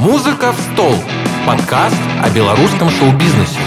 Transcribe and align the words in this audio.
«Музыка 0.00 0.52
в 0.52 0.58
стол»– 0.58 0.94
подкаст 1.46 2.00
о 2.22 2.30
белорусском 2.30 2.88
шоу-бизнесе. 2.88 3.60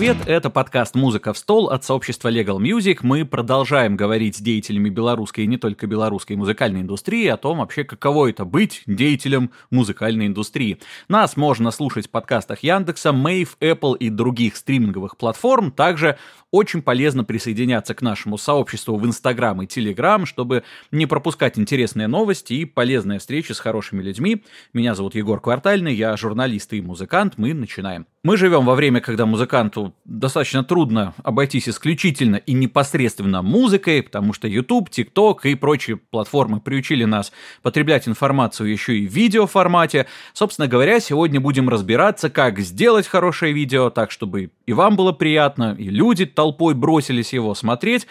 Привет, 0.00 0.16
это 0.24 0.48
подкаст 0.48 0.94
«Музыка 0.94 1.34
в 1.34 1.36
стол» 1.36 1.68
от 1.68 1.84
сообщества 1.84 2.32
Legal 2.32 2.56
Music. 2.56 3.00
Мы 3.02 3.26
продолжаем 3.26 3.96
говорить 3.96 4.36
с 4.36 4.40
деятелями 4.40 4.88
белорусской 4.88 5.44
и 5.44 5.46
не 5.46 5.58
только 5.58 5.86
белорусской 5.86 6.36
музыкальной 6.36 6.80
индустрии 6.80 7.26
о 7.26 7.36
том 7.36 7.58
вообще, 7.58 7.84
каково 7.84 8.30
это 8.30 8.46
быть 8.46 8.82
деятелем 8.86 9.50
музыкальной 9.68 10.28
индустрии. 10.28 10.78
Нас 11.08 11.36
можно 11.36 11.70
слушать 11.70 12.06
в 12.06 12.10
подкастах 12.10 12.62
Яндекса, 12.62 13.12
Мэйв, 13.12 13.58
Apple 13.60 13.98
и 13.98 14.08
других 14.08 14.56
стриминговых 14.56 15.18
платформ. 15.18 15.70
Также 15.70 16.16
очень 16.50 16.80
полезно 16.80 17.22
присоединяться 17.22 17.94
к 17.94 18.00
нашему 18.00 18.38
сообществу 18.38 18.96
в 18.96 19.04
Инстаграм 19.06 19.60
и 19.60 19.66
Телеграм, 19.66 20.24
чтобы 20.24 20.64
не 20.90 21.04
пропускать 21.04 21.58
интересные 21.58 22.08
новости 22.08 22.54
и 22.54 22.64
полезные 22.64 23.18
встречи 23.18 23.52
с 23.52 23.60
хорошими 23.60 24.02
людьми. 24.02 24.44
Меня 24.72 24.94
зовут 24.94 25.14
Егор 25.14 25.40
Квартальный, 25.40 25.94
я 25.94 26.16
журналист 26.16 26.72
и 26.72 26.80
музыкант. 26.80 27.34
Мы 27.36 27.52
начинаем. 27.52 28.06
Мы 28.22 28.38
живем 28.38 28.64
во 28.64 28.74
время, 28.74 29.00
когда 29.00 29.26
музыканту 29.26 29.89
достаточно 30.04 30.64
трудно 30.64 31.14
обойтись 31.22 31.68
исключительно 31.68 32.36
и 32.36 32.52
непосредственно 32.52 33.42
музыкой, 33.42 34.02
потому 34.02 34.32
что 34.32 34.48
YouTube, 34.48 34.88
TikTok 34.88 35.40
и 35.44 35.54
прочие 35.54 35.96
платформы 35.96 36.60
приучили 36.60 37.04
нас 37.04 37.32
потреблять 37.62 38.08
информацию 38.08 38.70
еще 38.70 38.98
и 38.98 39.06
в 39.06 39.12
видеоформате. 39.12 40.06
Собственно 40.32 40.68
говоря, 40.68 41.00
сегодня 41.00 41.40
будем 41.40 41.68
разбираться, 41.68 42.30
как 42.30 42.58
сделать 42.60 43.06
хорошее 43.06 43.52
видео 43.52 43.90
так, 43.90 44.10
чтобы 44.10 44.50
и 44.66 44.72
вам 44.72 44.96
было 44.96 45.12
приятно, 45.12 45.74
и 45.78 45.88
люди 45.88 46.26
толпой 46.26 46.74
бросились 46.74 47.32
его 47.32 47.54
смотреть. 47.54 48.06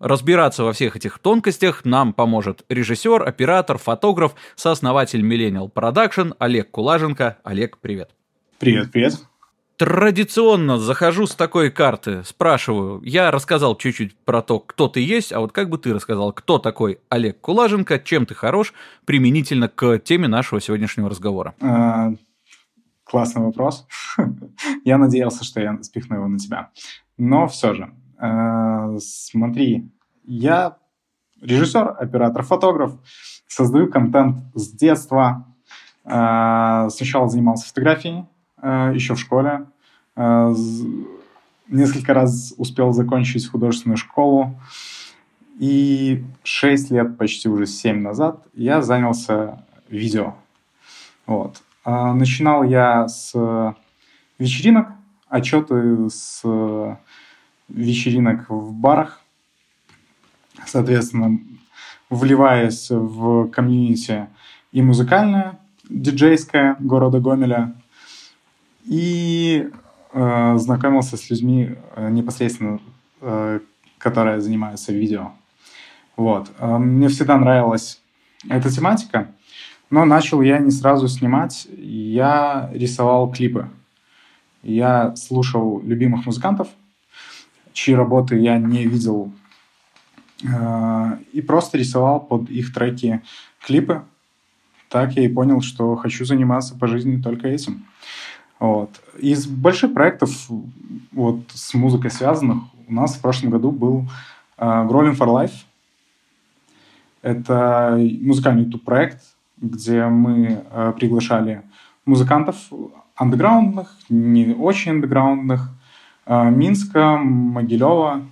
Разбираться 0.00 0.64
во 0.64 0.72
всех 0.72 0.96
этих 0.96 1.18
тонкостях 1.18 1.84
нам 1.84 2.12
поможет 2.12 2.64
режиссер, 2.68 3.26
оператор, 3.26 3.78
фотограф, 3.78 4.34
сооснователь 4.56 5.22
Millennial 5.22 5.72
Production 5.72 6.34
Олег 6.38 6.70
Кулаженко. 6.70 7.38
Олег, 7.44 7.78
привет. 7.78 8.10
Привет, 8.58 8.90
привет. 8.92 9.33
Традиционно 9.76 10.78
захожу 10.78 11.26
с 11.26 11.34
такой 11.34 11.68
карты, 11.68 12.22
спрашиваю, 12.22 13.02
я 13.02 13.32
рассказал 13.32 13.76
чуть-чуть 13.76 14.16
про 14.18 14.40
то, 14.40 14.60
кто 14.60 14.86
ты 14.86 15.00
есть, 15.00 15.32
а 15.32 15.40
вот 15.40 15.50
как 15.50 15.68
бы 15.68 15.78
ты 15.78 15.92
рассказал, 15.92 16.32
кто 16.32 16.58
такой 16.58 17.00
Олег 17.08 17.40
Кулаженко, 17.40 17.98
чем 17.98 18.24
ты 18.24 18.36
хорош 18.36 18.72
применительно 19.04 19.68
к 19.68 19.98
теме 19.98 20.28
нашего 20.28 20.60
сегодняшнего 20.60 21.10
разговора? 21.10 21.56
А, 21.60 22.12
классный 23.02 23.42
вопрос. 23.42 23.88
я 24.84 24.96
надеялся, 24.96 25.42
что 25.42 25.60
я 25.60 25.76
спихну 25.82 26.16
его 26.16 26.28
на 26.28 26.38
тебя. 26.38 26.70
Но 27.18 27.48
все 27.48 27.74
же, 27.74 27.92
э, 28.20 28.98
смотри, 29.00 29.90
я 30.22 30.76
режиссер, 31.40 31.96
оператор, 31.98 32.44
фотограф, 32.44 32.92
создаю 33.48 33.90
контент 33.90 34.38
с 34.54 34.70
детства. 34.70 35.52
Э, 36.04 36.88
сначала 36.90 37.28
занимался 37.28 37.66
фотографией 37.66 38.24
еще 38.64 39.14
в 39.14 39.20
школе. 39.20 39.66
Э, 40.16 40.54
несколько 41.68 42.14
раз 42.14 42.54
успел 42.56 42.92
закончить 42.92 43.48
художественную 43.48 43.96
школу. 43.96 44.58
И 45.58 46.24
6 46.42 46.90
лет, 46.90 47.16
почти 47.16 47.48
уже 47.48 47.66
7 47.66 48.00
назад, 48.00 48.44
я 48.54 48.82
занялся 48.82 49.64
видео. 49.88 50.34
Вот. 51.26 51.62
Э, 51.84 52.12
начинал 52.12 52.64
я 52.64 53.08
с 53.08 53.34
вечеринок, 54.38 54.88
отчеты 55.28 56.10
с 56.10 56.42
вечеринок 57.68 58.50
в 58.50 58.72
барах, 58.72 59.20
соответственно, 60.66 61.38
вливаясь 62.10 62.90
в 62.90 63.48
комьюнити 63.48 64.28
и 64.72 64.82
музыкальное, 64.82 65.58
диджейское 65.88 66.76
города 66.78 67.20
Гомеля, 67.20 67.74
и 68.84 69.70
э, 70.12 70.56
знакомился 70.58 71.16
с 71.16 71.30
людьми 71.30 71.76
э, 71.96 72.10
непосредственно, 72.10 72.80
э, 73.20 73.60
которые 73.98 74.40
занимаются 74.40 74.92
видео. 74.92 75.32
Вот. 76.16 76.50
Э, 76.58 76.78
мне 76.78 77.08
всегда 77.08 77.38
нравилась 77.38 78.00
эта 78.48 78.70
тематика, 78.70 79.28
но 79.90 80.04
начал 80.04 80.40
я 80.42 80.58
не 80.58 80.70
сразу 80.70 81.08
снимать, 81.08 81.66
я 81.76 82.70
рисовал 82.72 83.30
клипы. 83.30 83.68
Я 84.62 85.14
слушал 85.16 85.80
любимых 85.82 86.26
музыкантов– 86.26 86.68
чьи 87.74 87.94
работы 87.94 88.38
я 88.38 88.56
не 88.56 88.86
видел, 88.86 89.32
э, 90.42 91.18
и 91.32 91.42
просто 91.42 91.76
рисовал 91.76 92.20
под 92.20 92.48
их 92.48 92.72
треки 92.72 93.20
клипы. 93.60 94.02
Так 94.88 95.12
я 95.14 95.24
и 95.24 95.28
понял, 95.28 95.60
что 95.60 95.96
хочу 95.96 96.24
заниматься 96.24 96.78
по 96.78 96.86
жизни 96.86 97.20
только 97.20 97.48
этим. 97.48 97.84
Вот. 98.64 98.90
Из 99.18 99.46
больших 99.46 99.94
проектов 99.94 100.30
вот, 101.12 101.40
с 101.48 101.74
музыкой 101.74 102.10
связанных 102.10 102.58
у 102.88 102.92
нас 102.92 103.16
в 103.16 103.20
прошлом 103.20 103.50
году 103.50 103.70
был 103.70 104.08
uh, 104.58 104.88
Growling 104.88 105.16
for 105.16 105.28
Life. 105.28 105.64
Это 107.22 107.98
музыкальный 108.20 108.64
YouTube-проект, 108.64 109.22
где 109.58 110.06
мы 110.06 110.64
uh, 110.70 110.92
приглашали 110.92 111.62
музыкантов 112.06 112.56
андеграундных, 113.16 113.96
не 114.08 114.54
очень 114.54 114.92
андеграундных, 114.92 115.70
Э, 116.26 116.50
Минска, 116.50 117.16
Могилева, 117.18 118.26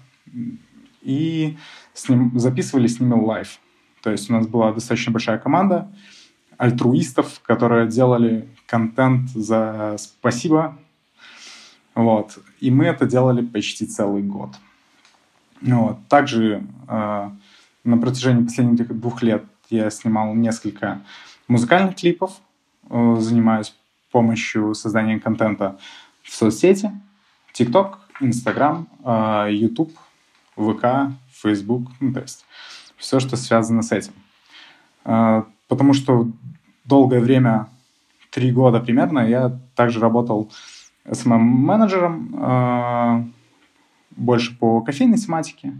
и 1.03 1.56
с 1.92 2.09
ним, 2.09 2.38
записывали 2.38 2.87
с 2.87 3.00
ними 3.00 3.15
лайв. 3.15 3.59
То 4.03 4.10
есть 4.10 4.31
у 4.31 4.32
нас 4.32 4.47
была 4.47 4.72
достаточно 4.72 5.12
большая 5.12 5.38
команда 5.38 5.88
альтруистов, 6.56 7.41
которые 7.42 7.88
делали 7.88 8.48
контент 8.72 9.28
за 9.31 9.97
спасибо. 9.99 10.78
Вот. 11.94 12.38
И 12.60 12.71
мы 12.71 12.87
это 12.87 13.06
делали 13.06 13.44
почти 13.44 13.87
целый 13.87 14.22
год. 14.22 14.50
Вот. 15.60 15.99
Также 16.09 16.65
э, 16.88 17.31
на 17.84 17.99
протяжении 17.99 18.44
последних 18.44 18.88
двух 18.99 19.22
лет 19.22 19.44
я 19.69 19.91
снимал 19.91 20.34
несколько 20.34 21.03
музыкальных 21.49 21.97
клипов, 21.97 22.41
э, 22.88 23.16
занимаюсь 23.21 23.75
помощью 24.10 24.75
создания 24.75 25.21
контента 25.21 25.78
в 26.22 26.34
соцсети– 26.34 26.91
TikTok, 27.53 27.97
Instagram, 28.21 28.89
а, 29.04 29.49
YouTube, 29.49 29.93
ВК, 30.56 31.12
Facebook, 31.31 31.89
ну, 32.00 32.12
то 32.12 32.21
есть 32.21 32.44
все, 32.97 33.21
что 33.21 33.37
связано 33.37 33.83
с 33.83 33.93
этим. 33.93 34.12
А, 35.04 35.47
потому 35.69 35.93
что 35.93 36.28
долгое 36.84 37.21
время, 37.21 37.69
три 38.32 38.50
года 38.50 38.81
примерно, 38.81 39.20
я 39.20 39.59
также 39.76 40.00
работал 40.00 40.50
SMM-менеджером, 41.04 42.34
а, 42.38 43.25
больше 44.16 44.56
по 44.59 44.81
кофейной 44.81 45.19
тематике, 45.19 45.75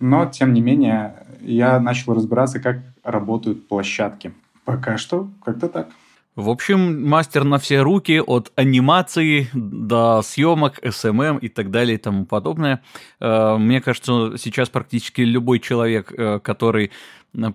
но, 0.00 0.26
тем 0.26 0.52
не 0.52 0.60
менее, 0.60 1.14
я 1.40 1.80
начал 1.80 2.14
разбираться, 2.14 2.60
как 2.60 2.78
работают 3.02 3.68
площадки. 3.68 4.32
Пока 4.64 4.98
что 4.98 5.28
как-то 5.44 5.68
так. 5.68 5.88
В 6.38 6.50
общем, 6.50 7.08
мастер 7.08 7.42
на 7.42 7.58
все 7.58 7.80
руки, 7.80 8.22
от 8.24 8.52
анимации 8.54 9.48
до 9.52 10.22
съемок, 10.22 10.78
эм 10.84 11.38
и 11.38 11.48
так 11.48 11.72
далее 11.72 11.96
и 11.96 11.98
тому 11.98 12.26
подобное. 12.26 12.80
Э, 13.18 13.56
мне 13.58 13.80
кажется, 13.80 14.34
сейчас 14.38 14.68
практически 14.68 15.22
любой 15.22 15.58
человек, 15.58 16.12
э, 16.16 16.38
который 16.38 16.92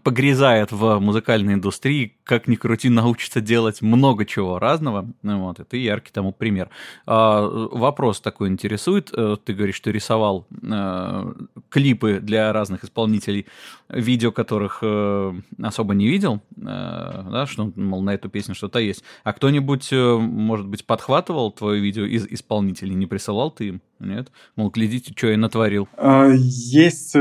погрязает 0.04 0.72
в 0.72 1.00
музыкальной 1.00 1.56
индустрии, 1.56 2.16
как 2.24 2.48
ни 2.48 2.56
крути, 2.56 2.90
научится 2.90 3.42
делать 3.42 3.82
много 3.82 4.26
чего 4.26 4.60
разного. 4.60 5.08
Ну 5.24 5.40
вот, 5.46 5.60
это 5.60 5.78
яркий 5.78 6.12
тому 6.12 6.32
пример. 6.32 6.70
А, 7.06 7.42
вопрос 7.42 8.22
такой 8.22 8.50
интересует. 8.50 9.12
Э, 9.16 9.36
ты 9.44 9.54
говоришь, 9.54 9.76
что 9.76 9.92
рисовал 9.92 10.48
а, 10.72 11.34
клипы 11.70 12.20
для 12.22 12.54
разных 12.54 12.84
исполнителей, 12.84 13.48
видео 13.90 14.32
которых 14.32 14.80
а, 14.84 15.36
особо 15.62 15.94
не 15.96 16.08
видел, 16.08 16.42
а, 16.64 17.28
да, 17.32 17.46
что, 17.48 17.72
мол, 17.76 18.02
на 18.02 18.14
эту 18.14 18.30
песню 18.30 18.56
что-то 18.56 18.80
есть. 18.80 19.04
А 19.24 19.34
кто-нибудь, 19.34 19.90
может 19.92 20.68
быть, 20.68 20.86
подхватывал 20.86 21.52
твое 21.52 21.82
видео 21.82 22.06
из 22.06 22.26
исполнителей, 22.28 22.94
не 22.94 23.08
присылал 23.08 23.52
ты 23.52 23.68
им? 23.70 23.82
Нет? 24.00 24.32
Мол, 24.56 24.70
глядите, 24.70 25.14
что 25.16 25.28
я 25.28 25.38
натворил. 25.38 25.88
Есть 25.98 27.16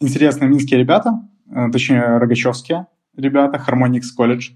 интересные 0.00 0.48
минские 0.48 0.80
ребята, 0.80 1.20
э, 1.50 1.70
точнее, 1.70 2.18
рогачевские 2.18 2.86
ребята, 3.16 3.62
Harmonix 3.66 4.02
College. 4.18 4.52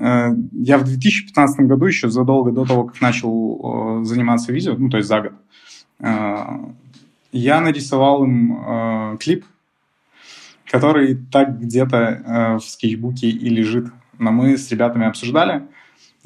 Э, 0.00 0.34
я 0.52 0.78
в 0.78 0.84
2015 0.84 1.66
году, 1.66 1.86
еще 1.86 2.10
задолго 2.10 2.50
до 2.52 2.64
того, 2.64 2.84
как 2.84 3.00
начал 3.00 4.04
заниматься 4.04 4.52
видео, 4.52 4.74
ну, 4.76 4.88
то 4.88 4.96
есть 4.96 5.08
за 5.08 5.20
год, 5.20 5.32
э, 6.00 6.36
я 7.32 7.60
нарисовал 7.60 8.24
им 8.24 9.18
клип, 9.18 9.44
который 10.70 11.16
так 11.30 11.60
где-то 11.60 12.58
в 12.58 12.64
скетчбуке 12.64 13.28
и 13.28 13.48
лежит. 13.50 13.88
Но 14.18 14.32
мы 14.32 14.56
с 14.56 14.70
ребятами 14.70 15.06
обсуждали 15.06 15.62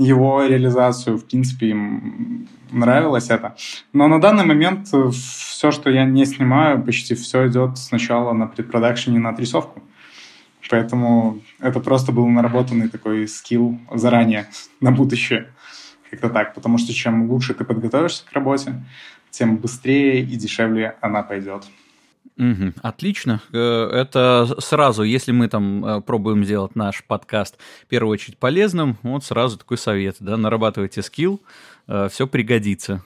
его 0.01 0.43
реализацию, 0.45 1.19
в 1.19 1.25
принципе, 1.27 1.71
им 1.71 2.49
нравилось 2.71 3.29
это. 3.31 3.55
Но 3.93 4.09
на 4.09 4.21
данный 4.21 4.45
момент 4.45 4.89
все, 5.13 5.71
что 5.71 5.91
я 5.91 6.05
не 6.05 6.25
снимаю, 6.25 6.83
почти 6.83 7.15
все 7.15 7.47
идет 7.49 7.77
сначала 7.77 8.33
на 8.33 8.47
предпродакшене, 8.47 9.19
на 9.19 9.31
отрисовку. 9.31 9.83
Поэтому 10.71 11.41
это 11.59 11.81
просто 11.81 12.13
был 12.13 12.27
наработанный 12.29 12.89
такой 12.89 13.27
скилл 13.29 13.79
заранее 13.93 14.47
на 14.81 14.91
будущее. 14.91 15.53
Как-то 16.11 16.31
так. 16.31 16.55
Потому 16.55 16.79
что 16.79 16.95
чем 16.95 17.31
лучше 17.31 17.55
ты 17.55 17.65
подготовишься 17.65 18.25
к 18.25 18.33
работе, 18.33 18.75
тем 19.31 19.57
быстрее 19.57 20.23
и 20.23 20.37
дешевле 20.37 20.97
она 21.01 21.23
пойдет. 21.23 21.65
Угу, 22.41 22.73
отлично. 22.81 23.43
Э, 23.53 23.91
это 23.93 24.49
сразу, 24.61 25.03
если 25.03 25.31
мы 25.31 25.49
там 25.49 25.85
э, 25.85 26.01
пробуем 26.01 26.43
сделать 26.43 26.75
наш 26.75 27.05
подкаст 27.05 27.59
в 27.83 27.87
первую 27.87 28.15
очередь 28.15 28.39
полезным, 28.39 28.97
вот 29.03 29.25
сразу 29.25 29.59
такой 29.59 29.77
совет, 29.77 30.17
да, 30.21 30.39
нарабатывайте 30.39 31.03
скилл, 31.03 31.43
э, 31.87 32.09
все 32.11 32.27
пригодится. 32.27 33.05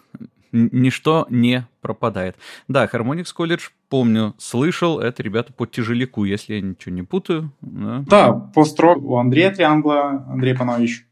Ничто 0.52 1.26
не 1.30 1.66
пропадает. 1.80 2.36
Да, 2.68 2.86
Harmonix 2.86 3.26
College, 3.36 3.70
помню, 3.88 4.34
слышал, 4.38 5.00
это 5.00 5.20
ребята 5.24 5.52
по 5.52 5.66
тяжеляку, 5.66 6.22
если 6.22 6.54
я 6.54 6.60
ничего 6.60 6.94
не 6.94 7.02
путаю. 7.02 7.50
Да, 7.60 8.04
да 8.08 8.32
построк 8.32 9.02
у 9.02 9.16
Андрея 9.16 9.52
Триангла, 9.52 10.24
Андрей 10.28 10.54
Панович, 10.54 11.08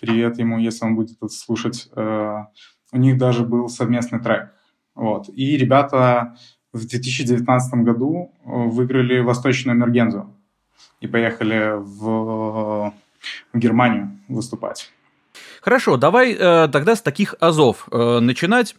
привет 0.00 0.36
ему, 0.40 0.58
если 0.58 0.84
он 0.84 0.96
будет 0.96 1.16
это 1.16 1.28
слушать. 1.28 1.88
У 1.94 2.98
них 2.98 3.18
даже 3.18 3.44
был 3.44 3.68
совместный 3.68 4.18
трек. 4.18 4.50
Вот. 4.96 5.28
И 5.28 5.56
ребята 5.56 6.36
в 6.72 6.86
2019 6.86 7.74
году 7.84 8.32
э, 8.44 8.48
выиграли 8.48 9.20
Восточную 9.20 9.76
Эмергензу 9.76 10.32
и 11.00 11.06
поехали 11.06 11.74
в, 11.76 12.92
в 13.52 13.58
Германию 13.58 14.18
выступать. 14.28 14.90
Хорошо, 15.60 15.96
давай 15.96 16.32
э, 16.32 16.68
тогда 16.68 16.96
с 16.96 17.02
таких 17.02 17.34
азов 17.40 17.88
э, 17.90 18.20
начинать. 18.20 18.76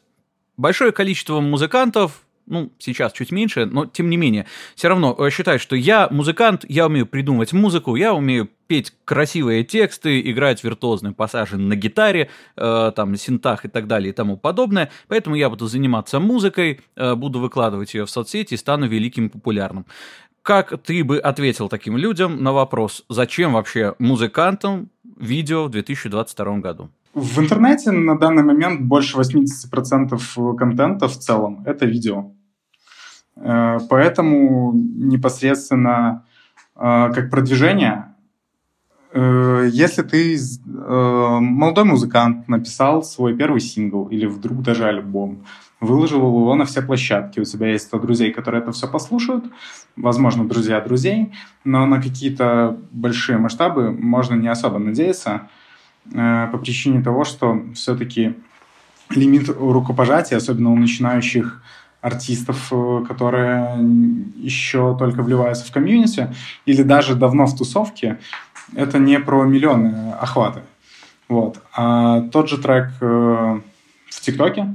Большое 0.57 0.91
количество 0.91 1.39
музыкантов 1.39 2.22
ну, 2.45 2.71
сейчас 2.77 3.13
чуть 3.13 3.31
меньше, 3.31 3.65
но 3.65 3.85
тем 3.85 4.09
не 4.09 4.17
менее, 4.17 4.45
все 4.75 4.89
равно 4.89 5.15
э, 5.17 5.29
считаю, 5.29 5.59
что 5.59 5.75
я 5.75 6.07
музыкант, 6.09 6.65
я 6.67 6.87
умею 6.87 7.05
придумывать 7.05 7.53
музыку, 7.53 7.95
я 7.95 8.13
умею 8.13 8.49
петь 8.67 8.93
красивые 9.05 9.63
тексты, 9.63 10.19
играть 10.21 10.63
виртуозные 10.63 11.13
пассажи 11.13 11.57
на 11.57 11.75
гитаре, 11.75 12.29
э, 12.55 12.91
там, 12.95 13.15
синтах 13.15 13.65
и 13.65 13.67
так 13.67 13.87
далее 13.87 14.09
и 14.09 14.13
тому 14.13 14.37
подобное, 14.37 14.91
поэтому 15.07 15.35
я 15.35 15.49
буду 15.49 15.67
заниматься 15.67 16.19
музыкой, 16.19 16.81
э, 16.95 17.15
буду 17.15 17.39
выкладывать 17.39 17.93
ее 17.93 18.05
в 18.05 18.09
соцсети 18.09 18.55
и 18.55 18.57
стану 18.57 18.87
великим 18.87 19.29
популярным. 19.29 19.85
Как 20.41 20.81
ты 20.83 21.03
бы 21.05 21.19
ответил 21.19 21.69
таким 21.69 21.95
людям 21.95 22.43
на 22.43 22.51
вопрос, 22.51 23.05
зачем 23.07 23.53
вообще 23.53 23.95
музыкантам 23.99 24.89
видео 25.17 25.65
в 25.65 25.69
2022 25.69 26.57
году? 26.57 26.89
В 27.13 27.39
интернете 27.39 27.91
на 27.91 28.17
данный 28.17 28.41
момент 28.41 28.81
больше 28.81 29.17
80% 29.17 30.55
контента 30.55 31.07
в 31.07 31.15
целом— 31.15 31.63
это 31.65 31.85
видео. 31.85 32.31
Э, 33.35 33.77
поэтому 33.87 34.73
непосредственно 34.73 36.25
э, 36.75 37.11
как 37.13 37.29
продвижение, 37.29 38.15
э, 39.13 39.69
если 39.71 40.01
ты 40.01 40.35
молодой 40.65 41.83
музыкант, 41.83 42.47
написал 42.47 43.03
свой 43.03 43.35
первый 43.37 43.61
сингл 43.61 44.07
или 44.07 44.25
вдруг 44.25 44.63
даже 44.63 44.85
альбом, 44.85 45.45
выложил 45.79 46.25
его 46.25 46.55
на 46.55 46.65
все 46.65 46.81
площадки, 46.81 47.39
у 47.39 47.43
тебя 47.43 47.67
есть 47.67 47.85
100 47.85 47.99
друзей, 47.99 48.33
которые 48.33 48.63
это 48.63 48.71
все 48.71 48.87
послушают, 48.87 49.45
возможно, 49.95 50.47
друзья 50.47 50.81
друзей, 50.81 51.31
но 51.63 51.85
на 51.85 52.01
какие-то 52.01 52.79
большие 52.91 53.37
масштабы 53.37 53.91
можно 53.91 54.33
не 54.33 54.47
особо 54.47 54.79
надеяться— 54.79 55.41
Э, 55.51 55.62
по 56.11 56.57
причине 56.57 57.01
того, 57.01 57.23
что 57.23 57.63
все-таки 57.75 58.35
лимит 59.09 59.49
рукопожатия, 59.49 60.37
особенно 60.37 60.71
у 60.71 60.75
начинающих 60.75 61.61
артистов, 62.01 62.67
э, 62.71 63.05
которые 63.07 63.77
еще 64.35 64.95
только 64.97 65.23
вливаются 65.23 65.65
в 65.65 65.71
комьюнити 65.71 66.33
или 66.65 66.83
даже 66.83 67.15
давно 67.15 67.45
в 67.45 67.57
тусовке, 67.57 68.19
это 68.75 68.99
не 68.99 69.19
про 69.19 69.43
миллионы 69.45 70.11
охваты. 70.19 70.61
Вот. 71.29 71.61
А 71.73 72.21
тот 72.29 72.49
же 72.49 72.57
трек 72.57 72.89
э, 72.99 73.59
в 74.09 74.21
ТикТоке 74.21 74.73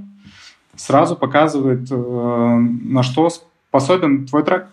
сразу 0.74 1.16
показывает, 1.16 1.90
на 1.90 3.02
что 3.02 3.30
способен 3.30 4.26
твой 4.26 4.44
трек. 4.44 4.68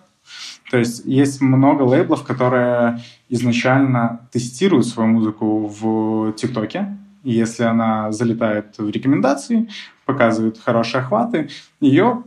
То 0.69 0.77
есть 0.77 1.05
есть 1.05 1.41
много 1.41 1.83
лейблов, 1.83 2.23
которые 2.23 3.01
изначально 3.29 4.27
тестируют 4.31 4.87
свою 4.87 5.09
музыку 5.09 5.67
в 5.67 6.33
ТикТоке. 6.33 6.97
И 7.23 7.31
если 7.31 7.63
она 7.63 8.11
залетает 8.11 8.77
в 8.77 8.89
рекомендации, 8.89 9.69
показывает 10.05 10.59
хорошие 10.59 11.01
охваты, 11.01 11.49
ее 11.79 12.23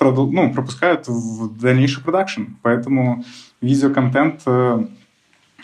ну, 0.00 0.52
пропускают 0.52 1.08
в 1.08 1.58
дальнейший 1.58 2.02
продакшн. 2.02 2.42
Поэтому 2.62 3.24
видеоконтент 3.60 4.42
э, 4.46 4.86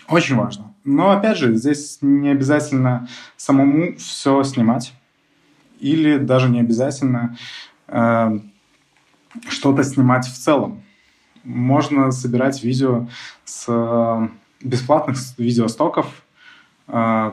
очень 0.08 0.36
важно. 0.36 0.74
Но 0.84 1.10
опять 1.10 1.36
же, 1.36 1.54
здесь 1.54 1.98
не 2.00 2.30
обязательно 2.30 3.08
самому 3.36 3.96
все 3.96 4.42
снимать. 4.44 4.94
Или 5.78 6.16
даже 6.18 6.48
не 6.48 6.60
обязательно 6.60 7.36
э, 7.88 8.38
что-то 9.48 9.82
снимать 9.84 10.26
в 10.26 10.38
целом 10.38 10.82
можно 11.44 12.10
собирать 12.12 12.62
видео 12.62 13.08
с 13.44 13.66
э, 13.68 14.28
бесплатных 14.62 15.18
видеостоков, 15.38 16.06
э, 16.88 17.32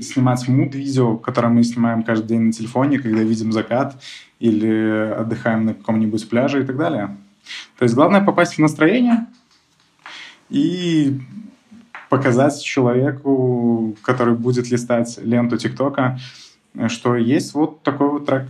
снимать 0.00 0.46
муд-видео, 0.48 1.16
которое 1.16 1.48
мы 1.48 1.64
снимаем 1.64 2.02
каждый 2.02 2.28
день 2.28 2.40
на 2.42 2.52
телефоне, 2.52 2.98
когда 2.98 3.22
видим 3.22 3.52
закат 3.52 4.00
или 4.38 5.12
отдыхаем 5.18 5.66
на 5.66 5.74
каком-нибудь 5.74 6.28
пляже 6.28 6.62
и 6.62 6.66
так 6.66 6.76
далее. 6.76 7.16
То 7.78 7.84
есть 7.84 7.94
главное 7.94 8.22
попасть 8.22 8.54
в 8.54 8.58
настроение 8.58 9.26
и 10.50 11.20
показать 12.08 12.62
человеку, 12.62 13.96
который 14.02 14.34
будет 14.34 14.70
листать 14.70 15.18
ленту 15.22 15.56
ТикТока, 15.58 16.18
что 16.88 17.16
есть 17.16 17.54
вот 17.54 17.82
такой 17.82 18.08
вот 18.08 18.26
трек. 18.26 18.46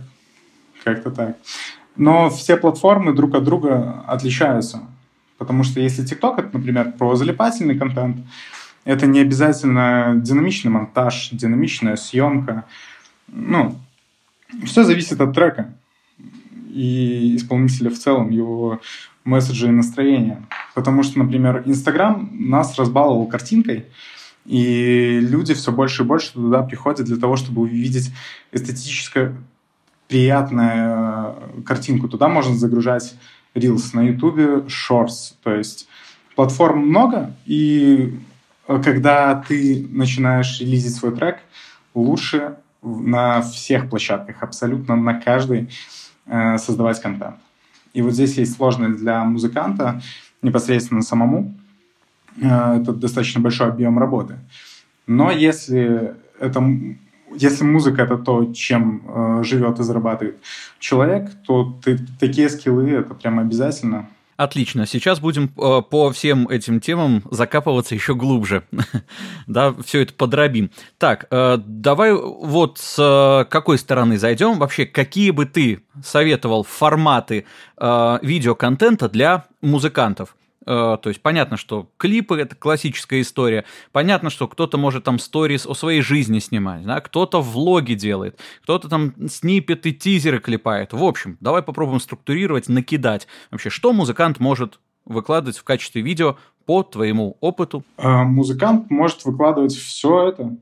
Как-то 0.83 1.11
так. 1.11 1.37
Но 1.95 2.29
все 2.29 2.55
платформы 2.55 3.13
друг 3.13 3.35
от 3.35 3.43
друга 3.43 4.05
отличаются. 4.07 4.81
Потому 5.39 5.63
что 5.63 5.79
если 5.79 6.03
TikTok, 6.05 6.35
это, 6.37 6.49
например, 6.53 6.91
про 6.91 7.15
залипательный 7.15 7.79
контент, 7.79 8.17
это 8.83 9.07
не 9.07 9.19
обязательно 9.21 10.13
динамичный 10.17 10.69
монтаж, 10.69 11.29
динамичная 11.31 11.95
съемка. 11.95 12.65
Ну, 13.27 13.75
все 14.65 14.83
зависит 14.83 15.19
от 15.21 15.33
трека 15.33 15.73
и 16.71 17.35
исполнителя 17.35 17.89
в 17.89 17.97
целом, 17.97 18.29
его 18.29 18.81
месседжа 19.23 19.67
и 19.67 19.71
настроения. 19.71 20.45
Потому 20.75 21.03
что, 21.03 21.19
например, 21.19 21.63
Инстаграм 21.65 22.29
нас 22.33 22.77
разбаловал 22.77 23.25
картинкой, 23.27 23.85
и 24.45 25.19
люди 25.21 25.53
все 25.53 25.71
больше 25.71 26.03
и 26.03 26.05
больше 26.05 26.33
туда 26.33 26.63
приходят 26.63 27.05
для 27.05 27.17
того, 27.17 27.35
чтобы 27.35 27.61
увидеть 27.61 28.11
эстетическую 28.51 29.37
приятную 30.07 31.63
картинку. 31.65 32.07
Туда 32.07 32.27
можно 32.27 32.55
загружать 32.55 33.15
Reels, 33.55 33.89
на 33.93 34.01
YouTube 34.01 34.67
Shorts. 34.67 35.33
То 35.43 35.53
есть 35.55 35.87
платформ 36.35 36.87
много, 36.87 37.33
и 37.45 38.19
э, 38.67 38.81
когда 38.83 39.35
ты 39.35 39.87
начинаешь 39.89 40.59
релизить 40.59 40.95
свой 40.95 41.15
трек, 41.15 41.39
лучше 41.93 42.57
на 42.81 43.41
всех 43.41 43.89
площадках, 43.89 44.41
абсолютно 44.41 44.95
на 44.95 45.19
каждой, 45.19 45.69
э, 46.25 46.57
создавать 46.57 47.01
контент. 47.01 47.35
И 47.93 48.01
вот 48.01 48.13
здесь 48.13 48.37
есть 48.37 48.55
сложность 48.55 48.99
для 48.99 49.23
музыканта 49.23 50.01
непосредственно 50.41 51.01
самому. 51.01 51.55
Э, 52.41 52.79
это 52.81 52.93
достаточно 52.93 53.41
большой 53.41 53.67
объем 53.67 53.99
работы. 53.99 54.37
Но 55.07 55.31
если 55.31 56.15
это 56.39 56.63
если 57.35 57.63
музыка 57.63 58.03
это 58.03 58.17
то, 58.17 58.53
чем 58.53 59.03
э, 59.07 59.43
живет 59.43 59.79
и 59.79 59.83
зарабатывает 59.83 60.37
человек, 60.79 61.29
то 61.45 61.79
ты, 61.83 61.99
такие 62.19 62.49
скиллы 62.49 62.89
это 62.91 63.13
прям 63.13 63.39
обязательно. 63.39 64.07
Отлично. 64.39 64.85
Сейчас 64.85 65.19
будем 65.19 65.51
э, 65.57 65.81
по 65.81 66.11
всем 66.11 66.47
этим 66.47 66.79
темам 66.79 67.23
закапываться 67.29 67.93
еще 67.93 68.15
глубже. 68.15 68.63
да, 69.47 69.75
все 69.83 70.01
это 70.03 70.13
подробим. 70.13 70.71
Так, 70.97 71.27
э, 71.29 71.57
давай 71.57 72.13
вот 72.13 72.77
с 72.77 72.95
э, 72.97 73.49
какой 73.49 73.77
стороны 73.77 74.17
зайдем. 74.17 74.57
Вообще, 74.57 74.85
какие 74.85 75.31
бы 75.31 75.45
ты 75.45 75.81
советовал 76.01 76.63
форматы 76.63 77.45
э, 77.77 78.19
видеоконтента 78.21 79.09
для 79.09 79.45
музыкантов? 79.61 80.37
Э, 80.69 80.97
то 81.01 81.09
есть 81.09 81.19
понятно, 81.23 81.57
что 81.57 81.89
клипы— 81.97 82.35
это 82.39 82.55
классическая 82.55 83.21
история. 83.21 83.65
Понятно, 83.91 84.29
что 84.29 84.47
кто-то 84.47 84.77
может 84.77 85.03
там 85.03 85.17
сторис 85.17 85.65
о 85.65 85.73
своей 85.73 86.01
жизни 86.01 86.37
снимать, 86.37 86.85
да? 86.85 87.01
кто-то 87.01 87.41
влоги 87.41 87.95
делает, 87.95 88.39
кто-то 88.61 88.87
там 88.87 89.15
снипеты, 89.27 89.91
тизеры 89.91 90.39
клепает. 90.39 90.93
В 90.93 91.03
общем, 91.03 91.37
давай 91.39 91.63
попробуем 91.63 91.99
структурировать, 91.99 92.69
накидать. 92.69 93.27
Вообще, 93.49 93.71
что 93.71 93.93
музыкант 93.93 94.39
может 94.39 94.79
выкладывать 95.05 95.57
в 95.57 95.63
качестве 95.63 96.03
видео 96.03 96.37
по 96.67 96.83
твоему 96.83 97.37
опыту? 97.41 97.83
А, 97.97 98.23
музыкант 98.23 98.91
может 98.91 99.25
выкладывать 99.25 99.73
все 99.73 100.27
это. 100.27 100.55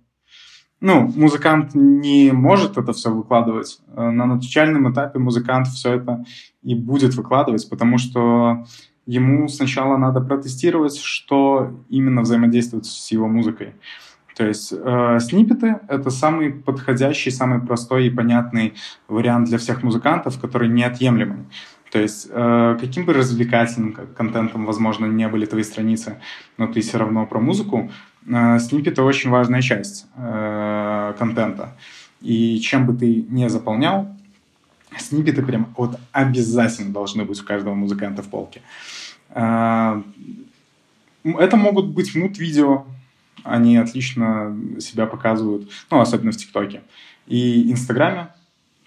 Ну, 0.79 1.11
музыкант 1.17 1.71
не 1.73 2.31
может 2.31 2.77
это 2.77 2.93
все 2.93 3.09
выкладывать. 3.09 3.79
Э, 3.89 4.09
на 4.09 4.25
начальном 4.25 4.89
этапе 4.89 5.19
музыкант 5.19 5.67
все 5.67 5.95
это 5.95 6.23
и 6.61 6.75
будет 6.75 7.13
выкладывать, 7.15 7.69
потому 7.69 7.97
что 7.97 8.63
ему 9.07 9.47
сначала 9.47 9.97
надо 9.97 10.21
протестировать, 10.21 10.97
что 10.97 11.71
именно 11.89 12.21
взаимодействует 12.21 12.85
с 12.85 13.11
его 13.11 13.27
музыкой. 13.27 13.73
То 14.35 14.45
есть 14.45 14.71
э, 14.71 15.19
сниппеты— 15.19 15.79
это 15.87 16.11
самый 16.11 16.51
подходящий, 16.51 17.31
самый 17.31 17.59
простой 17.59 18.05
и 18.05 18.11
понятный 18.11 18.75
вариант 19.07 19.47
для 19.47 19.57
всех 19.57 19.81
музыкантов, 19.81 20.39
который 20.39 20.69
неотъемлемый. 20.69 21.47
То 21.91 21.99
есть 21.99 22.27
э, 22.29 22.77
каким 22.79 23.05
бы 23.05 23.13
развлекательным 23.13 23.93
контентом, 24.15 24.65
возможно, 24.65 25.07
не 25.07 25.27
были 25.27 25.45
твои 25.45 25.63
страницы, 25.63 26.17
но 26.57 26.67
ты 26.67 26.81
все 26.81 26.97
равно 26.97 27.25
про 27.25 27.39
музыку, 27.39 27.89
э, 28.27 28.59
сниппеты— 28.59 29.01
очень 29.03 29.31
важная 29.31 29.61
часть 29.61 30.05
э, 30.15 31.13
контента. 31.17 31.75
И 32.21 32.59
чем 32.59 32.85
бы 32.85 32.93
ты 32.93 33.25
не 33.29 33.49
заполнял, 33.49 34.16
сниппеты 35.01 35.41
прям 35.43 35.73
вот 35.77 35.99
обязательно 36.11 36.93
должны 36.93 37.25
быть 37.25 37.41
у 37.41 37.45
каждого 37.45 37.73
музыканта 37.73 38.21
в 38.21 38.29
полке. 38.29 38.61
Э, 39.29 40.01
это 41.23 41.57
могут 41.57 41.87
быть 41.87 42.15
мут-видео, 42.15 42.85
они 43.43 43.77
отлично 43.77 44.57
себя 44.79 45.05
показывают, 45.05 45.69
ну, 45.91 45.99
особенно 45.99 46.31
в 46.31 46.37
ТикТоке. 46.37 46.81
И 47.27 47.71
Инстаграме 47.71 48.29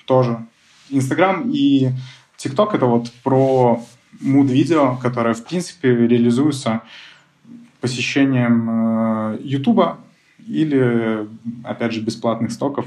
тоже. 0.06 0.46
Инстаграм 0.88 1.50
и 1.50 1.90
ТикТок— 2.36 2.74
это 2.76 2.86
вот 2.86 3.12
про 3.22 3.84
муд-видео, 4.20 4.96
которое, 4.96 5.34
в 5.34 5.44
принципе, 5.44 5.94
реализуется 5.94 6.82
посещением 7.80 8.68
э, 8.70 9.38
Ютуба 9.42 9.98
или, 10.46 11.28
опять 11.64 11.92
же, 11.92 12.00
бесплатных 12.00 12.52
стоков 12.52 12.86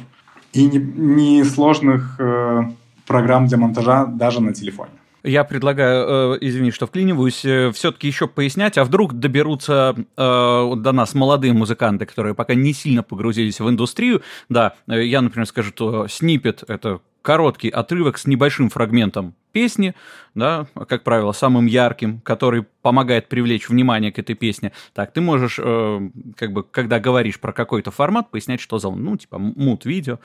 и 0.53 0.65
несложных 0.65 2.19
не, 2.19 2.25
не 2.25 2.71
э, 2.71 2.71
программ 3.05 3.47
для 3.47 3.57
монтажа 3.57 4.05
даже 4.05 4.41
на 4.41 4.53
телефоне. 4.53 4.91
Я 5.23 5.45
предлагаю, 5.45 6.35
э, 6.35 6.37
извини, 6.41 6.71
что 6.71 6.85
вклиниваюсь, 6.85 7.45
э, 7.45 7.71
все-таки 7.71 8.07
еще 8.07 8.27
пояснять, 8.27 8.77
а 8.77 8.83
вдруг 8.83 9.13
доберутся 9.13 9.95
э, 9.95 10.03
до 10.17 10.91
нас 10.91 11.13
молодые 11.13 11.53
музыканты, 11.53 12.05
которые 12.05 12.35
пока 12.35 12.55
не 12.55 12.73
сильно 12.73 13.03
погрузились 13.03 13.61
в 13.61 13.69
индустрию. 13.69 14.21
Да, 14.49 14.73
э, 14.87 15.01
я, 15.05 15.21
например, 15.21 15.47
скажу, 15.47 15.69
что 15.69 16.07
снипет— 16.09 16.65
это 16.67 16.99
короткий 17.23 17.69
отрывок 17.69 18.19
с 18.19 18.27
небольшим 18.27 18.69
фрагментом 18.69 19.33
песни, 19.51 19.95
да, 20.35 20.67
как 20.87 21.03
правило, 21.03 21.31
самым 21.31 21.67
ярким, 21.67 22.19
который 22.21 22.65
помогает 22.81 23.29
привлечь 23.29 23.69
внимание 23.69 24.11
к 24.11 24.19
этой 24.19 24.35
песне. 24.35 24.73
Так, 24.93 25.13
ты 25.13 25.21
можешь, 25.21 25.59
э, 25.63 26.09
как 26.35 26.51
бы, 26.51 26.63
когда 26.63 26.99
говоришь 26.99 27.39
про 27.39 27.53
какой-то 27.53 27.91
формат, 27.91 28.29
пояснять, 28.29 28.59
что 28.59 28.77
за, 28.79 28.89
ну, 28.89 29.15
типа, 29.15 29.37
мут-видео. 29.39 30.19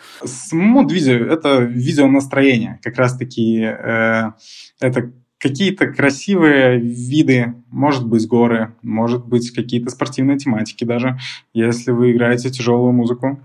Мут-видео— 0.52 1.14
это 1.32 1.58
видео 1.60 2.08
настроение. 2.08 2.80
Как 2.82 2.96
раз-таки 2.96 3.60
э, 3.62 4.32
это 4.80 5.12
какие-то 5.38 5.86
красивые 5.86 6.80
виды, 6.80 7.54
может 7.70 8.06
быть, 8.06 8.26
горы, 8.26 8.74
может 8.82 9.24
быть, 9.26 9.52
какие-то 9.52 9.90
спортивные 9.90 10.38
тематики 10.38 10.84
даже, 10.84 11.18
если 11.54 11.92
вы 11.92 12.12
играете 12.12 12.50
тяжелую 12.50 12.92
музыку. 12.92 13.40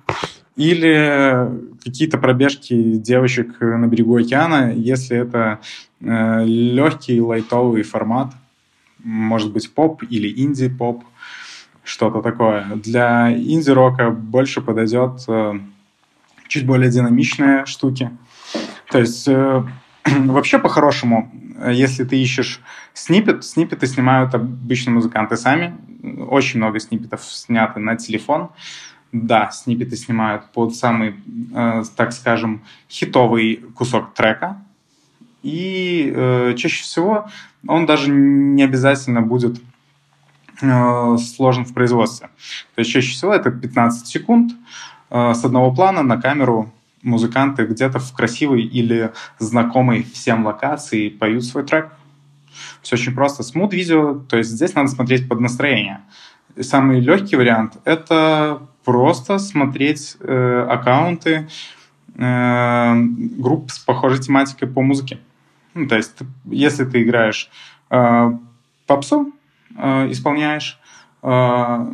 Или 0.55 1.49
какие-то 1.83 2.17
пробежки 2.19 2.95
девочек 2.95 3.59
на 3.59 3.87
берегу 3.87 4.17
океана, 4.17 4.71
если 4.71 5.17
это 5.17 5.59
э, 5.99 6.45
легкий 6.45 7.19
лайтовый 7.19 7.81
формат, 7.81 8.33
может 9.03 9.51
быть 9.51 9.73
поп 9.73 10.03
или 10.03 10.31
инди-поп, 10.43 11.03
что-то 11.83 12.21
такое. 12.21 12.65
Для 12.75 13.33
инди-рока 13.35 14.11
больше 14.11 14.61
подойдет 14.61 15.23
э, 15.27 15.59
чуть 16.47 16.67
более 16.67 16.91
динамичные 16.91 17.65
штуки. 17.65 18.11
То 18.91 18.99
есть 18.99 19.27
э, 19.27 19.63
вообще 20.05 20.59
по-хорошему, 20.59 21.31
если 21.67 22.03
ты 22.03 22.21
ищешь 22.21 22.61
снипет, 22.93 23.43
снипеты 23.43 23.87
снимают 23.87 24.35
обычно 24.35 24.91
музыканты 24.91 25.35
сами. 25.35 25.75
Очень 26.27 26.59
много 26.59 26.79
снипетов 26.79 27.23
снято 27.23 27.79
на 27.79 27.95
телефон 27.95 28.51
да, 29.13 29.51
сниппеты 29.51 29.95
снимают 29.95 30.51
под 30.51 30.75
самый, 30.75 31.15
э, 31.53 31.83
так 31.95 32.11
скажем, 32.11 32.63
хитовый 32.89 33.63
кусок 33.75 34.13
трека. 34.13 34.61
И 35.43 36.11
э, 36.13 36.55
чаще 36.57 36.83
всего 36.83 37.29
он 37.67 37.85
даже 37.85 38.09
не 38.09 38.63
обязательно 38.63 39.21
будет 39.21 39.61
э, 40.61 41.17
сложен 41.17 41.63
в 41.63 41.73
производстве. 41.73 42.29
То 42.75 42.79
есть 42.79 42.91
чаще 42.91 43.11
всего 43.11 43.33
это 43.33 43.51
15 43.51 44.07
секунд 44.07 44.53
э, 45.11 45.33
с 45.33 45.45
одного 45.45 45.73
плана 45.73 46.01
на 46.01 46.19
камеру 46.19 46.73
музыканты 47.03 47.65
где-то 47.65 47.99
в 47.99 48.13
красивой 48.13 48.63
или 48.63 49.11
знакомой 49.37 50.03
всем 50.03 50.45
локации 50.45 51.09
поют 51.09 51.43
свой 51.43 51.65
трек. 51.65 51.91
Все 52.81 52.95
очень 52.95 53.13
просто. 53.13 53.43
Смут 53.43 53.73
видео, 53.73 54.15
то 54.15 54.37
есть 54.37 54.49
здесь 54.49 54.73
надо 54.73 54.87
смотреть 54.87 55.27
под 55.27 55.39
настроение. 55.39 56.01
Самый 56.59 56.99
легкий 56.99 57.35
вариант— 57.35 57.77
это 57.85 58.61
просто 58.83 59.39
смотреть 59.39 60.17
э, 60.19 60.67
аккаунты 60.69 61.47
э, 62.15 62.95
групп 62.95 63.71
с 63.71 63.79
похожей 63.79 64.19
тематикой 64.19 64.67
по 64.67 64.81
музыке. 64.81 65.19
Ну, 65.73 65.87
то 65.87 65.95
есть, 65.95 66.17
если 66.45 66.85
ты 66.85 67.03
играешь 67.03 67.49
э, 67.89 68.31
попсу, 68.85 69.31
э, 69.75 70.11
исполняешь, 70.11 70.79
э, 71.21 71.93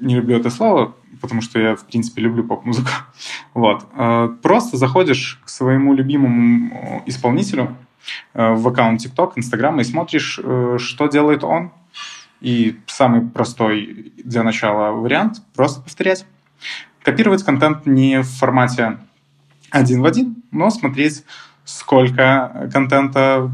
не 0.00 0.14
люблю 0.14 0.36
это 0.36 0.50
слово, 0.50 0.94
потому 1.20 1.42
что 1.42 1.58
я, 1.58 1.76
в 1.76 1.84
принципе, 1.84 2.22
люблю 2.22 2.44
поп-музыку. 2.44 2.90
Вот. 3.54 3.86
Э, 3.94 4.28
просто 4.42 4.76
заходишь 4.76 5.40
к 5.44 5.48
своему 5.48 5.94
любимому 5.94 7.02
исполнителю 7.06 7.76
э, 8.34 8.54
в 8.54 8.68
аккаунт 8.68 9.04
TikTok, 9.04 9.32
Instagram 9.36 9.80
и 9.80 9.84
смотришь, 9.84 10.40
э, 10.42 10.76
что 10.78 11.08
делает 11.08 11.44
он, 11.44 11.72
и 12.40 12.78
самый 12.86 13.22
простой 13.22 14.12
для 14.24 14.42
начала 14.42 14.92
вариант— 14.92 15.42
просто 15.54 15.80
повторять. 15.80 16.26
Копировать 17.02 17.44
контент 17.44 17.86
не 17.86 18.22
в 18.22 18.28
формате 18.28 18.98
один 19.70 20.02
в 20.02 20.06
один, 20.06 20.42
но 20.50 20.70
смотреть, 20.70 21.24
сколько 21.64 22.68
контента 22.72 23.50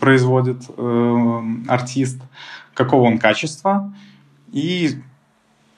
производит 0.00 0.62
э, 0.76 1.40
артист, 1.68 2.20
какого 2.74 3.04
он 3.04 3.18
качества, 3.18 3.92
и 4.52 5.00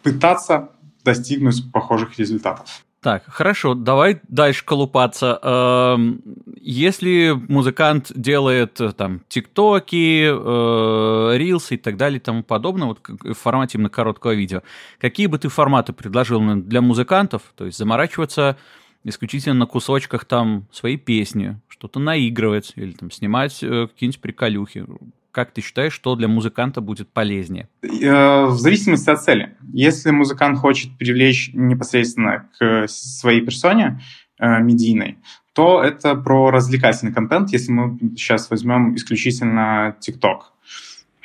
пытаться 0.02 0.70
достигнуть 1.04 1.70
похожих 1.72 2.18
результатов. 2.18 2.84
Так, 3.02 3.24
хорошо, 3.26 3.72
давай 3.74 4.20
дальше 4.28 4.62
колупаться. 4.62 5.38
Эм, 5.42 6.20
если 6.60 7.30
музыкант 7.48 8.12
делает 8.14 8.78
э, 8.78 8.92
там 8.92 9.22
тиктоки, 9.26 10.28
э, 10.30 11.36
рилсы 11.38 11.76
и 11.76 11.78
так 11.78 11.96
далее 11.96 12.18
и 12.18 12.22
тому 12.22 12.42
подобное, 12.42 12.88
вот 12.88 13.00
в 13.08 13.32
формате 13.32 13.78
именно 13.78 13.88
короткого 13.88 14.32
видео, 14.32 14.62
какие 14.98 15.28
бы 15.28 15.38
ты 15.38 15.48
форматы 15.48 15.94
предложил 15.94 16.42
для 16.56 16.82
музыкантов? 16.82 17.42
То 17.56 17.64
есть 17.64 17.78
заморачиваться 17.78 18.58
исключительно 19.04 19.54
на 19.54 19.66
кусочках 19.66 20.26
там 20.26 20.66
своей 20.70 20.98
песни, 20.98 21.58
что-то 21.68 22.00
наигрывать 22.00 22.74
или 22.76 22.92
там 22.92 23.10
снимать 23.10 23.62
э, 23.62 23.86
какие-нибудь 23.86 24.20
приколюхи. 24.20 24.84
Как 25.32 25.52
ты 25.52 25.60
считаешь, 25.60 25.92
что 25.92 26.16
для 26.16 26.28
музыканта 26.28 26.80
будет 26.80 27.08
полезнее? 27.08 27.68
Э, 27.82 28.46
в 28.46 28.58
зависимости 28.58 29.08
от 29.10 29.22
цели. 29.22 29.56
Если 29.72 30.10
музыкант 30.10 30.58
хочет 30.58 30.96
привлечь 30.98 31.50
непосредственно 31.54 32.48
к 32.58 32.88
своей 32.88 33.40
персоне 33.40 34.00
э, 34.38 34.60
медийной, 34.60 35.18
то 35.52 35.82
это 35.82 36.14
про 36.16 36.50
развлекательный 36.50 37.12
контент, 37.12 37.50
если 37.50 37.70
мы 37.72 37.98
сейчас 38.16 38.50
возьмем 38.50 38.94
исключительно 38.96 39.96
TikTok 40.00 40.40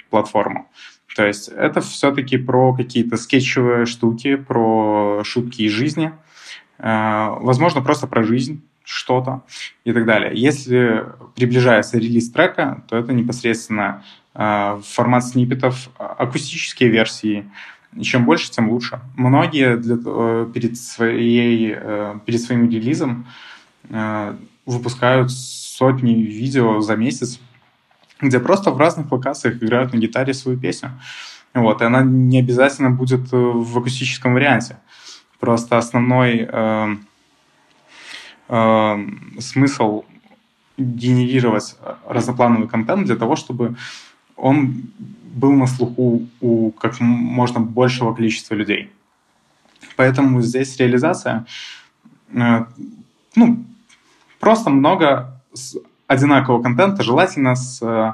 платформу. 0.09 0.69
То 1.15 1.25
есть 1.25 1.47
это 1.47 1.81
все-таки 1.81 2.37
про 2.37 2.73
какие-то 2.73 3.17
скетчевые 3.17 3.85
штуки, 3.85 4.35
про 4.35 5.23
шутки 5.23 5.63
из 5.63 5.71
жизни, 5.71 6.11
э, 6.77 7.27
возможно, 7.39 7.81
просто 7.81 8.05
про 8.05 8.23
жизнь, 8.23 8.61
что-то 8.85 9.41
и 9.83 9.91
так 9.91 10.05
далее. 10.05 10.31
Если 10.33 11.05
приближается 11.35 11.97
релиз 11.97 12.31
трека, 12.31 12.83
то 12.87 12.97
это 12.97 13.13
непосредственно 13.13 14.03
э, 14.33 14.81
формат 14.85 15.25
сниппетов, 15.25 15.89
акустические 15.97 16.89
версии. 16.89 17.49
чем 18.01 18.25
больше, 18.25 18.51
тем 18.51 18.69
лучше. 18.69 18.99
Многие 19.15 19.77
для, 19.77 19.95
э, 20.05 20.47
перед, 20.53 20.77
своей, 20.77 21.73
э, 21.75 22.19
перед 22.25 22.41
своим 22.41 22.69
релизом 22.69 23.25
э, 23.89 24.35
выпускают 24.65 25.31
сотни 25.31 26.13
видео 26.13 26.81
за 26.81 26.95
месяц, 26.95 27.39
где 28.21 28.39
просто 28.39 28.71
в 28.71 28.77
разных 28.77 29.11
локациях 29.11 29.61
играют 29.61 29.93
на 29.93 29.97
гитаре 29.97 30.33
свою 30.33 30.57
песню. 30.57 30.91
Вот, 31.53 31.81
и 31.81 31.85
она 31.85 32.01
не 32.01 32.39
обязательно 32.39 32.91
будет 32.91 33.31
э, 33.33 33.37
в 33.37 33.77
акустическом 33.77 34.33
варианте. 34.33 34.77
Просто 35.39 35.77
основной 35.77 36.47
э, 36.51 36.95
э, 38.47 39.07
смысл 39.39 40.03
генерировать 40.77 41.77
разноплановый 42.07 42.67
контент 42.67 43.05
для 43.05 43.15
того, 43.15 43.35
чтобы 43.35 43.75
он 44.35 44.83
был 45.35 45.53
на 45.53 45.67
слуху 45.67 46.27
у 46.41 46.71
как 46.71 46.99
можно 46.99 47.59
большего 47.59 48.13
количества 48.13 48.55
людей. 48.55 48.91
Поэтому 49.95 50.41
здесь 50.41 50.77
реализация, 50.77 51.45
э, 52.33 52.65
ну, 53.35 53.65
просто 54.39 54.69
много 54.69 55.41
одинакового 56.07 56.61
контента, 56.61 57.03
желательно 57.03 57.55
с 57.55 57.81
э, 57.81 58.13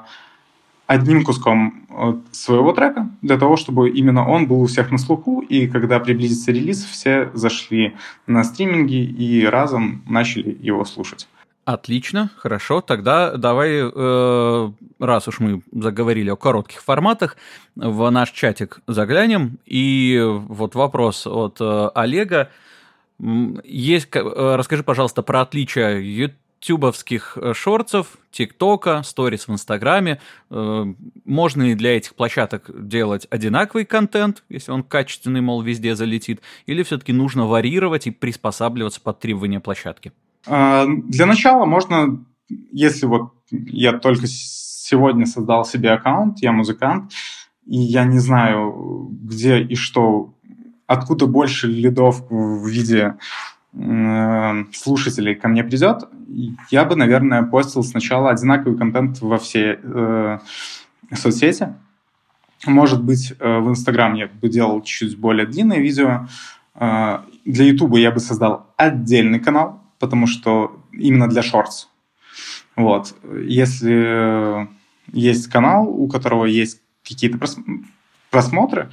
одним 0.92 1.24
куском 1.24 1.88
своего 2.32 2.74
трека 2.74 3.10
для 3.22 3.38
того, 3.38 3.56
чтобы 3.56 3.90
именно 3.90 4.28
он 4.28 4.48
был 4.48 4.62
у 4.62 4.66
всех 4.66 4.92
на 4.92 4.98
слуху, 4.98 5.42
и 5.42 5.68
когда 5.68 6.00
приблизится 6.00 6.52
релиз, 6.52 6.84
все 6.84 7.32
зашли 7.34 7.96
на 8.28 8.44
стриминги 8.44 9.04
и 9.04 9.46
разом 9.46 10.04
начали 10.08 10.58
его 10.62 10.84
слушать. 10.86 11.28
Отлично, 11.64 12.30
хорошо. 12.38 12.82
Тогда 12.82 13.38
давай, 13.38 13.82
э, 13.82 14.72
раз 15.00 15.28
уж 15.28 15.40
мы 15.40 15.62
заговорили 15.72 16.30
о 16.30 16.36
коротких 16.36 16.82
форматах, 16.82 17.38
в 17.76 18.10
наш 18.10 18.32
чатик 18.32 18.80
заглянем. 18.88 19.60
И 19.66 20.20
вот 20.24 20.76
вопрос 20.76 21.28
от 21.28 21.62
э, 21.62 21.90
Олега. 21.94 22.50
Есть, 23.64 24.10
э, 24.16 24.56
расскажи, 24.56 24.84
пожалуйста, 24.84 25.22
про 25.22 25.42
отличия 25.42 26.00
ютубовских 26.62 27.38
шорцев, 27.54 28.18
тиктока, 28.32 29.02
сторис 29.04 29.48
в 29.48 29.52
инстаграме. 29.52 30.20
Можно 30.50 31.64
ли 31.64 31.76
для 31.76 31.98
этих 31.98 32.16
площадок 32.16 32.70
делать 32.74 33.28
одинаковый 33.30 33.86
контент, 33.86 34.44
если 34.50 34.72
он 34.72 34.84
качественный, 34.84 35.42
мол, 35.42 35.62
везде 35.62 35.96
залетит, 35.96 36.42
или 36.66 36.84
все-таки 36.84 37.14
нужно 37.14 37.48
варьировать 37.48 38.08
и 38.08 38.12
приспосабливаться 38.12 39.02
под 39.02 39.20
требования 39.20 39.60
площадки? 39.60 40.12
А, 40.48 40.86
для 40.88 41.26
начала 41.26 41.66
можно, 41.66 42.24
если 42.72 43.06
вот 43.06 43.34
я 43.50 43.94
только 43.94 44.28
сегодня 44.28 45.26
создал 45.26 45.66
себе 45.66 45.92
аккаунт, 45.92 46.40
я 46.42 46.52
музыкант, 46.52 47.12
и 47.66 47.78
я 47.78 48.06
не 48.06 48.20
знаю, 48.20 49.10
где 49.12 49.62
и 49.62 49.76
что, 49.76 50.34
откуда 50.88 51.28
больше 51.28 51.68
лидов 51.68 52.24
в 52.30 52.68
виде 52.68 52.98
э, 52.98 53.14
слушателей 53.74 55.36
ко 55.36 55.48
мне 55.48 55.64
придет, 55.64 56.04
я 56.70 56.86
бы, 56.86 56.96
наверное, 56.96 57.44
постил 57.44 57.84
сначала 57.84 58.32
одинаковый 58.32 58.78
контент 58.78 59.22
во 59.22 59.38
все 59.38 59.80
э, 59.82 60.40
соцсети. 61.14 61.74
Может 62.66 63.04
быть, 63.04 63.34
э, 63.40 63.60
в 63.60 63.70
Инстаграм 63.70 64.14
я 64.14 64.28
бы 64.28 64.50
делал 64.50 64.82
чуть 64.82 65.18
более 65.18 65.46
длинное 65.46 65.80
видео. 65.80 66.28
Э, 66.76 67.20
для 67.46 67.66
Ютуба 67.66 67.98
я 67.98 68.12
бы 68.12 68.20
создал 68.20 68.68
отдельный 68.78 69.40
канал, 69.40 69.82
потому 70.00 70.28
что 70.28 70.84
именно 70.92 71.28
для 71.28 71.42
шортс. 71.42 71.88
Вот. 72.76 73.16
Если 73.46 74.68
есть 75.12 75.48
канал, 75.48 75.88
у 75.88 76.08
которого 76.08 76.46
есть 76.46 76.82
какие-то 77.04 77.40
просмотры, 78.30 78.90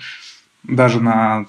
даже 0.63 1.01
на 1.01 1.47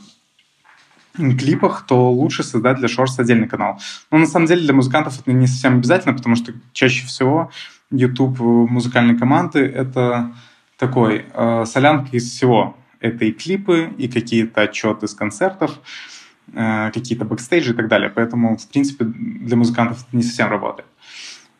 клипах, 1.38 1.86
то 1.88 2.12
лучше 2.12 2.44
создать 2.44 2.78
для 2.78 2.88
Shorts 2.88 3.20
отдельный 3.20 3.48
канал. 3.48 3.80
Но 4.12 4.18
на 4.18 4.26
самом 4.26 4.48
деле 4.48 4.62
для 4.62 4.74
музыкантов 4.74 5.20
это 5.20 5.32
не 5.32 5.48
совсем 5.48 5.76
обязательно, 5.78 6.14
потому 6.14 6.36
что 6.36 6.54
чаще 6.74 7.06
всего 7.06 7.52
YouTube 7.92 8.40
музыкальной 8.40 9.18
команды— 9.18 9.60
это 9.76 10.34
такой 10.78 11.26
э, 11.34 11.66
солянка 11.66 12.16
из 12.16 12.30
всего. 12.30 12.78
Это 13.00 13.26
и 13.26 13.32
клипы, 13.32 13.94
и 13.98 14.08
какие-то 14.08 14.62
отчеты 14.62 15.08
с 15.08 15.14
концертов, 15.14 15.80
Э, 16.54 16.92
какие-то 16.92 17.26
бэкстейджи 17.26 17.74
и 17.74 17.76
так 17.76 17.88
далее. 17.88 18.10
Поэтому, 18.10 18.58
в 18.58 18.68
принципе, 18.68 19.06
для 19.06 19.56
музыкантов 19.56 20.06
это 20.08 20.18
не 20.18 20.24
совсем 20.24 20.50
работает. 20.50 20.88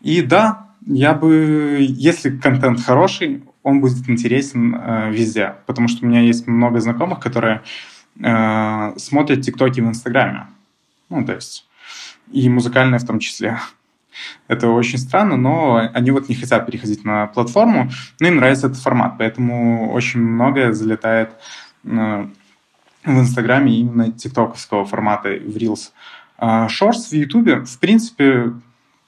И 0.02 0.22
да, 0.22 0.70
я 0.86 1.14
бы, 1.14 1.78
если 1.80 2.36
контент 2.36 2.82
хороший, 2.82 3.44
он 3.64 3.82
будет 3.82 4.10
интересен 4.10 4.76
э, 4.76 5.12
везде, 5.12 5.56
потому 5.68 5.88
что 5.88 6.06
у 6.06 6.10
меня 6.10 6.22
есть 6.22 6.48
много 6.48 6.80
знакомых, 6.80 7.20
которые 7.20 7.58
э, 7.58 7.60
смотрят 8.20 9.42
тиктоки 9.42 9.82
в 9.82 9.88
Инстаграме. 9.88 10.48
Ну, 11.10 11.26
то 11.26 11.34
есть, 11.34 11.66
и 12.32 12.50
музыкальные 12.50 13.00
в 13.00 13.06
том 13.06 13.20
числе. 13.20 13.60
Это 14.48 14.70
очень 14.70 14.98
странно, 14.98 15.38
но 15.38 15.90
они 15.94 16.12
вот 16.12 16.30
не 16.30 16.36
хотят 16.36 16.66
переходить 16.66 17.04
на 17.06 17.28
платформу, 17.28 17.90
но 18.20 18.28
им 18.28 18.38
нравится 18.38 18.68
этот 18.68 18.80
формат, 18.80 19.16
поэтому 19.18 19.92
очень 19.92 20.20
многое 20.20 20.74
залетает 20.74 21.32
э, 21.86 22.28
в 23.06 23.20
Инстаграме 23.20 23.74
именно 23.74 24.12
тиктоковского 24.12 24.86
формата 24.86 25.30
в 25.30 25.56
Reels. 25.56 25.92
Шортс 26.70 27.12
в 27.12 27.14
Ютубе, 27.14 27.62
в 27.66 27.80
принципе, 27.80 28.54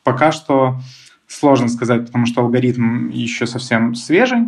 пока 0.04 0.32
что 0.32 0.80
сложно 1.32 1.70
сказать, 1.70 2.06
потому 2.06 2.26
что 2.26 2.41
алгоритм 2.41 3.10
еще 3.10 3.48
совсем 3.48 3.96
свежий, 3.96 4.39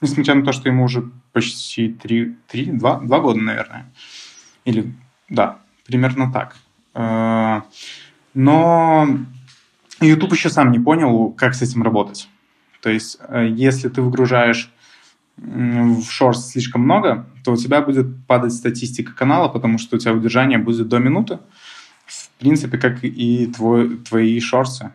несмотря 0.00 0.34
на 0.34 0.44
то, 0.44 0.52
что 0.52 0.68
ему 0.68 0.84
уже 0.84 1.10
почти 1.32 1.88
3, 1.88 2.36
3 2.48 2.64
2, 2.72 3.00
2 3.00 3.20
года, 3.20 3.40
наверное. 3.40 3.90
Или, 4.64 4.92
да, 5.28 5.58
примерно 5.86 6.30
так. 6.30 6.56
А, 6.94 7.64
но 8.34 9.08
YouTube 10.00 10.32
еще 10.32 10.50
сам 10.50 10.72
не 10.72 10.78
понял, 10.78 11.30
как 11.30 11.54
с 11.54 11.62
этим 11.62 11.82
работать. 11.82 12.28
То 12.82 12.90
есть, 12.90 13.18
э, 13.28 13.48
если 13.50 13.88
ты 13.88 14.02
выгружаешь 14.02 14.70
в 15.38 16.04
шорс 16.04 16.48
слишком 16.48 16.82
много, 16.82 17.26
то 17.44 17.52
у 17.52 17.56
тебя 17.56 17.82
будет 17.82 18.06
падать 18.26 18.52
статистика 18.52 19.12
канала, 19.12 19.48
потому 19.48 19.78
что 19.78 19.96
у 19.96 19.98
тебя 19.98 20.14
удержание 20.14 20.58
будет 20.58 20.88
до 20.88 20.98
минуты. 20.98 21.38
В 22.06 22.30
принципе, 22.38 22.78
как 22.78 23.04
и 23.04 23.46
твой, 23.46 23.98
твои 23.98 24.40
шорсы. 24.40 24.92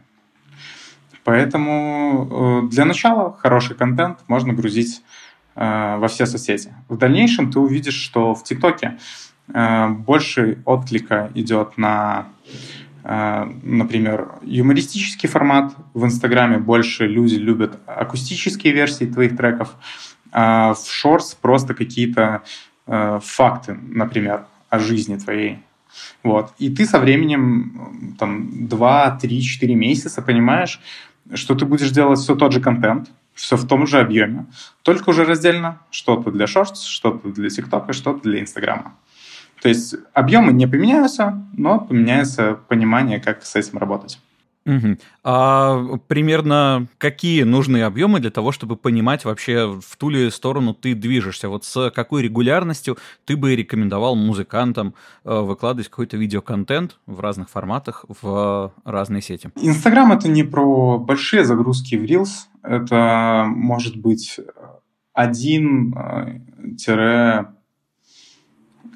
Поэтому 1.23 2.63
э, 2.65 2.69
для 2.69 2.85
начала 2.85 3.37
хороший 3.39 3.75
контент 3.75 4.19
можно 4.27 4.53
грузить 4.53 5.01
э, 5.55 5.97
во 5.97 6.07
все 6.07 6.25
соцсети. 6.25 6.73
В 6.89 6.97
дальнейшем 6.97 7.51
ты 7.51 7.59
увидишь, 7.59 7.95
что 7.95 8.33
в 8.33 8.43
ТикТоке 8.43 8.97
э, 9.53 9.87
больше 9.89 10.61
отклика 10.65 11.31
идет 11.35 11.77
на, 11.77 12.27
например, 13.03 14.33
юмористический 14.43 15.27
формат. 15.27 15.73
В 15.95 16.05
Инстаграме 16.05 16.59
больше 16.59 17.07
люди 17.07 17.35
любят 17.35 17.79
акустические 17.87 18.73
версии 18.73 19.05
твоих 19.05 19.35
треков 19.35 19.75
а 20.33 20.73
в 20.73 20.87
шорс 20.89 21.33
просто 21.33 21.73
какие-то 21.73 22.43
факты, 22.85 23.73
например, 23.73 24.45
о 24.69 24.79
жизни 24.79 25.17
твоей. 25.17 25.59
Вот. 26.23 26.53
И 26.57 26.69
ты 26.69 26.85
со 26.85 26.99
временем, 26.99 28.15
там, 28.17 28.67
2, 28.67 29.19
3, 29.21 29.41
4 29.41 29.75
месяца 29.75 30.21
понимаешь, 30.21 30.79
что 31.33 31.55
ты 31.55 31.65
будешь 31.65 31.91
делать 31.91 32.19
все 32.19 32.35
тот 32.35 32.51
же 32.51 32.61
контент, 32.61 33.11
все 33.33 33.55
в 33.55 33.67
том 33.67 33.87
же 33.87 33.99
объеме, 33.99 34.45
только 34.81 35.09
уже 35.09 35.25
раздельно. 35.25 35.79
Что-то 35.89 36.31
для 36.31 36.47
шортс, 36.47 36.83
что-то 36.83 37.29
для 37.29 37.49
ТикТока, 37.49 37.93
что-то 37.93 38.21
для 38.21 38.41
Инстаграма. 38.41 38.95
То 39.61 39.69
есть 39.69 39.95
объемы 40.13 40.51
не 40.53 40.67
поменяются, 40.67 41.45
но 41.53 41.79
поменяется 41.79 42.59
понимание, 42.67 43.19
как 43.19 43.43
с 43.43 43.55
этим 43.55 43.77
работать. 43.77 44.19
Угу. 44.65 44.97
А 45.23 45.97
примерно 46.07 46.87
какие 46.99 47.43
нужны 47.43 47.81
объемы 47.81 48.19
для 48.19 48.29
того, 48.29 48.51
чтобы 48.51 48.75
понимать 48.75 49.25
вообще, 49.25 49.79
в 49.81 49.97
ту 49.97 50.09
ли 50.09 50.29
сторону 50.29 50.73
ты 50.73 50.93
движешься? 50.93 51.49
Вот 51.49 51.65
с 51.65 51.89
какой 51.89 52.21
регулярностью 52.21 52.97
ты 53.25 53.35
бы 53.35 53.55
рекомендовал 53.55 54.15
музыкантам 54.15 54.93
э, 55.23 55.39
выкладывать 55.39 55.89
какой-то 55.89 56.17
видеоконтент 56.17 56.99
в 57.07 57.19
разных 57.19 57.49
форматах 57.49 58.05
в 58.21 58.71
разные 58.85 59.23
сети? 59.23 59.49
Инстаграм— 59.55 60.11
это 60.13 60.27
не 60.27 60.43
про 60.43 60.99
большие 60.99 61.43
загрузки 61.43 61.95
в 61.95 62.03
Reels. 62.03 62.47
Это 62.61 63.45
может 63.47 63.97
быть 63.97 64.39
один 65.13 65.95
э, 65.95 67.45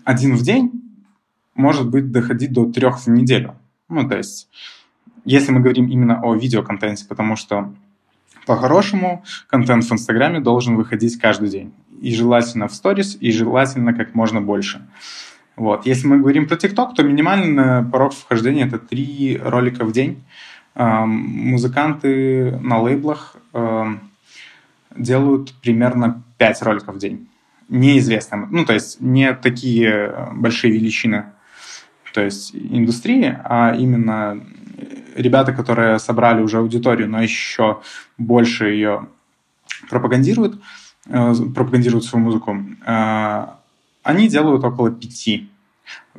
один 0.04 0.36
в 0.36 0.44
день, 0.44 0.72
может 1.56 1.90
быть 1.90 2.12
доходить 2.12 2.54
до 2.54 2.72
трех 2.72 3.00
в 3.00 3.08
неделю. 3.08 3.56
Ну, 3.90 4.08
то 4.08 4.18
есть 4.18 4.48
если 5.26 5.52
мы 5.52 5.60
говорим 5.60 5.88
именно 5.88 6.22
о 6.22 6.36
видеоконтенте, 6.36 7.06
потому 7.08 7.36
что 7.36 7.74
по-хорошему 8.46 9.24
контент 9.48 9.84
в 9.84 9.92
Инстаграме 9.92 10.40
должен 10.40 10.76
выходить 10.76 11.20
каждый 11.20 11.50
день. 11.50 11.74
И 12.02 12.14
желательно 12.14 12.68
в 12.68 12.74
сторис, 12.74 13.18
и 13.20 13.32
желательно 13.32 13.94
как 13.94 14.14
можно 14.14 14.42
больше. 14.42 14.86
Вот. 15.56 15.86
Если 15.86 16.08
мы 16.08 16.20
говорим 16.20 16.48
про 16.48 16.58
ТикТок, 16.58 16.94
то 16.96 17.04
минимальный 17.04 17.84
порог 17.84 18.14
вхождения— 18.14 18.66
это 18.68 18.78
три 18.78 19.40
ролика 19.44 19.86
в 19.86 19.92
день. 19.92 20.24
Эм, 20.76 21.10
музыканты 21.10 22.60
на 22.62 22.82
лейблах 22.82 23.38
эм, 23.54 24.02
делают 24.96 25.54
примерно 25.62 26.22
5 26.38 26.62
роликов 26.64 26.96
в 26.96 27.00
день. 27.00 27.28
Неизвестным. 27.70 28.50
Ну, 28.52 28.66
то 28.66 28.74
есть 28.74 29.00
не 29.00 29.34
такие 29.34 30.30
большие 30.34 30.74
величины 30.74 31.26
то 32.16 32.22
есть 32.22 32.56
индустрии, 32.56 33.38
а 33.44 33.76
именно 33.78 34.42
ребята, 35.16 35.54
которые 35.54 36.00
собрали 36.00 36.42
уже 36.42 36.58
аудиторию, 36.58 37.10
но 37.10 37.22
еще 37.22 37.82
больше 38.18 38.66
ее 38.66 39.08
пропагандируют, 39.90 40.62
э, 41.08 41.34
пропагандируют 41.56 42.06
свою 42.06 42.26
музыку, 42.26 42.58
э, 42.86 43.46
они 44.04 44.28
делают 44.28 44.64
около 44.64 44.92
пяти. 44.92 45.50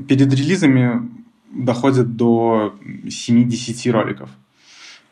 Перед 0.08 0.32
релизами 0.32 1.08
доходят 1.52 2.16
до 2.16 2.74
7-10 3.08 3.90
роликов. 3.90 4.30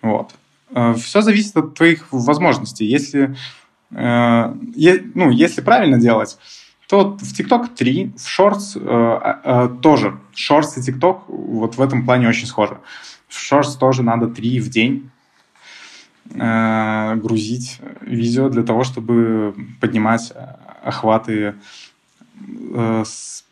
Вот. 0.02 0.34
Э, 0.70 0.94
Все 0.94 1.20
зависит 1.20 1.56
от 1.56 1.74
твоих 1.74 2.12
возможностей. 2.12 2.86
Если, 2.86 3.36
ну, 3.90 5.30
если 5.30 5.60
правильно 5.60 6.00
делать, 6.00 6.36
то 6.88 7.16
в 7.16 7.32
TikTok 7.38 7.68
3, 7.76 8.12
в 8.16 8.26
Shorts 8.26 9.80
тоже. 9.80 10.18
Shorts 10.34 10.72
и 10.76 10.80
TikTok 10.80 11.18
вот 11.28 11.76
в 11.76 11.80
этом 11.80 12.04
плане 12.04 12.28
очень 12.28 12.46
схожи. 12.46 12.76
Шорс 13.28 13.76
тоже 13.76 14.02
надо 14.02 14.28
3 14.28 14.60
в 14.60 14.68
день. 14.70 15.10
э, 16.30 17.14
грузить 17.16 17.80
видео 18.00 18.48
для 18.48 18.62
того, 18.62 18.84
чтобы 18.84 19.54
поднимать 19.80 20.32
охваты 20.82 21.54
э, 22.74 23.04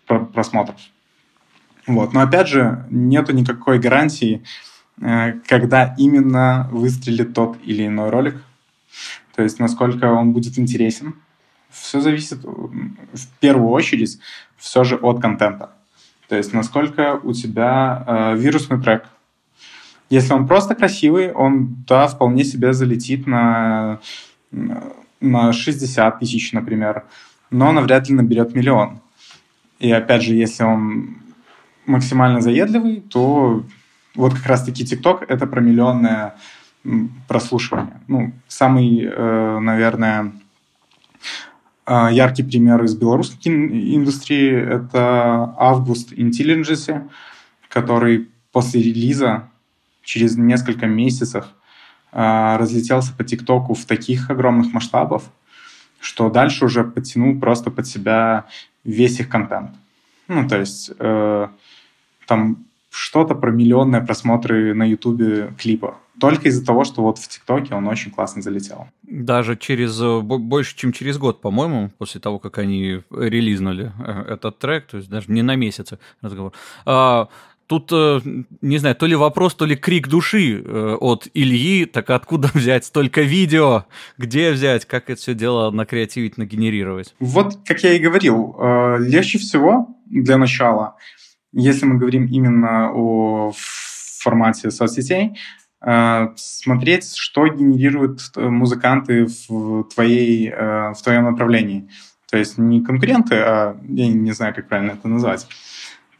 просмотров. 0.07 0.77
Вот. 1.87 2.13
Но 2.13 2.21
опять 2.21 2.49
же, 2.49 2.85
нету 2.91 3.33
никакой 3.33 3.79
гарантии, 3.79 4.45
э, 5.01 5.33
когда 5.47 5.95
именно 5.99 6.69
выстрелит 6.71 7.35
тот 7.35 7.59
или 7.65 7.87
иной 7.87 8.11
ролик. 8.11 8.43
То 9.35 9.43
есть, 9.43 9.59
насколько 9.59 10.07
он 10.13 10.33
будет 10.33 10.59
интересен. 10.59 11.15
Все 11.71 12.01
зависит 12.01 12.45
в 12.45 13.27
первую 13.41 13.71
очередь 13.71 14.19
все 14.59 14.85
же 14.85 14.97
от 14.97 15.23
контента. 15.23 15.73
То 16.29 16.37
есть, 16.37 16.53
насколько 16.53 17.19
у 17.23 17.33
тебя 17.33 18.05
э, 18.07 18.37
вирусный 18.37 18.81
трек. 18.81 19.07
Если 20.13 20.35
он 20.35 20.47
просто 20.47 20.75
красивый, 20.75 21.33
он, 21.33 21.85
да, 21.89 22.07
вполне 22.07 22.45
себе 22.45 22.75
залетит 22.75 23.27
на, 23.27 23.99
на 25.23 25.53
60 25.55 26.19
тысяч, 26.19 26.53
например, 26.53 27.05
но 27.51 27.73
навряд 27.73 28.11
ли 28.11 28.15
наберет 28.15 28.55
миллион. 28.55 29.01
И 29.79 29.91
опять 29.91 30.23
же, 30.23 30.35
если 30.35 30.65
он 30.65 31.17
максимально 31.87 32.43
заедливый, 32.43 33.01
то 33.01 33.65
вот 34.15 34.35
как 34.35 34.45
раз-таки 34.45 34.85
TikTok— 34.85 35.25
это 35.29 35.47
про 35.47 35.63
миллионное 35.63 36.35
прослушивание. 37.27 37.99
Ну, 38.07 38.35
самый, 38.49 39.07
э, 39.07 39.59
наверное, 39.61 40.33
э, 41.87 42.09
яркий 42.13 42.43
пример 42.43 42.85
из 42.85 42.95
белорусской 42.95 43.51
индустрии— 43.97 44.53
это 44.77 45.55
Август 45.57 46.13
Intelligence, 46.13 47.09
который 47.71 48.29
после 48.53 48.83
релиза 48.83 49.49
через 50.03 50.37
несколько 50.37 50.87
месяцев 50.87 51.47
э, 52.13 52.57
разлетелся 52.57 53.13
по 53.13 53.25
ТикТоку 53.25 53.75
в 53.75 53.85
таких 53.85 54.31
огромных 54.31 54.73
масштабах, 54.73 55.23
что 56.01 56.31
дальше 56.31 56.65
уже 56.65 56.85
подтянул 56.85 57.39
просто 57.39 57.71
под 57.71 57.87
себя 57.87 58.47
весь 58.85 59.21
их 59.21 59.29
контент. 59.29 59.71
Ну, 60.29 60.49
то 60.49 60.59
есть 60.59 60.91
э, 60.99 61.49
там 62.27 62.65
что-то 62.91 63.35
про 63.35 63.51
миллионные 63.51 64.03
просмотры 64.03 64.75
на 64.75 64.85
Ютубе 64.85 65.55
клипа. 65.59 65.97
Только 66.21 66.49
из-за 66.49 66.65
того, 66.65 66.85
что 66.85 67.03
вот 67.03 67.19
в 67.19 67.27
ТикТоке 67.27 67.75
он 67.75 67.89
очень 67.89 68.11
классно 68.11 68.43
залетел. 68.43 68.87
Даже 69.03 69.57
через 69.57 69.99
э, 70.01 70.21
больше, 70.21 70.77
чем 70.77 70.93
через 70.93 71.17
год, 71.17 71.41
по-моему, 71.41 71.91
после 71.99 72.21
того, 72.21 72.39
как 72.39 72.59
они 72.59 73.01
релизнули 73.11 73.93
э, 73.99 74.35
этот 74.35 74.59
трек, 74.59 74.87
то 74.87 74.99
есть 74.99 75.09
даже 75.09 75.33
не 75.33 75.43
на 75.43 75.57
месяц 75.57 75.95
разговор. 76.21 76.53
А, 76.85 77.29
Тут, 77.67 77.91
э, 77.93 78.21
не 78.61 78.79
знаю, 78.79 78.95
то 78.97 79.07
ли 79.07 79.15
вопрос, 79.15 79.55
то 79.55 79.65
ли 79.65 79.77
крик 79.77 80.09
души 80.09 80.63
от 81.01 81.29
Ильи, 81.35 81.87
так 81.87 82.11
откуда 82.11 82.51
взять 82.55 82.85
столько 82.85 83.23
видео, 83.23 83.85
где 84.19 84.51
взять, 84.51 84.85
как 84.85 85.11
это 85.11 85.21
все 85.21 85.35
дело 85.35 85.71
накреативить, 85.71 86.39
нагенерировать? 86.39 87.15
Вот, 87.21 87.59
как 87.65 87.83
я 87.83 87.95
и 87.95 87.99
говорил, 87.99 88.57
легче 88.99 89.39
всего 89.39 89.89
для 90.07 90.37
начала– 90.37 90.97
если 91.53 91.85
мы 91.85 91.99
говорим 91.99 92.27
именно 92.27 92.91
о 92.93 93.53
формате 93.55 94.71
соцсетей, 94.71 95.39
э, 95.85 96.29
смотреть, 96.37 97.15
что 97.15 97.47
генерируют 97.47 98.21
э, 98.37 98.49
музыканты 98.49 99.27
в, 99.27 99.85
твоей, 99.85 100.49
э, 100.49 100.93
в 100.93 101.03
твоем 101.03 101.25
направлении. 101.25 101.89
То 102.31 102.39
есть 102.39 102.57
не 102.57 102.83
конкуренты, 102.83 103.35
а 103.37 103.77
я 103.87 104.09
не 104.09 104.33
знаю, 104.33 104.55
как 104.55 104.69
правильно 104.69 104.93
это 104.93 105.09
назвать. 105.09 105.47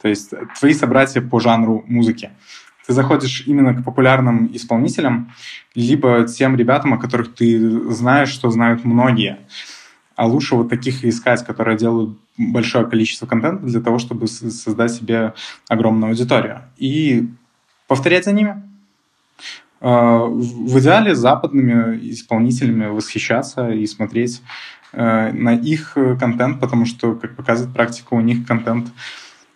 То 0.03 0.09
есть 0.09 0.33
твои 0.59 0.73
собратья 0.73 1.21
по 1.21 1.39
жанру 1.39 1.85
музыки. 1.87 2.31
Ты 2.85 2.91
заходишь 2.91 3.43
именно 3.47 3.73
к 3.73 3.85
популярным 3.85 4.53
исполнителям, 4.53 5.31
либо 5.75 6.27
тем 6.27 6.57
ребятам, 6.57 6.93
о 6.93 6.97
которых 6.97 7.33
ты 7.33 7.89
знаешь, 7.89 8.27
что 8.27 8.51
знают 8.51 8.83
многие. 8.83 9.37
А 10.17 10.27
лучше 10.27 10.55
вот 10.55 10.69
таких 10.69 11.05
искать, 11.05 11.45
которые 11.45 11.77
делают 11.77 12.19
большое 12.37 12.85
количество 12.85 13.25
контента 13.25 13.63
для 13.65 13.79
того, 13.79 13.97
чтобы 13.97 14.27
создать 14.27 14.91
себе 14.91 15.33
огромную 15.69 16.09
аудиторию. 16.09 16.63
И 16.75 17.29
повторять 17.87 18.25
за 18.25 18.33
ними. 18.33 18.61
А, 19.79 20.25
в 20.25 20.79
идеале 20.79 21.15
западными 21.15 21.97
исполнителями 22.11 22.87
восхищаться 22.87 23.69
и 23.69 23.87
смотреть 23.87 24.41
э, 24.91 25.31
на 25.31 25.53
их 25.55 25.97
контент, 26.19 26.59
потому 26.59 26.85
что, 26.85 27.15
как 27.15 27.37
показывает 27.37 27.73
практика, 27.73 28.15
у 28.15 28.21
них 28.21 28.45
контент 28.45 28.91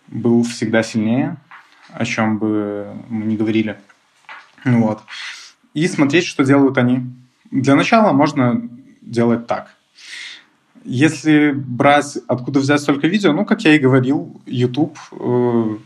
был 0.08 0.42
всегда 0.42 0.82
сильнее, 0.82 1.36
о 1.92 2.04
чем 2.04 2.38
бы 2.38 2.88
мы 3.08 3.24
ни 3.24 3.36
говорили. 3.36 3.78
Вот. 4.64 5.02
И 5.74 5.86
смотреть, 5.86 6.24
что 6.24 6.44
делают 6.44 6.78
они. 6.78 7.02
Для 7.50 7.74
начала 7.74 8.12
можно 8.12 8.68
делать 9.00 9.46
так. 9.46 9.74
Если 10.84 11.52
брать, 11.52 12.18
откуда 12.26 12.60
взять 12.60 12.80
столько 12.80 13.06
видео, 13.08 13.32
ну, 13.32 13.44
как 13.44 13.62
я 13.62 13.74
и 13.74 13.78
говорил, 13.78 14.40
YouTube 14.46 14.98
э, 15.12 15.76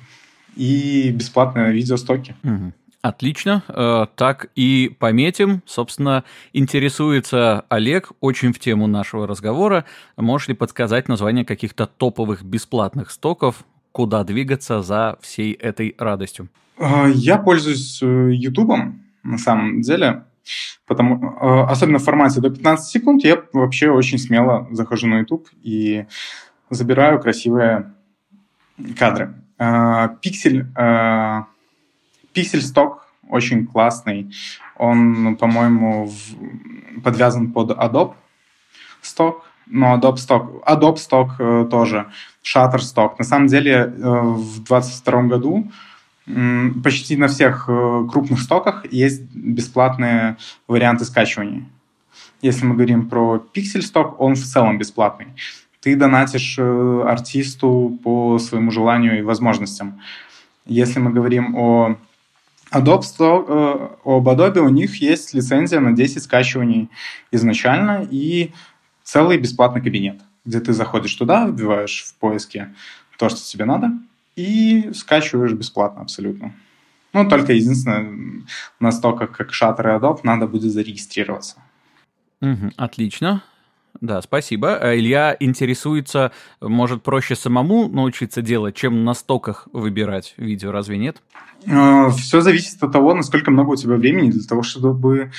и 0.56 1.10
бесплатные 1.10 1.72
видеостоки. 1.72 2.36
Угу. 2.44 2.72
Отлично. 3.02 3.64
Э, 3.66 4.06
так 4.14 4.50
и 4.54 4.94
пометим. 4.98 5.62
Собственно, 5.66 6.22
интересуется 6.52 7.64
Олег 7.68 8.12
очень 8.20 8.52
в 8.52 8.60
тему 8.60 8.86
нашего 8.86 9.26
разговора. 9.26 9.84
Можешь 10.16 10.48
ли 10.48 10.54
подсказать 10.54 11.08
название 11.08 11.44
каких-то 11.44 11.86
топовых 11.86 12.44
бесплатных 12.44 13.10
стоков, 13.10 13.64
куда 13.92 14.24
двигаться 14.24 14.82
за 14.82 15.16
всей 15.20 15.52
этой 15.52 15.94
радостью? 15.98 16.48
Э, 16.78 17.10
я 17.14 17.38
пользуюсь 17.38 18.00
YouTube 18.02 18.72
на 19.22 19.38
самом 19.38 19.82
деле. 19.82 20.24
Потому, 20.86 21.36
э, 21.40 21.64
особенно 21.70 21.98
в 21.98 22.04
формате 22.04 22.40
до 22.40 22.50
15 22.50 22.90
секунд 22.90 23.24
я 23.24 23.42
вообще 23.52 23.90
очень 23.90 24.18
смело 24.18 24.66
захожу 24.72 25.06
на 25.06 25.20
YouTube 25.20 25.48
и 25.62 26.06
забираю 26.70 27.20
красивые 27.20 27.92
кадры. 28.98 29.34
Э, 29.58 30.08
пиксель, 30.20 30.66
э, 30.76 31.42
пиксель 32.32 32.62
сток 32.62 33.06
очень 33.28 33.66
классный. 33.66 34.34
Он, 34.76 35.36
по-моему, 35.36 36.10
подвязан 37.04 37.52
под 37.52 37.70
Adobe 37.70 38.14
сток, 39.00 39.46
но 39.72 39.96
Adobe 39.96 40.16
Stock, 40.16 40.62
Adobe 40.64 40.96
Stock 40.96 41.68
тоже, 41.68 42.06
Shutterstock. 42.44 43.14
На 43.18 43.24
самом 43.24 43.46
деле 43.46 43.86
в 43.86 44.62
2022 44.64 45.22
году 45.22 45.70
почти 46.82 47.16
на 47.16 47.28
всех 47.28 47.64
э, 47.68 48.06
крупных 48.10 48.40
стоках 48.40 48.90
есть 48.92 49.22
бесплатные 49.34 50.36
варианты 50.68 51.04
скачивания. 51.04 51.64
Если 52.40 52.64
мы 52.64 52.74
говорим 52.74 53.08
про 53.08 53.42
Pixel 53.54 53.82
сток, 53.82 54.20
он 54.20 54.34
в 54.34 54.44
целом 54.44 54.78
бесплатный. 54.78 55.28
Ты 55.80 55.96
донатишь 55.96 56.56
э, 56.58 57.02
артисту 57.06 57.98
по 58.04 58.38
своему 58.38 58.70
желанию 58.70 59.18
и 59.18 59.22
возможностям. 59.22 60.00
Если 60.64 61.00
мы 61.00 61.10
говорим 61.10 61.56
о 61.56 61.96
Adobe, 62.70 63.02
Stock, 63.02 63.46
э, 63.48 63.88
об 64.04 64.28
Adobe, 64.28 64.60
у 64.60 64.68
них 64.68 65.00
есть 65.00 65.34
лицензия 65.34 65.80
на 65.80 65.92
10 65.92 66.22
скачиваний 66.22 66.88
изначально 67.32 68.06
и 68.08 68.52
целый 69.04 69.38
бесплатный 69.38 69.82
кабинет, 69.82 70.20
где 70.44 70.60
ты 70.60 70.72
заходишь 70.72 71.14
туда, 71.14 71.46
вбиваешь 71.46 72.04
в 72.06 72.14
поиске 72.14 72.74
то, 73.18 73.28
что 73.28 73.40
тебе 73.40 73.64
надо, 73.64 73.92
и 74.36 74.90
скачиваешь 74.94 75.52
бесплатно 75.52 76.02
абсолютно. 76.02 76.54
Ну, 77.12 77.28
только 77.28 77.52
единственное, 77.52 78.42
настолько 78.80 79.26
как 79.26 79.50
Shutter 79.50 79.82
и 79.82 79.98
Adobe, 79.98 80.20
надо 80.22 80.46
будет 80.46 80.72
зарегистрироваться. 80.72 81.56
Угу, 82.40 82.72
отлично. 82.76 83.42
Да, 84.00 84.22
спасибо. 84.22 84.76
А 84.76 84.96
Илья 84.96 85.36
интересуется, 85.38 86.32
может 86.60 87.02
проще 87.02 87.36
самому 87.36 87.88
научиться 87.88 88.42
делать, 88.42 88.74
чем 88.74 89.04
на 89.04 89.14
стоках 89.14 89.68
выбирать 89.72 90.34
видео, 90.38 90.72
разве 90.72 90.98
нет? 90.98 91.22
А, 91.70 92.08
Все 92.10 92.40
зависит 92.40 92.82
от 92.82 92.90
того, 92.90 93.14
насколько 93.14 93.50
много 93.50 93.70
у 93.70 93.76
тебя 93.76 93.94
времени 93.94 94.30
для 94.30 94.42
того, 94.42 94.62
чтобы 94.62 95.30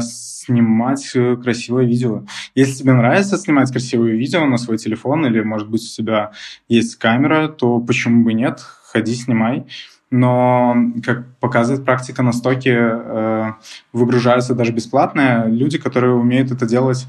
снимать 0.00 1.10
э, 1.14 1.36
красивое 1.36 1.84
видео. 1.84 2.24
Если 2.54 2.74
тебе 2.74 2.92
нравится 2.92 3.38
снимать 3.38 3.70
красивые 3.70 4.16
видео 4.16 4.44
на 4.46 4.58
свой 4.58 4.78
телефон 4.78 5.26
или, 5.26 5.40
может 5.42 5.68
быть, 5.68 5.82
у 5.82 5.96
тебя 5.96 6.32
есть 6.68 6.96
камера, 6.96 7.48
то 7.48 7.80
почему 7.80 8.24
бы 8.24 8.34
нет? 8.34 8.60
Ходи, 8.92 9.14
снимай. 9.14 9.66
Но, 10.10 10.76
как 11.04 11.26
показывает 11.40 11.84
практика 11.84 12.22
на 12.22 12.32
стоке, 12.32 12.76
э, 12.76 13.52
выгружаются 13.92 14.54
даже 14.54 14.72
бесплатные 14.72 15.48
люди, 15.48 15.78
которые 15.78 16.14
умеют 16.14 16.52
это 16.52 16.66
делать 16.66 17.06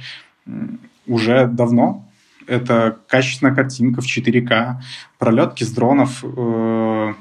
уже 1.08 1.48
давно. 1.48 2.08
Это 2.48 2.98
качественная 3.08 3.56
картинка 3.56 4.02
в 4.02 4.06
4К, 4.06 4.78
пролетки 5.18 5.64
с 5.64 5.72
дронов, 5.72 6.24
э, 6.24 7.14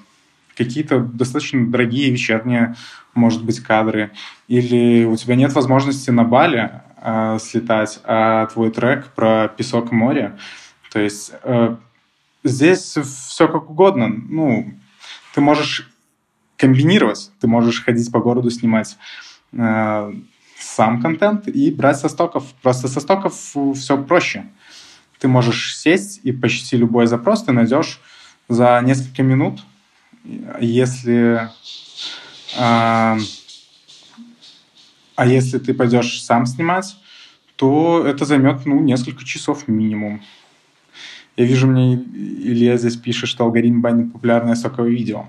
какие-то 0.57 1.01
достаточно 1.01 1.67
дорогие 1.67 2.11
вечерние, 2.11 2.75
может 3.15 3.45
быть, 3.45 3.61
кадры, 3.61 4.13
или 4.49 5.05
у 5.05 5.17
тебя 5.17 5.37
нет 5.37 5.53
возможности 5.53 6.11
на 6.11 6.25
Бали 6.25 6.83
э, 6.97 7.39
слетать, 7.41 8.01
а 8.05 8.47
твой 8.47 8.71
трек 8.71 9.07
про 9.15 9.49
песок 9.49 9.93
и 9.93 9.95
море. 9.95 10.37
То 10.91 11.01
есть 11.01 11.33
э, 11.43 11.77
здесь 12.45 12.97
все 12.97 13.49
как 13.49 13.71
угодно. 13.71 14.09
Ну, 14.09 14.75
ты 15.35 15.41
можешь 15.41 15.91
комбинировать, 16.57 17.31
ты 17.41 17.47
можешь 17.47 17.83
ходить 17.83 18.11
по 18.13 18.21
городу, 18.21 18.51
снимать 18.51 18.97
э, 19.53 20.13
сам 20.59 21.03
контент 21.03 21.49
и 21.49 21.71
брать 21.71 21.99
со 21.99 22.09
стоков. 22.09 22.45
Просто 22.63 22.89
со 22.89 23.01
стоков 23.01 23.35
все 23.75 24.03
проще. 24.03 24.47
Ты 25.19 25.29
можешь 25.29 25.77
сесть 25.77 26.21
и 26.23 26.33
почти 26.33 26.77
любой 26.77 27.07
запрос 27.07 27.45
ты 27.45 27.53
найдешь 27.53 28.01
за 28.49 28.81
несколько 28.85 29.23
минут. 29.23 29.61
Если 30.61 31.49
а, 32.57 33.19
а 35.17 35.27
если 35.27 35.59
ты 35.59 35.75
пойдешь 35.75 36.23
сам 36.23 36.47
снимать, 36.47 36.97
то 37.57 38.05
это 38.07 38.25
займет 38.25 38.67
ну, 38.67 38.81
несколько 38.81 39.25
часов 39.25 39.69
минимум. 39.69 40.23
Я 41.37 41.45
вижу, 41.45 41.67
мне 41.67 41.95
Илья 41.95 42.77
здесь 42.77 42.97
пишет, 42.97 43.29
что 43.29 43.45
алгоритм 43.45 43.81
банит 43.81 44.13
популярное 44.13 44.55
соковое 44.55 44.91
видео. 44.91 45.27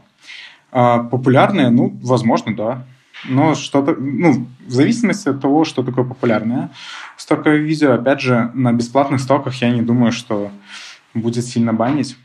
А, 0.72 1.00
популярное, 1.00 1.70
ну, 1.70 1.98
возможно, 2.02 2.56
да. 2.56 2.86
Но 3.26 3.56
что-то, 3.56 3.96
ну, 3.96 4.48
в 4.68 4.72
зависимости 4.72 5.30
от 5.30 5.42
того, 5.42 5.66
что 5.66 5.84
такое 5.84 6.06
популярное. 6.06 6.70
Стоковое 7.18 7.58
видео, 7.58 7.94
опять 7.94 8.22
же, 8.22 8.52
на 8.54 8.72
бесплатных 8.72 9.22
стоках 9.22 9.56
я 9.62 9.70
не 9.70 9.82
думаю, 9.82 10.12
что 10.12 10.52
будет 11.14 11.46
сильно 11.46 11.74
банить. 11.74 12.18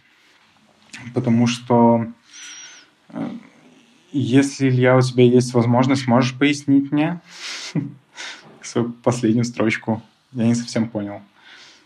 Потому 1.15 1.47
что 1.47 2.07
если, 4.13 4.69
Илья, 4.69 4.97
у 4.97 5.01
тебя 5.01 5.25
есть 5.25 5.55
возможность, 5.55 6.07
можешь 6.07 6.35
пояснить 6.35 6.91
мне 6.91 7.21
свою 8.63 8.91
последнюю 8.91 9.45
строчку? 9.45 10.03
Я 10.33 10.47
не 10.47 10.55
совсем 10.55 10.89
понял. 10.89 11.23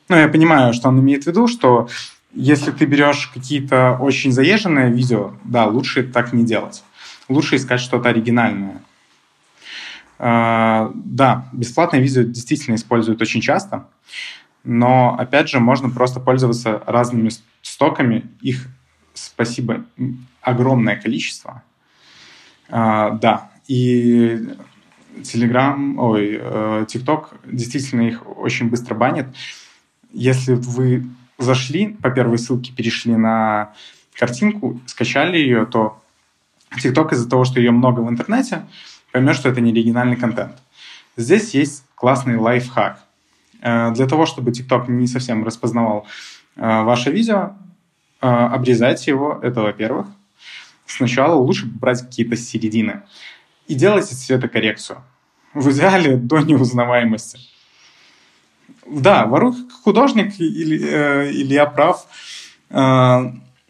Ну, 0.09 0.17
я 0.17 0.29
понимаю, 0.29 0.75
что 0.75 0.89
он 0.89 1.01
имеет 1.01 1.25
в 1.25 1.27
виду, 1.27 1.49
что 1.49 1.89
если 2.33 2.73
ты 2.73 2.85
берешь 2.85 3.29
какие-то 3.33 3.97
очень 4.01 4.33
заезженные 4.33 4.91
видео, 4.91 5.35
да, 5.45 5.67
лучше 5.67 6.03
так 6.03 6.33
не 6.33 6.45
делать. 6.45 6.83
Лучше 7.29 7.57
искать 7.57 7.81
что-то 7.81 8.11
оригинальное. 8.11 8.83
Uh, 10.19 10.93
да, 10.95 11.49
бесплатные 11.53 12.01
видео 12.01 12.23
действительно 12.23 12.77
используют 12.77 13.21
очень 13.21 13.41
часто, 13.41 13.89
но, 14.63 15.17
опять 15.19 15.49
же, 15.49 15.59
можно 15.59 15.91
просто 15.91 16.21
пользоваться 16.21 16.83
разными 16.87 17.31
стоками. 17.63 18.31
Их, 18.41 18.69
спасибо, 19.13 19.85
огромное 20.45 20.97
количество. 20.97 21.63
Uh, 22.69 23.19
да, 23.21 23.51
и 23.67 24.57
Telegram, 25.23 25.97
ой, 25.99 26.39
э, 26.41 26.87
TikTok 26.89 27.27
действительно 27.45 28.03
их 28.03 28.23
очень 28.39 28.69
быстро 28.69 28.95
банит. 28.95 29.27
Если 30.13 30.55
вы 30.55 31.05
зашли 31.39 31.89
по 31.89 32.11
первой 32.11 32.39
ссылке, 32.39 32.73
перешли 32.73 33.17
на 33.17 33.73
картинку, 34.19 34.81
скачали 34.87 35.37
ее, 35.37 35.67
то 35.67 36.01
TikTok 36.77 37.13
из-за 37.13 37.29
того, 37.29 37.45
что 37.45 37.61
ее 37.61 37.71
много 37.71 38.01
в 38.01 38.09
интернете, 38.09 38.67
поймет, 39.13 39.37
что 39.37 39.49
это 39.49 39.61
не 39.61 39.71
оригинальный 39.73 40.17
контент. 40.17 40.53
Здесь 41.17 41.55
есть 41.55 41.85
классный 41.95 42.37
лайфхак. 42.37 43.01
Э, 43.63 43.93
для 43.93 44.07
того, 44.07 44.27
чтобы 44.27 44.51
TikTok 44.51 44.91
не 44.91 45.07
совсем 45.07 45.45
распознавал 45.45 46.07
э, 46.57 46.83
ваше 46.83 47.11
видео, 47.11 47.53
обрезайте 48.21 49.11
его, 49.11 49.39
это 49.43 49.61
во-первых. 49.61 50.07
Сначала 50.87 51.35
лучше 51.35 51.67
брать 51.67 52.03
какие-то 52.03 52.37
середины 52.37 53.03
и 53.67 53.75
делайте 53.75 54.15
цветокоррекцию. 54.15 55.03
В 55.55 55.71
идеале 55.71 56.17
до 56.17 56.39
неузнаваемости. 56.41 57.39
Да, 58.87 59.27
воруй 59.27 59.55
художник, 59.83 60.39
или, 60.39 60.81
э, 60.83 61.31
я 61.33 61.67
прав, 61.67 62.07
э, 62.71 62.75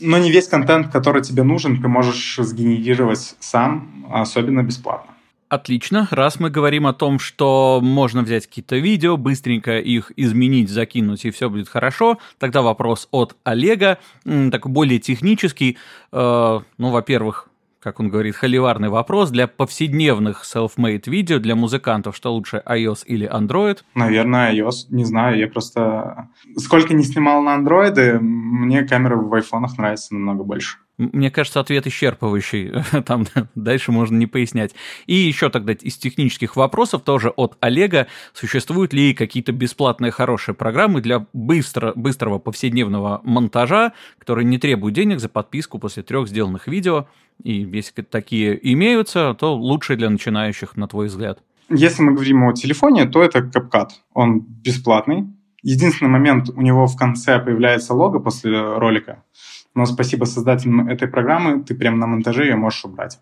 но 0.00 0.18
не 0.18 0.31
весь 0.31 0.48
контент, 0.48 0.90
который 0.90 1.22
тебе 1.22 1.44
нужен, 1.44 1.81
ты 1.81 1.88
можешь 1.88 2.37
сгенерировать 2.37 3.37
сам, 3.38 4.07
особенно 4.11 4.62
бесплатно. 4.62 5.13
Отлично. 5.49 6.09
Раз 6.11 6.41
мы 6.41 6.51
говорим 6.51 6.87
о 6.87 6.93
том, 6.93 7.19
что 7.19 7.81
можно 7.83 8.23
взять 8.23 8.47
какие-то 8.47 8.77
видео, 8.77 9.17
быстренько 9.17 9.79
их 9.79 10.11
изменить, 10.17 10.71
закинуть, 10.71 11.25
и 11.25 11.31
все 11.31 11.49
будет 11.51 11.69
хорошо, 11.69 12.19
тогда 12.39 12.63
вопрос 12.63 13.09
от 13.11 13.37
Олега, 13.45 13.99
такой 14.25 14.73
более 14.73 14.99
технический. 14.99 15.79
Э, 16.13 16.61
ну, 16.79 16.91
во-первых, 16.91 17.49
как 17.85 18.01
он 18.01 18.09
говорит, 18.09 18.35
холиварный 18.35 18.89
вопрос 18.89 19.31
для 19.31 19.47
повседневных 19.47 20.45
self-made 20.45 21.03
видео 21.05 21.39
для 21.39 21.55
музыкантов, 21.55 22.17
что 22.17 22.33
лучше, 22.33 22.63
iOS 22.65 23.05
или 23.05 23.31
Android? 23.31 23.81
Наверное, 23.95 24.55
iOS, 24.55 24.87
не 24.89 25.05
знаю, 25.05 25.39
я 25.39 25.49
просто... 25.49 26.31
Сколько 26.57 26.95
не 26.95 27.05
снимал 27.05 27.43
на 27.43 27.53
андроиды, 27.53 28.19
мне 28.21 28.85
камеры 28.85 29.17
в 29.17 29.35
айфонах 29.35 29.77
нравятся 29.77 30.15
намного 30.15 30.45
больше. 30.45 30.79
Мне 30.97 31.31
кажется, 31.31 31.59
ответ 31.59 31.87
исчерпывающий. 31.87 33.03
Там 33.03 33.27
дальше 33.57 33.91
можно 33.91 34.17
не 34.17 34.27
пояснять. 34.27 34.75
И 35.07 35.15
еще 35.15 35.51
тогда 35.51 35.73
из 35.73 35.97
технических 35.97 36.55
вопросов 36.55 37.03
тоже 37.03 37.31
от 37.31 37.57
Олега. 37.61 38.07
Существуют 38.33 38.93
ли 38.93 39.13
какие-то 39.13 39.51
бесплатные 39.53 40.13
хорошие 40.13 40.55
программы 40.55 41.01
для 41.01 41.27
быстро, 41.33 41.93
быстрого 41.97 42.39
повседневного 42.39 43.21
монтажа, 43.25 43.93
которые 44.19 44.45
не 44.45 44.59
требуют 44.59 44.95
денег 44.95 45.19
за 45.19 45.29
подписку 45.29 45.81
после 45.81 46.05
трех 46.05 46.29
сделанных 46.29 46.69
видео? 46.69 47.09
И 47.43 47.63
если 47.63 48.03
такие 48.03 48.59
имеются, 48.73 49.35
то 49.35 49.57
лучшие 49.57 49.97
для 49.97 50.11
начинающих, 50.11 50.77
на 50.77 50.87
твой 50.87 51.09
взгляд? 51.09 51.41
Если 51.71 52.03
мы 52.03 52.13
говорим 52.13 52.47
о 52.47 52.53
телефоне, 52.53 53.07
то 53.07 53.21
это 53.21 53.41
CapCut. 53.41 53.89
Он 54.13 54.41
бесплатный. 54.41 55.27
Единственный 55.63 56.11
момент, 56.11 56.51
у 56.51 56.61
него 56.61 56.87
в 56.87 56.97
конце 56.97 57.41
появляется 57.41 57.95
лого 57.95 58.21
после 58.21 58.61
ролика– 58.77 59.25
но 59.75 59.87
спасибо 59.87 60.25
создателям 60.25 60.89
этой 60.89 61.09
программы, 61.09 61.63
ты 61.63 61.75
прямо 61.75 61.97
на 61.97 62.07
монтаже 62.07 62.45
ее 62.45 62.57
можешь 62.57 62.85
убрать. 62.85 63.19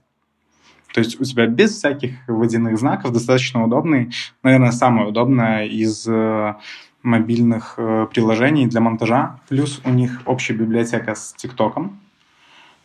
То 0.93 1.01
есть 1.01 1.21
у 1.21 1.25
тебя 1.25 1.47
без 1.47 1.71
всяких 1.71 2.17
водяных 2.29 2.79
знаков 2.79 3.13
достаточно 3.13 3.65
удобный, 3.65 4.13
наверное, 4.43 4.73
самое 4.73 5.09
удобное 5.09 5.65
из 5.65 6.07
э, 6.07 6.55
мобильных 7.03 7.75
э, 7.79 8.07
приложений 8.11 8.67
для 8.67 8.81
монтажа. 8.81 9.41
Плюс 9.49 9.81
у 9.85 9.91
них 9.91 10.21
общая 10.27 10.53
библиотека 10.53 11.15
с 11.15 11.33
ТикТоком 11.33 11.99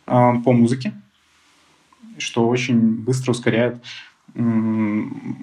э, 0.06 0.32
по 0.42 0.52
музыке, 0.52 0.94
что 2.16 2.48
очень 2.48 2.80
быстро 2.96 3.32
ускоряет 3.32 3.82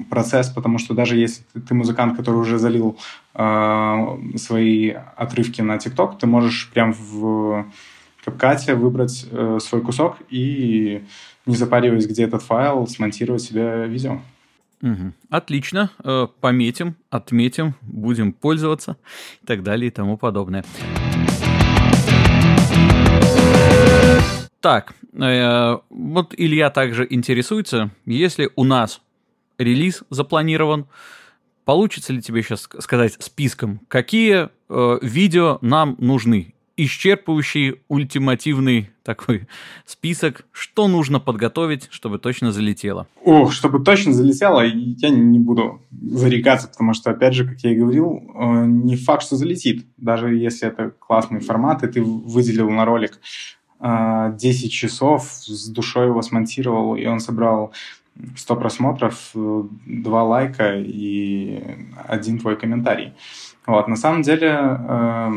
процесс, 0.10 0.50
потому 0.50 0.78
что 0.78 0.94
даже 0.94 1.18
если 1.18 1.44
ты, 1.68 1.74
музыкант, 1.74 2.16
который 2.16 2.36
уже 2.36 2.60
залил 2.60 2.98
свои 3.34 4.90
отрывки 5.18 5.62
на 5.62 5.80
ТикТок, 5.80 6.20
ты 6.20 6.28
можешь 6.28 6.70
прям 6.72 6.94
в 6.94 7.66
Катя 8.32 8.76
выбрать 8.76 9.28
э, 9.32 9.60
свой 9.62 9.82
кусок 9.82 10.18
и, 10.30 11.04
не 11.46 11.56
запариваясь, 11.56 12.08
где 12.08 12.24
этот 12.24 12.42
файл, 12.42 12.88
смонтировать 12.88 13.42
себе 13.42 13.88
видео. 13.88 14.22
Угу. 14.82 15.14
Отлично. 15.30 15.92
Э, 16.04 16.28
пометим, 16.42 16.96
отметим, 17.10 17.76
будем 17.82 18.34
пользоваться 18.34 18.98
и 19.42 19.46
так 19.46 19.64
далее 19.64 19.88
и 19.88 19.92
тому 19.92 20.18
подобное. 20.18 20.64
Так, 24.60 24.96
э, 25.14 25.78
вот 25.90 26.34
Илья 26.36 26.72
также 26.72 27.06
интересуется, 27.08 27.92
если 28.06 28.50
у 28.56 28.64
нас 28.64 29.02
релиз 29.60 30.04
запланирован, 30.10 30.88
получится 31.66 32.14
ли 32.14 32.22
тебе 32.22 32.42
сейчас 32.42 32.68
сказать 32.80 33.16
списком, 33.20 33.80
какие 33.88 34.50
э, 34.70 35.00
видео 35.04 35.60
нам 35.62 35.96
нужны 36.00 36.55
исчерпывающий, 36.78 37.82
ультимативный 37.88 38.90
такой 39.04 39.48
список, 39.86 40.46
что 40.52 40.88
нужно 40.88 41.20
подготовить, 41.20 41.88
чтобы 41.92 42.20
точно 42.20 42.52
залетело? 42.52 43.08
Ох, 43.24 43.52
чтобы 43.52 43.84
точно 43.84 44.14
залетело, 44.14 44.62
я 44.62 45.10
не 45.10 45.40
буду 45.40 45.82
зарекаться, 45.92 46.68
потому 46.68 46.94
что, 46.94 47.12
опять 47.12 47.34
же, 47.34 47.48
как 47.48 47.60
я 47.62 47.72
и 47.72 47.76
говорил, 47.76 48.22
э, 48.34 48.66
не 48.66 48.96
факт, 48.96 49.24
что 49.24 49.36
залетит. 49.36 49.86
Даже 49.98 50.36
если 50.36 50.68
это 50.68 50.92
классный 50.92 51.40
формат, 51.40 51.84
и 51.84 51.88
ты 51.88 52.02
выделил 52.02 52.70
на 52.70 52.86
ролик 52.86 53.20
10 53.80 54.66
э, 54.66 54.70
часов, 54.70 55.24
с 55.24 55.68
душой 55.70 56.08
его 56.08 56.22
смонтировал, 56.22 56.96
и 56.96 57.06
он 57.06 57.20
собрал 57.20 57.74
100 58.38 58.56
просмотров, 58.56 59.32
2 59.34 60.24
лайка 60.24 60.76
и 60.78 61.62
один 62.08 62.40
твой 62.40 62.56
комментарий. 62.56 63.14
Вот, 63.66 63.88
на 63.88 63.96
самом 63.96 64.22
деле 64.22 64.50
э, 64.52 65.32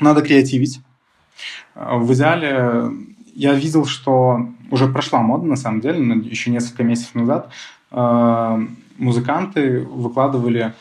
надо 0.00 0.22
креативить. 0.22 0.80
В 1.74 2.12
идеале 2.12 2.90
я 3.34 3.54
видел, 3.54 3.84
что 3.84 4.48
уже 4.70 4.88
прошла 4.88 5.20
мода, 5.20 5.46
на 5.46 5.56
самом 5.56 5.80
деле, 5.80 6.00
еще 6.28 6.50
несколько 6.50 6.82
месяцев 6.82 7.14
назад 7.14 7.50
э, 7.90 8.66
музыканты 8.98 9.80
выкладывали 9.80 10.74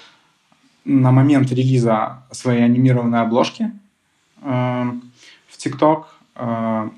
на 0.84 1.12
момент 1.12 1.52
релиза 1.52 2.24
свои 2.32 2.62
анимированные 2.62 3.22
обложки 3.22 3.72
э, 4.42 4.84
в 5.48 5.58
ТикТок. 5.58 6.08
Э, 6.36 6.90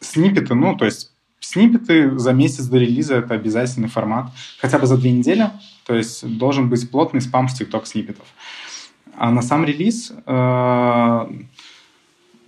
снипеты, 0.00 0.54
ну, 0.54 0.76
то 0.76 0.84
есть 0.84 1.12
снипеты 1.40 2.18
за 2.18 2.32
месяц 2.32 2.64
до 2.66 2.78
релиза 2.78 3.16
это 3.16 3.34
обязательный 3.34 3.88
формат, 3.88 4.30
хотя 4.60 4.78
бы 4.78 4.86
за 4.86 4.96
две 4.96 5.12
недели, 5.12 5.50
то 5.86 5.94
есть 5.94 6.38
должен 6.38 6.68
быть 6.68 6.90
плотный 6.90 7.20
спам 7.20 7.48
с 7.48 7.54
ТикТок 7.54 7.86
снипетов. 7.86 8.26
А 9.16 9.30
на 9.30 9.42
сам 9.42 9.64
релиз, 9.64 10.12
э, 10.26 11.30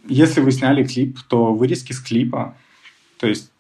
если 0.07 0.41
вы 0.41 0.53
сняли 0.53 0.85
клип, 0.85 1.19
то 1.29 1.53
вырезки 1.53 1.93
с 1.93 2.01
клипа, 2.01 2.55
то 3.19 3.27
есть 3.27 3.51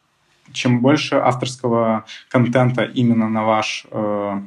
чем 0.53 0.81
больше 0.81 1.17
авторского 1.17 2.05
контента 2.29 2.83
именно 2.83 3.29
на 3.29 3.45
ваш 3.45 3.87
э, 3.91 4.41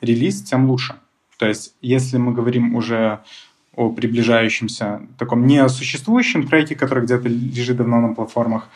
релиз, 0.00 0.42
тем 0.42 0.68
лучше. 0.68 0.96
То 1.38 1.46
есть, 1.46 1.74
если 1.80 2.18
мы 2.18 2.32
говорим 2.32 2.74
уже 2.74 3.20
о 3.74 3.90
приближающемся 3.90 5.02
таком 5.18 5.46
несуществующем 5.46 6.48
треке, 6.48 6.74
который 6.74 7.04
где-то 7.04 7.28
лежит 7.28 7.76
давно 7.76 8.00
на 8.00 8.14
платформах, 8.14 8.68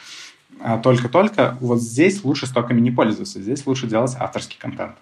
а 0.60 0.78
только-только, 0.78 1.56
вот 1.60 1.80
здесь 1.80 2.22
лучше 2.22 2.46
стоками 2.46 2.80
не 2.80 2.92
пользоваться, 2.92 3.42
здесь 3.42 3.66
лучше 3.66 3.88
делать 3.88 4.14
авторский 4.18 4.58
контент. 4.60 4.96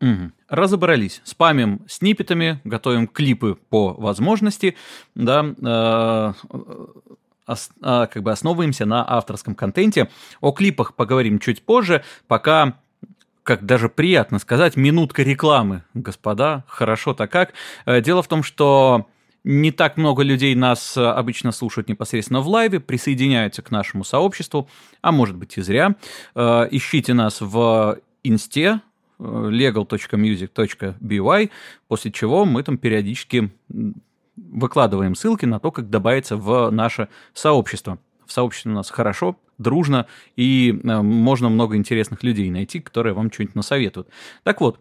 Угу. 0.00 0.32
Разобрались. 0.48 1.20
Спамим 1.24 1.80
сниппетами, 1.88 2.60
готовим 2.64 3.06
клипы 3.06 3.56
по 3.70 3.94
возможности, 3.94 4.76
да, 5.14 5.44
э, 5.44 6.32
ос, 7.46 7.70
э, 7.82 8.06
как 8.12 8.22
бы 8.22 8.30
основываемся 8.30 8.84
на 8.84 9.04
авторском 9.08 9.54
контенте. 9.54 10.10
О 10.40 10.52
клипах 10.52 10.94
поговорим 10.94 11.38
чуть 11.38 11.62
позже, 11.62 12.04
пока 12.28 12.74
как 13.46 13.64
даже 13.64 13.88
приятно 13.88 14.40
сказать, 14.40 14.74
минутка 14.74 15.22
рекламы, 15.22 15.84
господа, 15.94 16.64
хорошо-то 16.66 17.28
как. 17.28 17.54
Э, 17.86 18.00
дело 18.00 18.22
в 18.22 18.28
том, 18.28 18.42
что 18.42 19.06
не 19.44 19.70
так 19.70 19.96
много 19.96 20.24
людей 20.24 20.54
нас 20.56 20.96
э, 20.96 21.04
обычно 21.04 21.52
слушают 21.52 21.88
непосредственно 21.88 22.40
в 22.40 22.48
лайве, 22.48 22.80
присоединяются 22.80 23.62
к 23.62 23.70
нашему 23.70 24.02
сообществу, 24.02 24.68
а 25.00 25.12
может 25.12 25.36
быть 25.36 25.56
и 25.56 25.62
зря. 25.62 25.94
Э, 26.34 26.66
ищите 26.68 27.14
нас 27.14 27.40
в 27.40 28.00
инсте 28.24 28.80
legal.music.by, 29.18 31.50
после 31.88 32.12
чего 32.12 32.44
мы 32.44 32.62
там 32.62 32.78
периодически 32.78 33.50
выкладываем 34.36 35.14
ссылки 35.14 35.46
на 35.46 35.58
то, 35.58 35.70
как 35.70 35.90
добавиться 35.90 36.36
в 36.36 36.70
наше 36.70 37.08
сообщество. 37.32 37.98
В 38.26 38.32
сообществе 38.32 38.72
у 38.72 38.74
нас 38.74 38.90
хорошо, 38.90 39.38
дружно, 39.56 40.06
и 40.34 40.78
э, 40.82 41.00
можно 41.00 41.48
много 41.48 41.76
интересных 41.76 42.22
людей 42.22 42.50
найти, 42.50 42.80
которые 42.80 43.14
вам 43.14 43.32
что-нибудь 43.32 43.54
насоветуют. 43.54 44.08
Так 44.42 44.60
вот, 44.60 44.78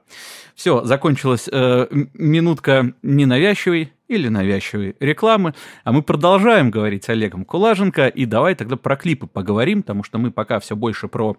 Все, 0.55 0.83
закончилась 0.85 1.47
э, 1.51 1.87
минутка 2.13 2.93
ненавязчивой 3.03 3.93
или 4.07 4.29
навязчивой 4.29 4.95
рекламы, 4.99 5.53
а 5.83 5.91
мы 5.91 6.01
продолжаем 6.01 6.71
говорить 6.71 7.03
с 7.03 7.09
Олегом 7.09 7.45
Кулаженко, 7.45 8.07
и 8.07 8.25
давай 8.25 8.55
тогда 8.55 8.77
про 8.77 8.95
клипы 8.95 9.27
поговорим, 9.27 9.81
потому 9.81 10.03
что 10.03 10.17
мы 10.17 10.31
пока 10.31 10.59
все 10.59 10.75
больше 10.75 11.07
про, 11.09 11.37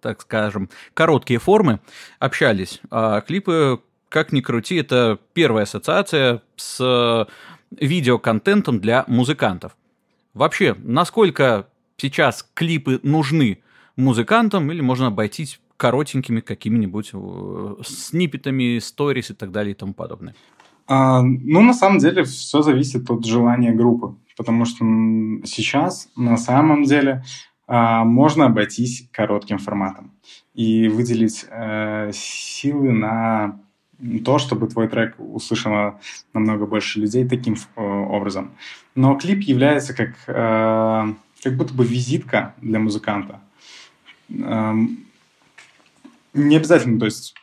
так 0.00 0.20
скажем, 0.20 0.68
короткие 0.94 1.40
формы 1.40 1.80
общались, 2.18 2.80
а 2.90 3.20
клипы, 3.22 3.80
как 4.08 4.32
ни 4.32 4.42
крути, 4.42 4.76
это 4.76 5.18
первая 5.32 5.64
ассоциация 5.64 6.42
с 6.56 7.26
видеоконтентом 7.70 8.80
для 8.80 9.04
музыкантов. 9.06 9.76
Вообще, 10.34 10.76
насколько 10.78 11.68
сейчас 11.96 12.48
клипы 12.54 13.00
нужны 13.02 13.62
музыкантам, 13.96 14.70
или 14.70 14.80
можно 14.80 15.08
обойтись 15.08 15.60
коротенькими 15.80 16.40
какими-нибудь 16.40 17.10
э, 17.14 17.74
сниппетами, 17.82 18.78
сторис 18.80 19.30
и 19.30 19.34
так 19.34 19.50
далее 19.50 19.72
и 19.72 19.74
тому 19.74 19.94
подобное? 19.94 20.34
А, 20.86 21.22
ну, 21.22 21.62
на 21.62 21.72
самом 21.72 21.98
деле, 21.98 22.22
все 22.24 22.60
зависит 22.60 23.10
от 23.10 23.24
желания 23.24 23.72
группы, 23.72 24.14
потому 24.36 24.66
что 24.66 24.84
сейчас 25.44 26.08
на 26.16 26.36
самом 26.36 26.84
деле 26.84 27.24
а, 27.66 28.04
можно 28.04 28.46
обойтись 28.46 29.08
коротким 29.10 29.58
форматом 29.58 30.10
и 30.54 30.88
выделить 30.88 31.46
э, 31.48 32.10
силы 32.12 32.92
на 32.92 33.58
то, 34.24 34.38
чтобы 34.38 34.66
твой 34.66 34.88
трек 34.88 35.14
услышало 35.18 35.98
намного 36.34 36.66
больше 36.66 37.00
людей 37.00 37.26
таким 37.26 37.54
э, 37.54 37.80
образом. 37.82 38.50
Но 38.94 39.14
клип 39.14 39.40
является 39.40 39.94
как, 39.94 40.10
э, 40.26 41.14
как 41.42 41.56
будто 41.56 41.72
бы 41.72 41.86
визитка 41.86 42.54
для 42.60 42.78
музыканта. 42.78 43.40
Не 46.34 46.56
обязательно, 46.56 46.98
то 46.98 47.06
есть 47.06 47.34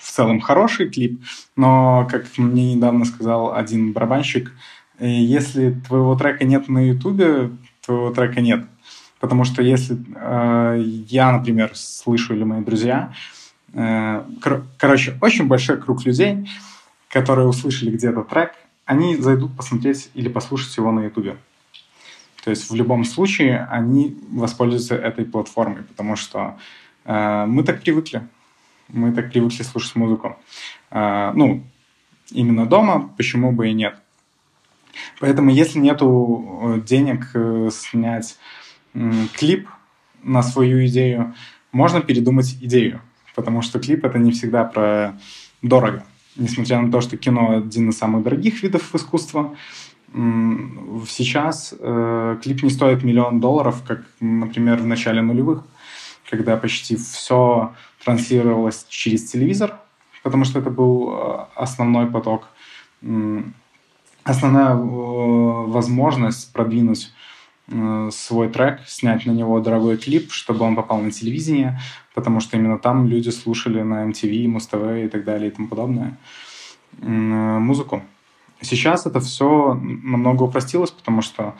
в 0.00 0.10
целом 0.10 0.40
хороший 0.40 0.88
клип, 0.88 1.22
но, 1.56 2.06
как 2.10 2.26
мне 2.36 2.74
недавно 2.74 3.04
сказал 3.04 3.54
один 3.54 3.92
барабанщик, 3.92 4.52
э, 4.98 5.08
если 5.08 5.72
твоего 5.86 6.16
трека 6.16 6.44
нет 6.44 6.68
на 6.68 6.86
Ютубе, 6.86 7.50
твоего 7.84 8.10
трека 8.12 8.40
нет. 8.40 8.66
Потому 9.20 9.44
что 9.44 9.62
если 9.62 9.98
э, 10.14 10.82
я, 11.08 11.32
например, 11.32 11.72
слышу 11.74 12.34
или 12.34 12.44
мои 12.44 12.62
друзья, 12.62 13.12
э, 13.72 14.22
кор- 14.42 14.64
короче, 14.78 15.16
очень 15.20 15.46
большой 15.46 15.80
круг 15.80 16.04
людей, 16.04 16.48
которые 17.08 17.48
услышали 17.48 17.90
где-то 17.90 18.22
трек, 18.22 18.52
они 18.84 19.16
зайдут 19.16 19.56
посмотреть 19.56 20.10
или 20.14 20.28
послушать 20.28 20.76
его 20.76 20.92
на 20.92 21.04
Ютубе. 21.04 21.36
То 22.44 22.50
есть 22.50 22.70
в 22.70 22.74
любом 22.74 23.04
случае 23.04 23.66
они 23.70 24.16
воспользуются 24.30 24.94
этой 24.94 25.24
платформой, 25.24 25.82
потому 25.82 26.14
что 26.14 26.56
мы 27.06 27.62
так 27.64 27.82
привыкли. 27.82 28.22
Мы 28.88 29.12
так 29.12 29.30
привыкли 29.30 29.62
слушать 29.62 29.96
музыку. 29.96 30.36
Э, 30.90 31.32
ну, 31.34 31.64
именно 32.30 32.66
дома, 32.66 33.10
почему 33.16 33.52
бы 33.52 33.68
и 33.68 33.72
нет. 33.72 33.96
Поэтому, 35.20 35.50
если 35.50 35.78
нету 35.78 36.46
э, 36.62 36.80
денег 36.80 37.32
снять 37.72 38.38
клип 39.34 39.68
на 40.22 40.42
свою 40.42 40.86
идею, 40.86 41.34
можно 41.72 42.00
передумать 42.00 42.56
идею, 42.62 43.02
потому 43.34 43.60
что 43.60 43.78
клип 43.78 44.04
это 44.06 44.18
не 44.18 44.32
всегда 44.32 44.64
про 44.64 45.18
дорого. 45.60 46.04
Несмотря 46.36 46.80
на 46.80 46.90
то, 46.90 47.02
что 47.02 47.18
кино 47.18 47.58
один 47.58 47.90
из 47.90 47.98
самых 47.98 48.22
дорогих 48.22 48.62
видов 48.62 48.94
искусства, 48.94 49.54
сейчас 50.14 51.74
клип 52.42 52.62
не 52.62 52.70
стоит 52.70 53.04
миллион 53.04 53.38
долларов, 53.38 53.82
как, 53.86 54.06
например, 54.20 54.78
в 54.78 54.86
начале 54.86 55.20
нулевых 55.20 55.62
когда 56.28 56.56
почти 56.56 56.96
все 56.96 57.74
транслировалось 58.04 58.86
через 58.88 59.30
телевизор, 59.30 59.78
потому 60.22 60.44
что 60.44 60.58
это 60.58 60.70
был 60.70 61.10
э, 61.10 61.46
основной 61.54 62.06
поток, 62.06 62.48
основная 64.24 64.74
э, 64.74 64.76
возможность 65.70 66.52
продвинуть 66.52 67.12
э, 67.68 68.10
свой 68.12 68.48
трек, 68.48 68.80
снять 68.86 69.26
на 69.26 69.30
него 69.32 69.60
дорогой 69.60 69.96
клип, 69.96 70.32
чтобы 70.32 70.64
он 70.64 70.76
попал 70.76 71.00
на 71.00 71.10
телевидение, 71.10 71.80
потому 72.14 72.40
что 72.40 72.56
именно 72.56 72.78
там 72.78 73.06
люди 73.06 73.30
слушали 73.30 73.82
на 73.82 74.04
MTV, 74.10 74.48
Муз-ТВ 74.48 75.04
и 75.04 75.08
так 75.08 75.24
далее 75.24 75.48
и 75.48 75.52
тому 75.52 75.68
подобное 75.68 76.16
музыку. 77.02 78.02
Сейчас 78.62 79.04
это 79.04 79.20
все 79.20 79.74
намного 79.74 80.44
упростилось, 80.44 80.90
потому 80.90 81.20
что 81.20 81.54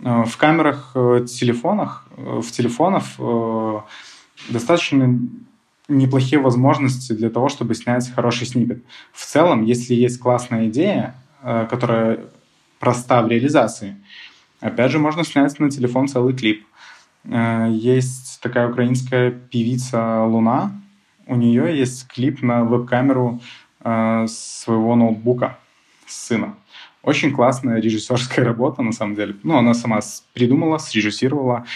в 0.00 0.36
камерах 0.36 0.92
э, 0.94 1.26
телефонах, 1.28 2.06
э, 2.16 2.40
в 2.42 2.50
телефонах 2.50 3.04
достаточно 4.48 5.18
неплохие 5.88 6.40
возможности 6.40 7.12
для 7.12 7.30
того, 7.30 7.48
чтобы 7.48 7.74
снять 7.74 8.10
хороший 8.14 8.46
снипет. 8.46 8.82
В 9.12 9.24
целом, 9.24 9.64
если 9.64 9.94
есть 9.94 10.18
классная 10.18 10.68
идея, 10.68 11.14
которая 11.42 12.20
проста 12.78 13.22
в 13.22 13.28
реализации, 13.28 13.96
Опять 14.64 14.92
же, 14.92 14.98
можно 14.98 15.24
снять 15.24 15.60
на 15.60 15.70
телефон 15.70 16.08
целый 16.08 16.34
клип. 16.34 16.66
Э, 17.24 17.68
есть 17.70 18.40
такая 18.40 18.66
украинская 18.66 19.30
певица 19.30 20.24
Луна. 20.24 20.72
У 21.26 21.36
нее 21.36 21.78
есть 21.78 22.08
клип 22.08 22.40
на 22.40 22.64
веб-камеру 22.64 23.42
э, 23.80 24.26
своего 24.26 24.96
ноутбука 24.96 25.58
сына. 26.06 26.54
Очень 27.04 27.32
классная 27.32 27.80
режиссерская 27.80 28.44
работа, 28.44 28.82
на 28.82 28.92
самом 28.92 29.14
деле. 29.14 29.36
Ну, 29.42 29.56
она 29.56 29.74
сама 29.74 30.00
придумала, 30.32 30.78
срежиссировала. 30.78 31.66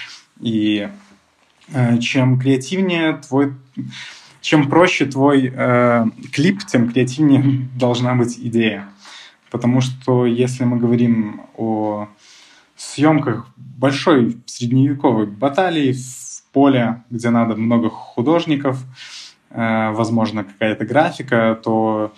И 0.41 0.89
э, 1.73 1.99
чем 1.99 2.39
креативнее 2.39 3.15
твой... 3.15 3.55
Чем 4.41 4.71
проще 4.71 5.05
твой 5.05 5.53
э, 5.55 6.07
клип, 6.33 6.65
тем 6.65 6.91
креативнее 6.91 7.69
должна 7.75 8.15
быть 8.15 8.39
идея. 8.39 8.89
Потому 9.51 9.81
что 9.81 10.27
если 10.27 10.65
мы 10.65 10.79
говорим 10.79 11.43
о 11.57 12.09
съемках 12.77 13.49
большой 13.57 14.39
средневековой 14.47 15.27
баталии 15.27 15.93
в 15.93 16.43
поле, 16.53 17.03
где 17.11 17.31
надо 17.31 17.57
много 17.57 17.91
художников, 17.91 18.79
э, 19.51 19.91
возможно, 19.91 20.45
какая-то 20.45 20.87
графика, 20.87 21.59
то 21.63 22.13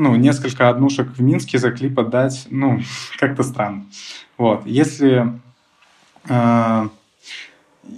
ну, 0.00 0.16
несколько 0.16 0.70
однушек 0.70 1.08
в 1.14 1.20
Минске 1.20 1.58
за 1.58 1.70
клип 1.70 1.98
отдать, 1.98 2.46
ну, 2.50 2.80
как-то 3.18 3.42
странно. 3.42 3.84
Вот. 4.38 4.66
Если, 4.66 5.38
э, 6.26 6.88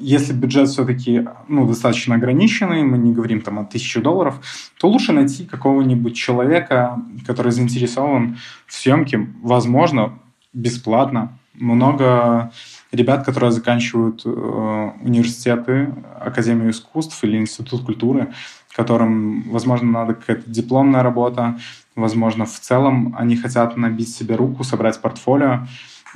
если 0.01 0.33
бюджет 0.33 0.69
все-таки 0.69 1.29
ну, 1.47 1.65
достаточно 1.67 2.17
ограниченный, 2.17 2.83
мы 2.83 2.99
не 2.99 3.13
говорим 3.13 3.41
там 3.41 3.61
о 3.61 3.65
тысяче 3.65 4.01
долларов, 4.01 4.41
то 4.79 4.89
лучше 4.89 5.13
найти 5.13 5.45
какого-нибудь 5.45 6.17
человека, 6.17 7.01
который 7.25 7.53
заинтересован 7.53 8.37
в 8.67 8.75
съемке, 8.75 9.29
возможно, 9.41 10.19
бесплатно. 10.53 11.39
Много 11.55 12.51
ребят, 12.91 13.25
которые 13.25 13.53
заканчивают 13.53 14.23
э, 14.25 14.91
университеты, 15.03 15.95
Академию 16.21 16.71
искусств 16.71 17.23
или 17.23 17.37
Институт 17.37 17.85
культуры, 17.85 18.33
которым, 18.75 19.43
возможно, 19.51 19.91
надо 19.91 20.15
какая-то 20.15 20.51
дипломная 20.51 21.03
работа, 21.03 21.59
возможно, 21.97 22.45
в 22.45 22.59
целом 22.59 23.15
они 23.19 23.37
хотят 23.37 23.77
набить 23.77 24.15
себе 24.15 24.37
руку, 24.37 24.65
собрать 24.65 25.01
портфолио 25.01 25.67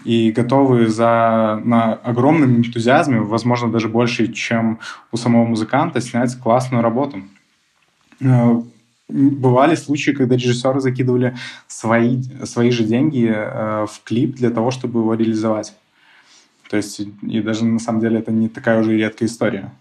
и 0.05 0.31
готовы 0.31 0.89
за, 0.89 1.61
на 1.65 1.95
огромном 1.95 2.57
энтузиазме, 2.57 3.21
возможно, 3.21 3.71
даже 3.71 3.89
больше, 3.89 4.33
чем 4.33 4.79
у 5.13 5.17
самого 5.17 5.45
музыканта, 5.45 6.01
снять 6.01 6.39
классную 6.39 6.83
работу. 6.83 7.23
Э, 8.21 8.63
бывали 9.09 9.75
случаи, 9.75 10.11
когда 10.11 10.37
режиссеры 10.37 10.81
закидывали 10.81 11.37
свои, 11.67 12.23
свои 12.45 12.71
же 12.71 12.85
деньги 12.85 13.31
э, 13.33 13.87
в 13.87 14.03
клип 14.05 14.37
для 14.37 14.51
того, 14.51 14.71
чтобы 14.71 15.01
его 15.01 15.15
реализовать. 15.15 15.75
То 16.69 16.77
есть, 16.77 17.01
и 17.01 17.41
даже 17.41 17.65
на 17.65 17.79
самом 17.79 18.01
деле 18.01 18.19
это 18.19 18.33
не 18.33 18.49
такая 18.49 18.81
уже 18.81 18.97
редкая 18.97 19.29
история. 19.29 19.73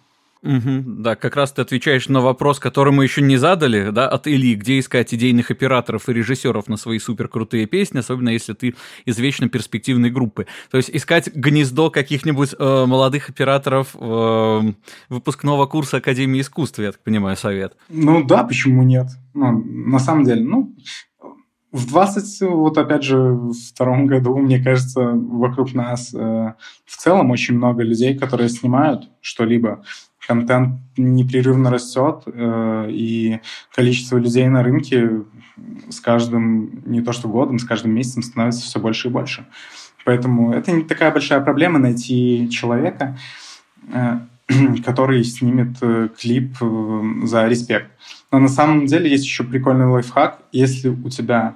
Угу, 0.45 0.83
да, 1.01 1.15
как 1.15 1.35
раз 1.35 1.53
ты 1.53 1.63
отвечаешь 1.63 2.07
на 2.07 2.21
вопрос, 2.21 2.59
который 2.59 2.93
мы 2.93 3.03
еще 3.03 3.23
не 3.23 3.37
задали, 3.37 3.89
да, 3.89 4.07
от 4.07 4.27
Ильи, 4.27 4.53
где 4.53 4.77
искать 4.77 5.11
идейных 5.11 5.49
операторов 5.49 6.07
и 6.07 6.13
режиссеров 6.13 6.67
на 6.67 6.77
свои 6.77 6.99
суперкрутые 6.99 7.65
песни, 7.65 7.97
особенно 7.97 8.29
если 8.29 8.53
ты 8.53 8.75
из 9.05 9.17
вечно 9.17 9.49
перспективной 9.49 10.11
группы. 10.11 10.45
То 10.69 10.77
есть 10.77 10.91
искать 10.93 11.33
гнездо 11.33 11.89
каких-нибудь 11.89 12.53
э, 12.57 12.85
молодых 12.85 13.29
операторов 13.29 13.95
э, 13.95 14.61
выпускного 15.09 15.65
курса 15.65 15.97
Академии 15.97 16.41
искусств, 16.41 16.77
я 16.77 16.91
так 16.91 17.01
понимаю, 17.01 17.35
совет. 17.37 17.75
Ну 17.89 18.23
да, 18.23 18.43
почему 18.43 18.83
нет? 18.83 19.07
Ну, 19.33 19.63
на 19.65 19.97
самом 19.97 20.25
деле, 20.25 20.43
ну, 20.43 20.75
в 21.71 21.87
20, 21.87 22.41
вот 22.51 22.77
опять 22.77 23.03
же, 23.03 23.37
втором 23.73 24.05
году, 24.05 24.37
мне 24.37 24.63
кажется, 24.63 25.11
вокруг 25.11 25.73
нас 25.73 26.13
э, 26.13 26.17
в 26.85 26.97
целом 26.97 27.31
очень 27.31 27.57
много 27.57 27.81
людей, 27.83 28.17
которые 28.17 28.47
снимают 28.49 29.09
что-либо 29.19 29.83
контент 30.27 30.79
непрерывно 30.97 31.69
растет, 31.69 32.23
э, 32.25 32.87
и 32.89 33.39
количество 33.73 34.17
людей 34.17 34.47
на 34.47 34.63
рынке 34.63 35.23
с 35.89 35.99
каждым, 35.99 36.83
не 36.85 37.01
то 37.01 37.13
что 37.13 37.27
годом, 37.27 37.59
с 37.59 37.63
каждым 37.63 37.91
месяцем 37.91 38.23
становится 38.23 38.61
все 38.63 38.79
больше 38.79 39.07
и 39.07 39.11
больше. 39.11 39.45
Поэтому 40.03 40.53
это 40.53 40.71
не 40.71 40.83
такая 40.83 41.11
большая 41.11 41.41
проблема 41.41 41.79
найти 41.79 42.49
человека, 42.49 43.17
э, 43.91 44.19
который 44.85 45.23
снимет 45.23 45.77
э, 45.81 46.09
клип 46.17 46.57
за 47.23 47.47
респект. 47.47 47.91
Но 48.31 48.39
на 48.39 48.49
самом 48.49 48.85
деле 48.85 49.09
есть 49.09 49.25
еще 49.25 49.43
прикольный 49.43 49.85
лайфхак. 49.87 50.39
Если 50.51 50.89
у 50.89 51.09
тебя 51.09 51.55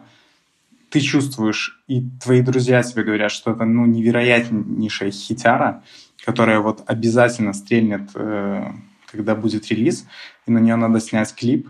ты 0.90 1.02
чувствуешь, 1.02 1.80
и 1.88 2.04
твои 2.22 2.42
друзья 2.42 2.82
тебе 2.82 3.04
говорят, 3.04 3.32
что 3.32 3.52
это 3.52 3.66
ну, 3.66 3.86
невероятнейшая 3.86 5.12
хитяра, 5.12 5.84
которая 6.26 6.60
вот 6.60 6.84
обязательно 6.86 7.54
стрельнет, 7.54 8.10
э, 8.16 8.72
когда 9.12 9.36
будет 9.36 9.68
релиз, 9.68 10.06
и 10.46 10.52
на 10.52 10.60
нее 10.60 10.76
надо 10.76 11.00
снять 11.00 11.34
клип, 11.34 11.70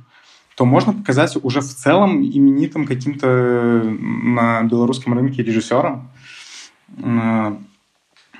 то 0.55 0.65
можно 0.65 0.91
показать 0.91 1.37
уже 1.41 1.61
в 1.61 1.73
целом 1.73 2.21
именитым 2.21 2.85
каким-то 2.85 3.83
на 3.83 4.61
белорусском 4.63 5.13
рынке 5.13 5.41
режиссером. 5.41 6.11
Э, 6.97 7.55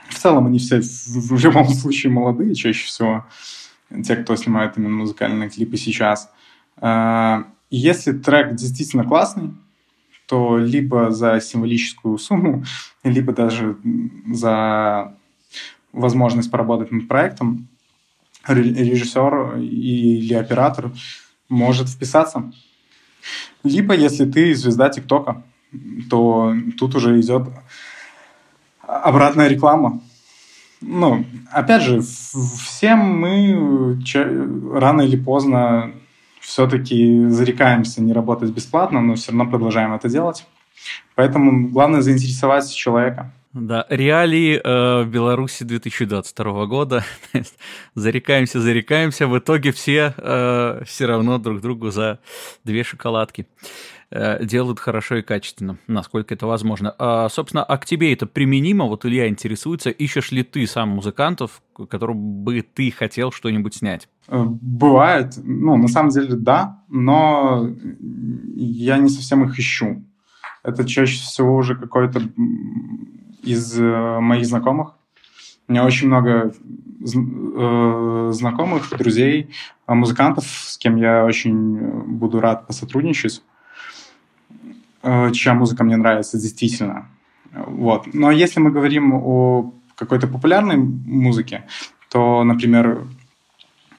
в 0.10 0.16
целом 0.16 0.48
они 0.48 0.60
все 0.60 0.82
в 0.82 1.44
любом 1.44 1.70
случае 1.70 2.12
молодые 2.12 2.56
чаще 2.56 2.86
всего, 2.86 3.26
те, 4.06 4.18
кто 4.18 4.36
снимает 4.36 4.78
именно 4.78 4.96
музыкальные 4.96 5.50
клипы 5.50 5.78
сейчас. 5.78 6.30
Э, 6.82 7.44
если 7.70 8.12
трек 8.14 8.56
действительно 8.56 9.04
классный, 9.04 9.54
то 10.28 10.58
либо 10.58 11.12
за 11.12 11.40
символическую 11.40 12.18
сумму, 12.18 12.64
либо 13.04 13.34
даже 13.34 13.78
за 14.28 15.16
возможность 15.92 16.52
поработать 16.52 16.92
над 16.92 17.08
проектом, 17.08 17.68
режиссер 18.48 19.58
или 19.58 20.34
оператор 20.34 20.92
может 21.50 21.90
вписаться. 21.90 22.52
Либо, 23.64 23.94
если 23.96 24.30
ты 24.30 24.56
звезда 24.56 24.90
ТикТока, 24.90 25.44
то 26.10 26.56
тут 26.78 26.96
уже 26.96 27.20
идет 27.20 27.48
обратная 28.82 29.48
реклама. 29.48 30.02
Ну, 30.82 31.26
опять 31.52 31.84
же, 31.84 32.02
всем 32.02 33.00
мы 33.20 34.00
рано 34.74 35.02
или 35.02 35.18
поздно 35.18 35.92
все-таки 36.40 37.28
зарекаемся 37.28 38.02
не 38.02 38.14
работать 38.14 38.52
бесплатно, 38.52 39.02
но 39.02 39.16
все 39.16 39.32
равно 39.32 39.48
продолжаем 39.48 39.94
это 39.94 40.08
делать. 40.10 40.48
Поэтому 41.16 41.70
главное 41.70 42.02
заинтересовать 42.02 42.74
человека. 42.74 43.34
Да, 43.54 43.88
реалии 43.90 44.62
э, 44.64 45.06
Беларуси 45.06 45.64
2022 45.64 46.66
года. 46.68 47.04
зарекаемся, 47.96 48.62
зарекаемся. 48.62 49.28
В 49.28 49.40
итоге 49.40 49.72
все 49.72 50.14
э, 50.16 50.84
все 50.86 51.06
равно 51.08 51.40
друг 51.40 51.60
другу 51.60 51.90
за 51.90 52.20
две 52.64 52.84
шоколадки 52.84 53.48
э, 54.12 54.46
делают 54.46 54.80
хорошо 54.80 55.16
и 55.16 55.24
качественно, 55.24 55.80
насколько 55.88 56.36
это 56.36 56.46
возможно. 56.46 56.94
А, 57.00 57.28
собственно, 57.30 57.64
а 57.64 57.80
к 57.80 57.88
тебе 57.88 58.14
это 58.14 58.28
применимо? 58.28 58.86
Вот 58.86 59.04
Илья 59.06 59.28
интересуется, 59.28 59.90
ищешь 59.90 60.32
ли 60.32 60.44
ты 60.44 60.68
сам 60.68 60.90
музыкантов, 60.90 61.64
которым 61.90 62.44
бы 62.44 62.62
ты 62.62 62.92
хотел 62.92 63.32
что-нибудь 63.32 63.74
снять? 63.74 64.10
Э, 64.28 64.44
бывает. 64.46 65.34
Ну, 65.44 65.76
на 65.76 65.88
самом 65.88 66.10
деле, 66.10 66.36
да, 66.36 66.84
но 66.88 67.68
я 68.56 69.00
не 69.00 69.10
совсем 69.10 69.44
их 69.44 69.58
ищу. 69.58 70.04
Это 70.62 70.86
чаще 70.86 71.20
всего 71.20 71.56
уже 71.56 71.76
какой-то 71.76 72.22
из 73.42 73.80
э, 73.80 74.20
моих 74.20 74.46
знакомых. 74.46 74.94
У 75.68 75.72
меня 75.72 75.86
очень 75.86 76.08
много 76.08 76.54
э, 76.54 78.32
знакомых, 78.34 78.90
друзей, 78.98 79.50
э, 79.88 79.94
музыкантов, 79.94 80.46
с 80.46 80.78
кем 80.78 80.96
я 80.98 81.26
очень 81.26 81.78
буду 82.06 82.40
рад 82.40 82.68
посотрудничать, 82.68 83.42
чья 85.32 85.54
музыка 85.54 85.84
мне 85.84 85.96
нравится 85.96 86.38
действительно. 86.38 87.08
Вот. 87.54 88.14
Но 88.14 88.32
если 88.32 88.60
мы 88.60 88.70
говорим 88.70 89.14
о 89.14 89.74
какой-то 89.96 90.28
популярной 90.28 90.78
музыке, 90.78 91.66
то, 92.10 92.44
например, 92.44 93.08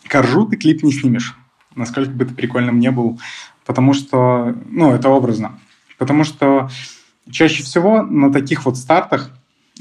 Коржу 0.09 0.47
ты 0.47 0.57
клип 0.57 0.83
не 0.83 0.93
снимешь, 0.93 1.37
насколько 1.75 2.11
бы 2.11 2.25
ты 2.25 2.35
прикольным 2.35 2.79
не 2.79 2.91
был, 2.91 3.19
потому 3.65 3.95
что, 3.95 4.55
ну, 4.67 4.93
это 4.93 5.09
образно. 5.09 5.59
Потому 5.99 6.25
что 6.25 6.69
чаще 7.33 7.63
всего 7.63 8.03
на 8.03 8.33
таких 8.33 8.65
вот 8.65 8.77
стартах 8.77 9.31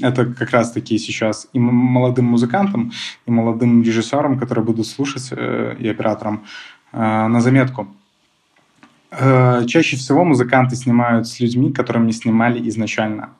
это 0.00 0.24
как 0.26 0.50
раз-таки 0.50 0.98
сейчас 0.98 1.48
и 1.52 1.58
молодым 1.58 2.24
музыкантам, 2.26 2.92
и 3.26 3.30
молодым 3.30 3.82
режиссерам, 3.82 4.38
которые 4.38 4.64
будут 4.64 4.86
слушать, 4.86 5.28
э, 5.30 5.76
и 5.78 5.88
операторам, 5.88 6.44
э, 6.92 6.98
на 6.98 7.40
заметку. 7.40 7.88
Э, 9.10 9.64
чаще 9.66 9.96
всего 9.96 10.24
музыканты 10.24 10.76
снимают 10.76 11.26
с 11.26 11.40
людьми, 11.40 11.72
которыми 11.72 12.06
не 12.06 12.12
снимали 12.12 12.66
изначально, 12.68 13.30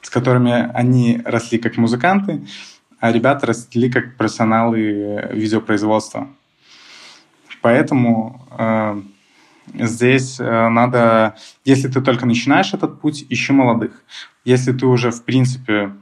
с 0.00 0.10
которыми 0.10 0.70
они 0.72 1.20
росли 1.24 1.58
как 1.58 1.76
музыканты, 1.76 2.46
а 3.00 3.12
ребята 3.12 3.46
росли 3.46 3.90
как 3.90 4.16
профессионалы 4.16 5.28
видеопроизводства. 5.32 6.28
Поэтому 7.60 8.40
Здесь 9.74 10.38
э, 10.38 10.68
надо, 10.68 11.36
если 11.64 11.88
ты 11.88 12.00
только 12.00 12.26
начинаешь 12.26 12.72
этот 12.72 13.00
путь, 13.00 13.26
ищи 13.28 13.52
молодых. 13.52 14.02
Если 14.44 14.72
ты 14.72 14.86
уже, 14.86 15.10
в 15.10 15.24
принципе, 15.24 15.92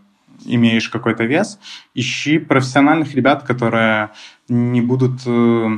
имеешь 0.45 0.89
какой-то 0.89 1.25
вес, 1.25 1.59
ищи 1.95 2.39
профессиональных 2.39 3.15
ребят, 3.15 3.45
которые 3.45 4.11
не 4.49 4.81
будут 4.81 5.23
э, 5.27 5.69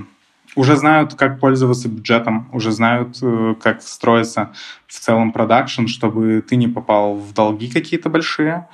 уже 0.56 0.76
знают, 0.76 1.14
как 1.14 1.38
пользоваться 1.38 1.88
бюджетом, 1.88 2.48
уже 2.52 2.72
знают, 2.72 3.18
э, 3.22 3.54
как 3.62 3.82
строиться 3.82 4.52
в 4.86 4.98
целом 4.98 5.30
продакшн, 5.30 5.86
чтобы 5.86 6.42
ты 6.46 6.56
не 6.56 6.68
попал 6.68 7.14
в 7.14 7.32
долги 7.32 7.70
какие-то 7.70 8.10
большие 8.10 8.68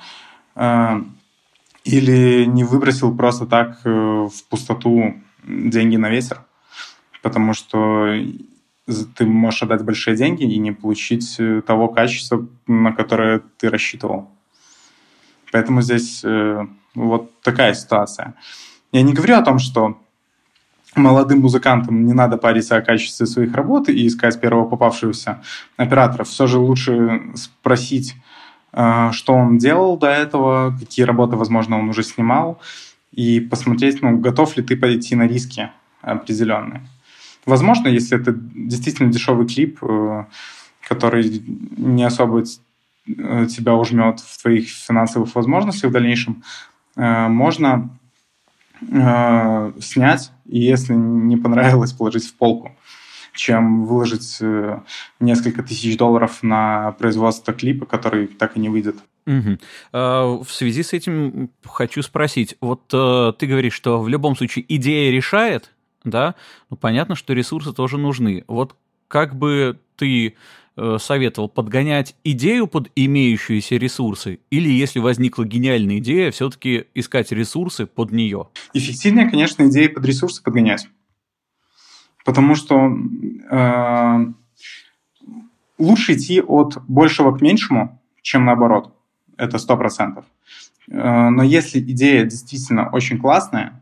или 1.83 2.45
не 2.45 2.63
выбросил 2.63 3.15
просто 3.17 3.47
так 3.47 3.83
в 3.83 4.31
пустоту 4.49 5.15
деньги 5.43 5.95
на 5.95 6.11
ветер, 6.11 6.41
потому 7.23 7.53
что 7.55 8.13
ты 9.15 9.25
можешь 9.25 9.63
отдать 9.63 9.83
большие 9.83 10.15
деньги 10.15 10.43
и 10.43 10.57
не 10.57 10.71
получить 10.71 11.39
того 11.65 11.87
качества, 11.87 12.45
на 12.67 12.91
которое 12.91 13.41
ты 13.57 13.69
рассчитывал. 13.69 14.29
Поэтому 15.53 15.81
здесь 15.81 16.21
э, 16.23 16.65
вот 16.95 17.39
такая 17.41 17.75
ситуация. 17.75 18.33
Я 18.91 19.03
не 19.03 19.13
говорю 19.13 19.35
о 19.35 19.43
том, 19.43 19.59
что 19.59 19.99
молодым 20.95 21.41
музыкантам 21.41 22.05
не 22.05 22.13
надо 22.13 22.37
париться 22.37 22.75
о 22.75 22.81
качестве 22.81 23.25
своих 23.25 23.53
работ 23.53 23.87
и 23.87 24.07
искать 24.07 24.41
первого 24.41 24.67
попавшегося 24.67 25.41
оператора. 25.77 26.23
Все 26.23 26.47
же 26.47 26.57
лучше 26.57 27.21
спросить, 27.35 28.15
э, 28.73 29.09
что 29.11 29.33
он 29.33 29.59
делал 29.59 29.97
до 29.97 30.07
этого, 30.07 30.75
какие 30.79 31.05
работы, 31.05 31.35
возможно, 31.35 31.79
он 31.79 31.89
уже 31.89 32.03
снимал, 32.03 32.59
и 33.11 33.39
посмотреть, 33.39 34.01
ну, 34.01 34.17
готов 34.17 34.57
ли 34.57 34.63
ты 34.63 34.75
пойти 34.75 35.15
на 35.15 35.27
риски 35.27 35.69
определенные. 36.01 36.81
Возможно, 37.45 37.87
если 37.87 38.19
это 38.19 38.33
действительно 38.33 39.11
дешевый 39.11 39.47
клип, 39.47 39.79
э, 39.83 40.25
который 40.87 41.43
не 41.77 42.03
особо 42.03 42.43
Э, 43.05 43.47
тебя 43.47 43.75
ужмет 43.75 44.19
в 44.21 44.41
твоих 44.41 44.69
финансовых 44.69 45.35
возможностях 45.35 45.89
в 45.89 45.93
дальнейшем, 45.93 46.43
э, 46.95 47.27
можно 47.27 47.89
снять, 49.79 50.31
и 50.45 50.59
если 50.59 50.93
не 50.93 51.37
понравилось, 51.37 51.93
положить 51.93 52.25
в 52.27 52.33
полку, 52.33 52.75
чем 53.33 53.85
выложить 53.85 54.41
несколько 55.21 55.63
тысяч 55.63 55.95
долларов 55.95 56.43
на 56.43 56.91
производство 56.99 57.53
клипа, 57.53 57.85
который 57.85 58.27
так 58.27 58.57
и 58.57 58.59
не 58.59 58.67
выйдет. 58.67 58.97
Угу. 59.25 59.57
В 59.93 60.47
связи 60.49 60.83
с 60.83 60.91
этим 60.91 61.49
хочу 61.63 62.01
спросить, 62.01 62.57
вот 62.59 62.85
ты 62.89 63.47
говоришь, 63.47 63.73
что 63.73 64.01
в 64.01 64.09
любом 64.09 64.35
случае 64.35 64.65
идея 64.67 65.13
решает, 65.13 65.71
да, 66.03 66.35
ну 66.69 66.77
понятно, 66.77 67.15
что 67.15 67.33
ресурсы 67.33 67.73
тоже 67.73 67.97
нужны. 67.97 68.43
Вот 68.47 68.75
как 69.07 69.35
бы 69.35 69.79
ты 69.95 70.35
Э, 70.75 70.97
советовал 70.99 71.49
подгонять 71.49 72.15
идею 72.23 72.65
под 72.65 72.89
имеющиеся 72.95 73.75
ресурсы, 73.75 74.39
или 74.49 74.69
если 74.69 74.97
возникла 74.97 75.45
гениальная 75.45 75.99
идея, 75.99 76.31
все-таки 76.31 76.85
искать 76.95 77.31
ресурсы 77.31 77.85
под 77.85 78.11
нее? 78.11 78.47
Эффективнее, 78.73 79.29
конечно, 79.29 79.67
идеи 79.67 79.85
под 79.85 80.03
ресурсы 80.03 80.41
подгонять. 80.41 80.87
Потому 82.25 82.55
что 82.55 82.89
э, 83.51 84.25
лучше 85.77 86.13
идти 86.13 86.41
от 86.41 86.81
большего 86.87 87.37
к 87.37 87.41
меньшему, 87.41 88.01
чем 88.23 88.45
наоборот. 88.45 88.95
Это 89.37 89.59
сто 89.59 89.77
процентов. 89.77 90.25
Э, 90.89 91.29
но 91.29 91.43
если 91.43 91.79
идея 91.81 92.23
действительно 92.25 92.89
очень 92.89 93.19
классная, 93.19 93.79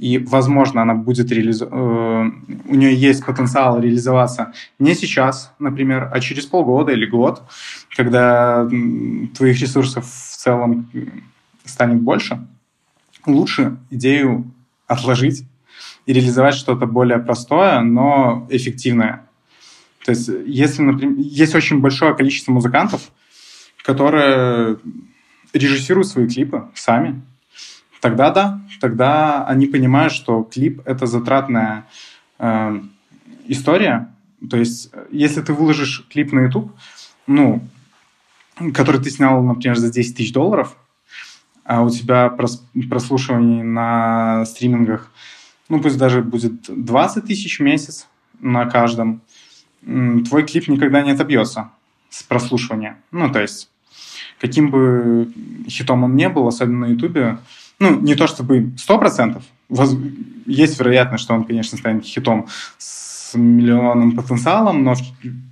и, 0.00 0.16
возможно, 0.16 0.80
она 0.80 0.94
будет 0.94 1.30
реализована, 1.30 2.28
э, 2.28 2.52
у 2.68 2.74
нее 2.74 2.94
есть 2.94 3.22
потенциал 3.24 3.78
реализоваться 3.78 4.54
не 4.78 4.94
сейчас, 4.94 5.52
например, 5.58 6.10
а 6.10 6.20
через 6.20 6.46
полгода 6.46 6.92
или 6.92 7.04
год, 7.04 7.42
когда 7.94 8.66
твоих 9.36 9.60
ресурсов 9.60 10.06
в 10.06 10.36
целом 10.36 10.90
станет 11.66 12.00
больше, 12.00 12.46
лучше 13.26 13.76
идею 13.90 14.50
отложить 14.86 15.44
и 16.06 16.14
реализовать 16.14 16.54
что-то 16.54 16.86
более 16.86 17.18
простое, 17.18 17.80
но 17.80 18.46
эффективное. 18.48 19.26
То 20.06 20.12
есть, 20.12 20.30
если, 20.46 20.80
например, 20.80 21.18
есть 21.18 21.54
очень 21.54 21.80
большое 21.80 22.16
количество 22.16 22.52
музыкантов, 22.52 23.10
которые 23.84 24.78
режиссируют 25.52 26.08
свои 26.08 26.26
клипы 26.26 26.68
сами, 26.74 27.20
тогда 28.00 28.30
да, 28.30 28.60
тогда 28.80 29.46
они 29.46 29.66
понимают, 29.66 30.12
что 30.12 30.42
клип— 30.42 30.82
это 30.84 31.06
затратная 31.06 31.86
э, 32.38 32.80
история. 33.46 34.14
То 34.48 34.56
есть, 34.56 34.90
если 35.10 35.42
ты 35.42 35.52
выложишь 35.52 36.06
клип 36.10 36.32
на 36.32 36.40
YouTube, 36.40 36.72
ну, 37.26 37.62
который 38.74 39.00
ты 39.00 39.10
снял, 39.10 39.42
например, 39.42 39.76
за 39.76 39.92
10 39.92 40.16
тысяч 40.16 40.32
долларов, 40.32 40.76
а 41.64 41.82
у 41.82 41.90
тебя 41.90 42.28
прос 42.30 42.64
прослушивание 42.88 43.62
на 43.62 44.44
стримингах, 44.46 45.10
ну, 45.68 45.80
пусть 45.80 45.98
даже 45.98 46.22
будет 46.22 46.62
20 46.68 47.24
тысяч 47.26 47.58
в 47.58 47.62
месяц 47.62 48.08
на 48.40 48.66
каждом, 48.66 49.20
твой 49.82 50.46
клип 50.46 50.68
никогда 50.68 51.02
не 51.02 51.12
отобьется 51.12 51.70
с 52.08 52.22
прослушивания. 52.22 52.98
Ну, 53.12 53.30
то 53.30 53.40
есть, 53.40 53.70
каким 54.40 54.70
бы 54.70 55.32
хитом 55.68 56.04
он 56.04 56.16
не 56.16 56.28
был, 56.28 56.48
особенно 56.48 56.86
на 56.86 56.92
YouTube, 56.92 57.38
ну, 57.80 57.98
не 57.98 58.14
то 58.14 58.26
чтобы 58.26 58.72
100%, 58.76 59.42
воз... 59.68 59.96
есть 60.46 60.78
вероятность, 60.78 61.24
что 61.24 61.34
он, 61.34 61.44
конечно, 61.44 61.76
станет 61.78 62.04
хитом 62.04 62.46
с 62.78 63.34
миллионным 63.34 64.16
потенциалом, 64.16 64.84
но 64.84 64.94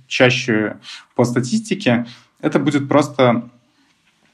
чаще 0.07 0.77
по 1.15 1.25
статистике 1.25 2.05
это 2.39 2.59
будет 2.59 2.87
просто 2.87 3.49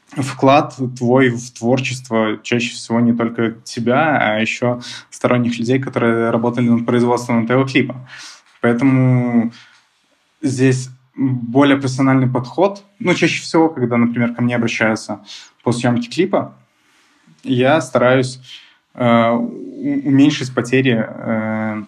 вклад 0.09 0.75
твой 0.97 1.29
в 1.29 1.51
творчество 1.51 2.37
чаще 2.43 2.73
всего 2.73 2.99
не 2.99 3.13
только 3.13 3.51
тебя, 3.63 4.17
а 4.17 4.39
еще 4.39 4.81
сторонних 5.09 5.57
людей, 5.57 5.79
которые 5.79 6.29
работали 6.29 6.67
над 6.69 6.85
производством 6.85 7.45
этого 7.45 7.67
клипа. 7.67 8.07
Поэтому 8.61 9.51
здесь 10.41 10.89
более 11.15 11.77
профессиональный 11.77 12.27
подход. 12.27 12.83
Ну, 12.99 13.13
чаще 13.13 13.41
всего, 13.41 13.69
когда, 13.69 13.97
например, 13.97 14.33
ко 14.33 14.41
мне 14.41 14.55
обращаются 14.55 15.21
по 15.63 15.71
съемке 15.71 16.09
клипа, 16.09 16.55
я 17.45 17.81
стараюсь 17.81 18.39
э, 18.93 19.29
уменьшить 19.29 20.53
потери 20.53 21.05
э, 21.07 21.83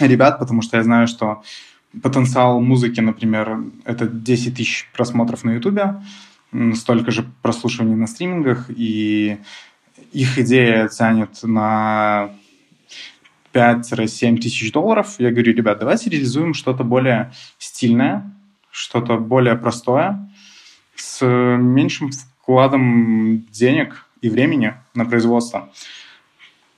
ребят, 0.00 0.38
потому 0.38 0.62
что 0.62 0.76
я 0.76 0.82
знаю, 0.82 1.08
что 1.08 1.42
потенциал 2.02 2.60
музыки, 2.60 3.00
например, 3.00 3.58
это 3.84 4.06
10 4.06 4.56
тысяч 4.56 4.88
просмотров 4.92 5.44
на 5.44 5.52
Ютубе, 5.52 6.02
столько 6.74 7.10
же 7.10 7.24
прослушиваний 7.42 7.96
на 7.96 8.06
стримингах, 8.06 8.66
и 8.68 9.38
их 10.12 10.38
идея 10.38 10.88
тянет 10.88 11.42
на 11.42 12.30
5-7 13.52 14.36
тысяч 14.36 14.72
долларов. 14.72 15.16
Я 15.18 15.30
говорю, 15.30 15.54
ребят, 15.54 15.78
давайте 15.78 16.10
реализуем 16.10 16.54
что-то 16.54 16.84
более 16.84 17.32
стильное, 17.58 18.30
что-то 18.70 19.16
более 19.16 19.56
простое, 19.56 20.30
с 20.94 21.24
меньшим 21.24 22.10
вкладом 22.10 23.46
денег, 23.50 24.05
и 24.26 24.30
времени 24.30 24.74
на 24.94 25.04
производство. 25.04 25.70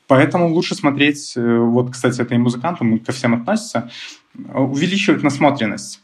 Поэтому 0.07 0.49
лучше 0.49 0.75
смотреть, 0.75 1.35
э, 1.37 1.59
вот, 1.59 1.91
кстати, 1.91 2.21
это 2.23 2.35
и 2.35 2.39
музыкантам, 2.39 2.99
ко 2.99 3.13
всем 3.13 3.35
относится, 3.35 3.91
увеличивать 4.35 5.23
насмотренность. 5.23 6.03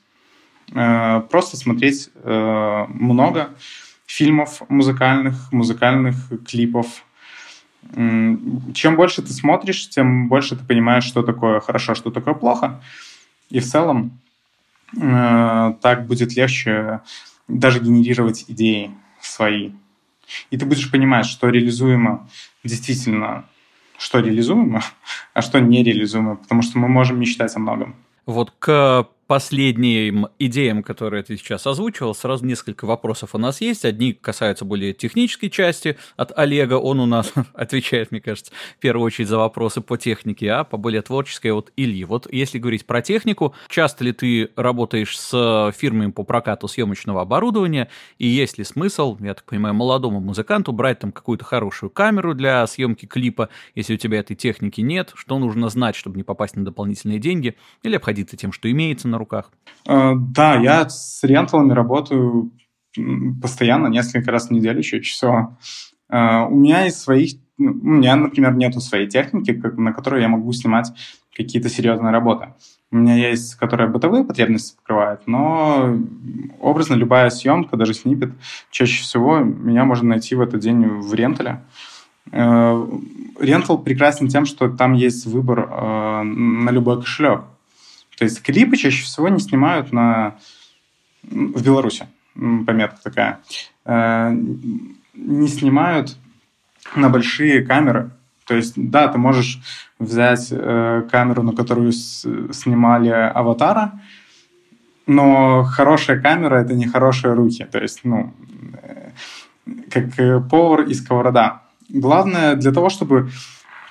Э, 0.75 1.23
просто 1.31 1.57
смотреть 1.57 2.11
э, 2.15 2.85
много 2.89 3.49
фильмов 4.07 4.63
музыкальных, 4.69 5.53
музыкальных 5.53 6.17
клипов. 6.47 7.05
Чем 7.95 8.97
больше 8.97 9.23
ты 9.23 9.33
смотришь, 9.33 9.89
тем 9.91 10.29
больше 10.29 10.57
ты 10.57 10.65
понимаешь, 10.65 11.05
что 11.05 11.23
такое 11.23 11.61
хорошо, 11.61 11.95
что 11.95 12.11
такое 12.11 12.35
плохо. 12.35 12.81
И 13.51 13.61
в 13.61 13.65
целом 13.65 14.21
так 14.93 16.07
будет 16.07 16.35
легче 16.35 17.01
даже 17.49 17.81
генерировать 17.81 18.47
идеи 18.49 18.91
свои. 19.21 19.73
И 20.51 20.57
ты 20.57 20.67
будешь 20.67 20.91
понимать, 20.91 21.27
что 21.27 21.49
реализуемо 21.49 22.29
действительно, 22.63 23.45
что 23.99 24.21
реализуемо, 24.21 24.83
а 25.35 25.43
что 25.43 25.61
нереализуемо, 25.61 26.37
потому 26.37 26.63
что 26.63 26.79
мы 26.79 26.89
можем 26.89 27.21
мечтать 27.21 27.55
о 27.57 27.59
многом. 27.59 27.97
Вот 28.27 28.53
к 28.59 29.07
последним 29.27 30.29
идеям, 30.39 30.83
которые 30.83 31.23
ты 31.23 31.37
сейчас 31.37 31.67
озвучивал, 31.67 32.15
сразу 32.15 32.45
несколько 32.45 32.85
вопросов 32.85 33.35
у 33.35 33.39
нас 33.39 33.61
есть. 33.61 33.85
Одни 33.85 34.13
касаются 34.13 34.65
более 34.65 34.93
технической 34.93 35.51
части 35.51 35.97
от 36.17 36.37
Олега. 36.37 36.75
Он 36.75 37.01
у 37.01 37.07
нас 37.07 37.33
отвечает, 37.55 38.11
мне 38.11 38.21
кажется, 38.21 38.53
в 38.77 38.81
первую 38.81 39.07
очередь 39.07 39.29
за 39.29 39.39
вопросы 39.39 39.81
по 39.81 39.97
технике, 39.97 40.51
а 40.53 40.65
по 40.65 40.77
более 40.77 41.03
творческой 41.03 41.53
от 41.53 41.73
Ильи. 41.77 42.05
Вот 42.05 42.31
если 42.31 42.59
говорить 42.59 42.87
про 42.87 43.01
технику, 43.01 43.55
часто 43.69 44.05
ли 44.05 44.13
ты 44.13 44.51
работаешь 44.57 45.19
с 45.19 45.73
фирмами 45.77 46.11
по 46.11 46.23
прокату 46.23 46.69
съемочного 46.69 47.23
оборудования, 47.23 47.89
и 48.19 48.27
есть 48.27 48.59
ли 48.59 48.65
смысл, 48.65 49.17
я 49.21 49.35
так 49.35 49.45
понимаю, 49.45 49.75
молодому 49.75 50.21
музыканту 50.21 50.73
брать 50.73 50.99
там 50.99 51.13
какую-то 51.13 51.45
хорошую 51.45 51.91
камеру 51.91 52.35
для 52.35 52.67
съемки 52.67 53.07
клипа, 53.07 53.49
если 53.75 53.95
у 53.95 53.97
тебя 53.97 54.19
этой 54.19 54.37
техники 54.37 54.81
нет, 54.81 55.13
что 55.15 55.39
нужно 55.39 55.69
знать, 55.69 55.97
чтобы 55.97 56.17
не 56.17 56.23
попасть 56.23 56.57
на 56.57 56.65
дополнительные 56.65 57.19
деньги, 57.19 57.57
или 57.83 57.97
обходиться 57.97 58.37
тем, 58.37 58.53
что 58.53 58.71
имеется 58.71 59.09
на 59.15 59.19
руках? 59.19 59.51
Э, 59.87 60.13
да, 60.17 60.57
я 60.57 60.89
с 60.89 61.23
ренталами 61.23 61.73
работаю 61.73 62.53
постоянно, 63.43 63.89
несколько 63.89 64.31
раз 64.31 64.49
в 64.49 64.51
неделю 64.51 64.83
чаще 64.83 65.03
всего. 65.03 65.57
Э, 66.11 66.45
у 66.45 66.57
меня 66.57 66.87
из 66.87 67.01
своих... 67.01 67.35
Ну, 67.57 67.71
у 67.71 67.87
меня, 67.87 68.17
например, 68.17 68.55
нету 68.55 68.81
своей 68.81 69.07
техники, 69.07 69.53
на 69.77 69.93
которой 69.93 70.21
я 70.23 70.29
могу 70.29 70.53
снимать 70.53 70.93
какие-то 71.37 71.69
серьезные 71.69 72.13
работы. 72.13 72.49
У 72.91 72.97
меня 72.97 73.15
есть, 73.15 73.55
которая 73.57 73.89
бытовые 73.89 74.25
потребности 74.25 74.77
покрывает, 74.77 75.21
но 75.27 75.97
образно 76.61 76.95
любая 76.95 77.31
съемка, 77.31 77.77
даже 77.77 77.95
снипет, 77.95 78.33
чаще 78.71 79.03
всего 79.03 79.39
меня 79.39 79.85
можно 79.85 80.11
найти 80.11 80.35
в 80.35 80.41
этот 80.41 80.61
день 80.61 80.87
в 80.87 81.15
рентале. 81.15 81.63
Э, 82.33 82.87
рентал 83.41 83.79
прекрасен 83.79 84.29
тем, 84.29 84.47
что 84.47 84.69
там 84.69 84.95
есть 84.95 85.27
выбор 85.27 85.69
на 86.25 86.71
любой 86.71 87.01
кошелек. 87.01 87.43
То 88.19 88.25
есть 88.25 88.43
клипы 88.43 88.77
чаще 88.77 89.03
всего 89.03 89.29
не 89.29 89.41
снимают 89.41 89.93
на... 89.93 90.37
в 91.23 91.63
Беларуси, 91.63 92.07
пометка 92.35 92.99
такая. 93.03 93.41
Э, 93.85 94.33
не 95.15 95.49
снимают 95.49 96.17
на 96.97 97.09
большие 97.09 97.65
камеры. 97.65 98.11
То 98.47 98.55
есть, 98.55 98.75
да, 98.77 99.09
ты 99.09 99.19
можешь 99.19 99.61
взять 99.99 100.49
э, 100.51 101.03
камеру, 101.11 101.43
на 101.43 101.53
которую 101.53 101.93
снимали 101.93 103.09
аватара, 103.09 103.93
но 105.07 105.65
хорошая 105.65 106.21
камера 106.21 106.57
это 106.57 106.75
не 106.75 106.87
хорошие 106.87 107.35
руки. 107.35 107.67
То 107.71 107.79
есть, 107.79 108.01
ну, 108.05 108.33
э, 108.83 109.11
как 109.91 110.49
повар 110.49 110.83
и 110.83 110.95
сковорода. 110.95 111.63
Главное, 111.89 112.55
для 112.55 112.73
того, 112.73 112.91
чтобы 112.91 113.31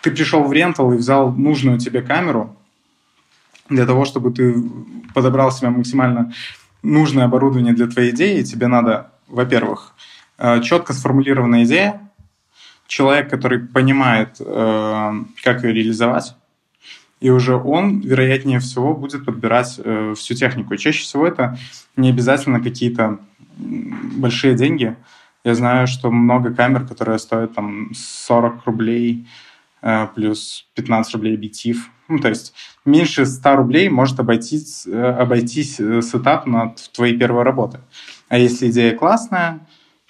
ты 0.02 0.12
пришел 0.12 0.44
в 0.44 0.54
рентал 0.54 0.92
и 0.94 0.98
взял 0.98 1.32
нужную 1.32 1.80
тебе 1.80 2.02
камеру, 2.02 2.56
для 3.70 3.86
того, 3.86 4.06
чтобы 4.06 4.32
ты 4.32 4.56
подобрал 5.14 5.52
себе 5.52 5.70
максимально 5.70 6.34
нужное 6.82 7.26
оборудование 7.26 7.74
для 7.74 7.88
твоей 7.88 8.12
идеи, 8.12 8.44
тебе 8.44 8.68
надо, 8.68 9.12
во-первых, 9.28 9.94
э, 10.38 10.62
четко 10.62 10.94
сформулированная 10.94 11.64
идея, 11.64 12.12
человек, 12.88 13.30
который 13.30 13.60
понимает, 13.60 14.36
э, 14.40 15.14
как 15.44 15.64
ее 15.64 15.74
реализовать, 15.74 16.36
и 17.22 17.30
уже 17.30 17.56
он, 17.56 18.02
вероятнее 18.02 18.60
всего, 18.60 18.94
будет 18.94 19.26
подбирать 19.26 19.80
э, 19.84 20.14
всю 20.18 20.34
технику. 20.34 20.76
Чаще 20.76 21.04
всего 21.04 21.26
это 21.26 21.58
не 21.96 22.10
обязательно 22.10 22.60
какие-то 22.60 23.20
большие 23.58 24.56
деньги. 24.56 24.98
Я 25.46 25.56
знаю, 25.56 25.88
что 25.88 26.12
много 26.12 26.54
камер, 26.54 26.86
которые 26.86 27.20
стоят 27.20 27.56
там 27.56 27.92
40 27.94 28.66
рублей 28.66 29.28
плюс 30.16 30.66
15 30.76 31.14
рублей 31.16 31.36
объектив. 31.36 31.90
Ну, 32.08 32.20
то 32.20 32.30
есть 32.30 32.54
меньше 32.86 33.26
100 33.26 33.56
рублей 33.56 33.90
может 33.90 34.20
обойтись, 34.20 34.86
обойтись 34.88 35.76
сетап 35.76 36.46
на 36.46 36.76
твои 36.94 37.18
первые 37.18 37.44
работы. 37.44 37.80
А 38.30 38.38
если 38.38 38.70
идея 38.70 38.96
классная, 38.96 39.60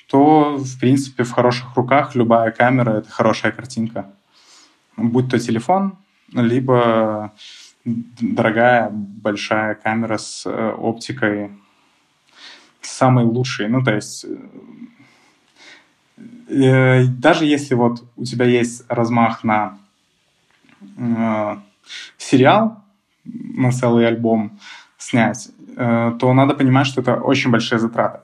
то, 0.07 0.57
в 0.57 0.79
принципе, 0.79 1.23
в 1.23 1.31
хороших 1.31 1.75
руках 1.75 2.15
любая 2.15 2.51
камера— 2.51 2.91
это 2.99 3.09
хорошая 3.09 3.51
картинка. 3.51 4.11
Будь 4.95 5.29
то 5.29 5.39
телефон, 5.39 5.97
либо 6.31 7.33
дорогая 7.85 8.89
большая 8.91 9.75
камера 9.75 10.17
с 10.17 10.45
э, 10.45 10.71
оптикой 10.71 11.51
самой 12.81 13.25
лучшей. 13.25 13.67
Ну, 13.67 13.83
то 13.83 13.93
есть 13.93 14.25
э, 16.47 17.05
даже 17.05 17.45
если 17.45 17.75
вот 17.75 18.03
у 18.15 18.23
тебя 18.23 18.45
есть 18.45 18.83
размах 18.87 19.43
на 19.43 19.77
э, 20.97 21.57
сериал, 22.17 22.83
на 23.25 23.71
целый 23.71 24.07
альбом 24.07 24.59
снять, 24.97 25.49
э, 25.75 26.13
то 26.19 26.33
надо 26.33 26.53
понимать, 26.53 26.87
что 26.87 27.01
это 27.01 27.15
очень 27.15 27.51
большие 27.51 27.79
затраты. 27.79 28.19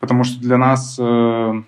Потому 0.00 0.24
что 0.24 0.40
для 0.40 0.58
нас, 0.58 0.96
э, 0.98 1.62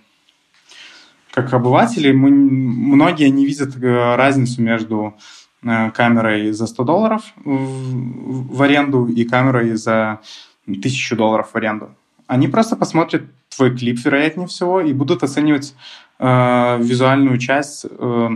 как 1.33 1.53
обывателей, 1.53 2.13
мы, 2.13 2.31
многие 2.31 3.29
не 3.31 3.47
видят 3.47 3.77
э, 3.77 4.17
разницу 4.17 4.63
между 4.63 5.15
камерой 5.95 6.53
за 6.53 6.67
100 6.67 6.85
долларов 6.85 7.23
в, 7.43 8.55
в 8.55 8.63
аренду 8.63 9.07
и 9.07 9.25
камерой 9.25 9.77
за 9.77 10.21
1000 10.67 11.17
долларов 11.17 11.49
в 11.53 11.57
аренду. 11.57 11.89
Они 12.27 12.49
просто 12.49 12.77
посмотрят 12.77 13.23
твой 13.55 13.77
клип, 13.77 13.99
вероятнее 14.05 14.47
всего, 14.47 14.81
и 14.81 14.93
будут 14.93 15.23
оценивать 15.23 15.75
э, 16.19 16.79
визуальную 16.81 17.39
часть 17.39 17.87
э, 17.89 18.29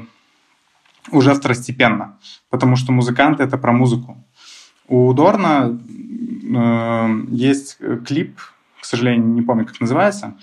уже 1.12 1.34
второстепенно, 1.34 2.18
потому 2.50 2.76
что 2.76 2.92
музыканты— 2.92 3.42
это 3.44 3.59
про 3.59 3.72
музыку. 3.72 4.24
У 4.86 5.12
Дорна 5.12 5.78
э, 6.44 7.24
есть 7.30 7.78
клип 8.06 8.38
к 8.80 8.84
сожалению, 8.84 9.28
не 9.28 9.42
помню, 9.42 9.66
как 9.66 9.80
называется, 9.80 10.36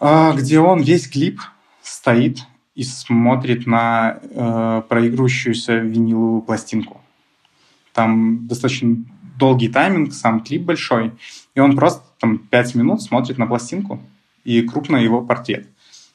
а, 0.00 0.32
где 0.32 0.60
он 0.60 0.80
весь 0.80 1.08
клип 1.08 1.40
стоит 1.82 2.38
и 2.74 2.84
смотрит 2.84 3.66
на 3.66 4.20
э, 4.22 4.82
проигрывающуюся 4.88 5.78
виниловую 5.78 6.42
пластинку. 6.42 7.00
Там 7.92 8.46
достаточно 8.46 8.96
долгий 9.36 9.68
тайминг, 9.68 10.12
сам 10.12 10.40
клип 10.40 10.62
большой, 10.62 11.12
и 11.54 11.60
он 11.60 11.74
просто 11.74 12.04
там 12.20 12.38
5 12.38 12.74
минут 12.76 13.02
смотрит 13.02 13.38
на 13.38 13.46
пластинку 13.46 14.00
и 14.44 14.62
крупно 14.62 14.96
его 14.96 15.22
портрет. 15.22 15.66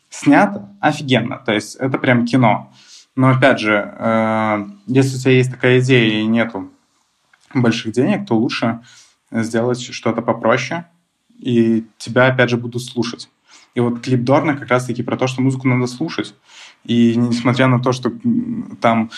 Снято 0.09 0.69
офигенно, 0.79 1.37
то 1.37 1.51
есть 1.51 1.75
это 1.75 1.97
прям 1.97 2.25
кино. 2.25 2.71
Но 3.15 3.29
опять 3.29 3.59
же, 3.59 3.93
э, 3.97 4.67
если 4.87 5.17
у 5.17 5.19
тебя 5.19 5.31
есть 5.33 5.51
такая 5.51 5.79
идея 5.79 6.21
и 6.21 6.25
нету 6.25 6.71
больших 7.53 7.93
денег, 7.93 8.27
то 8.27 8.35
лучше 8.35 8.79
сделать 9.31 9.81
что-то 9.81 10.21
попроще, 10.21 10.85
и 11.39 11.85
тебя, 11.97 12.27
опять 12.27 12.49
же, 12.49 12.57
будут 12.57 12.83
слушать. 12.83 13.29
И 13.75 13.79
вот 13.79 14.01
клип 14.01 14.21
Дорна 14.23 14.55
как 14.55 14.69
раз-таки 14.69 15.03
про 15.03 15.17
то, 15.17 15.27
что 15.27 15.41
музыку 15.41 15.67
надо 15.67 15.87
слушать. 15.87 16.35
И 16.83 17.15
несмотря 17.15 17.67
на 17.67 17.79
то, 17.79 17.91
что 17.91 18.11
там 18.81 19.09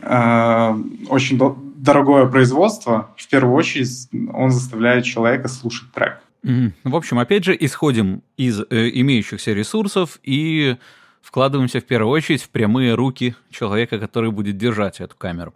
э, 0.00 0.82
очень 1.08 1.38
дорогое 1.76 2.26
производство, 2.26 3.10
в 3.16 3.28
первую 3.28 3.54
очередь 3.54 4.08
он 4.32 4.50
заставляет 4.50 5.04
человека 5.04 5.48
слушать 5.48 5.90
трек. 5.92 6.20
Mm-hmm. 6.44 6.72
В 6.84 6.96
общем, 6.96 7.18
опять 7.18 7.44
же, 7.44 7.56
исходим 7.58 8.22
из 8.36 8.60
э, 8.60 8.90
имеющихся 8.94 9.52
ресурсов 9.52 10.18
и 10.22 10.76
вкладываемся 11.22 11.80
в 11.80 11.84
первую 11.84 12.12
очередь 12.12 12.42
в 12.42 12.50
прямые 12.50 12.94
руки 12.94 13.34
человека, 13.50 13.98
который 13.98 14.30
будет 14.30 14.58
держать 14.58 15.00
эту 15.00 15.16
камеру. 15.16 15.54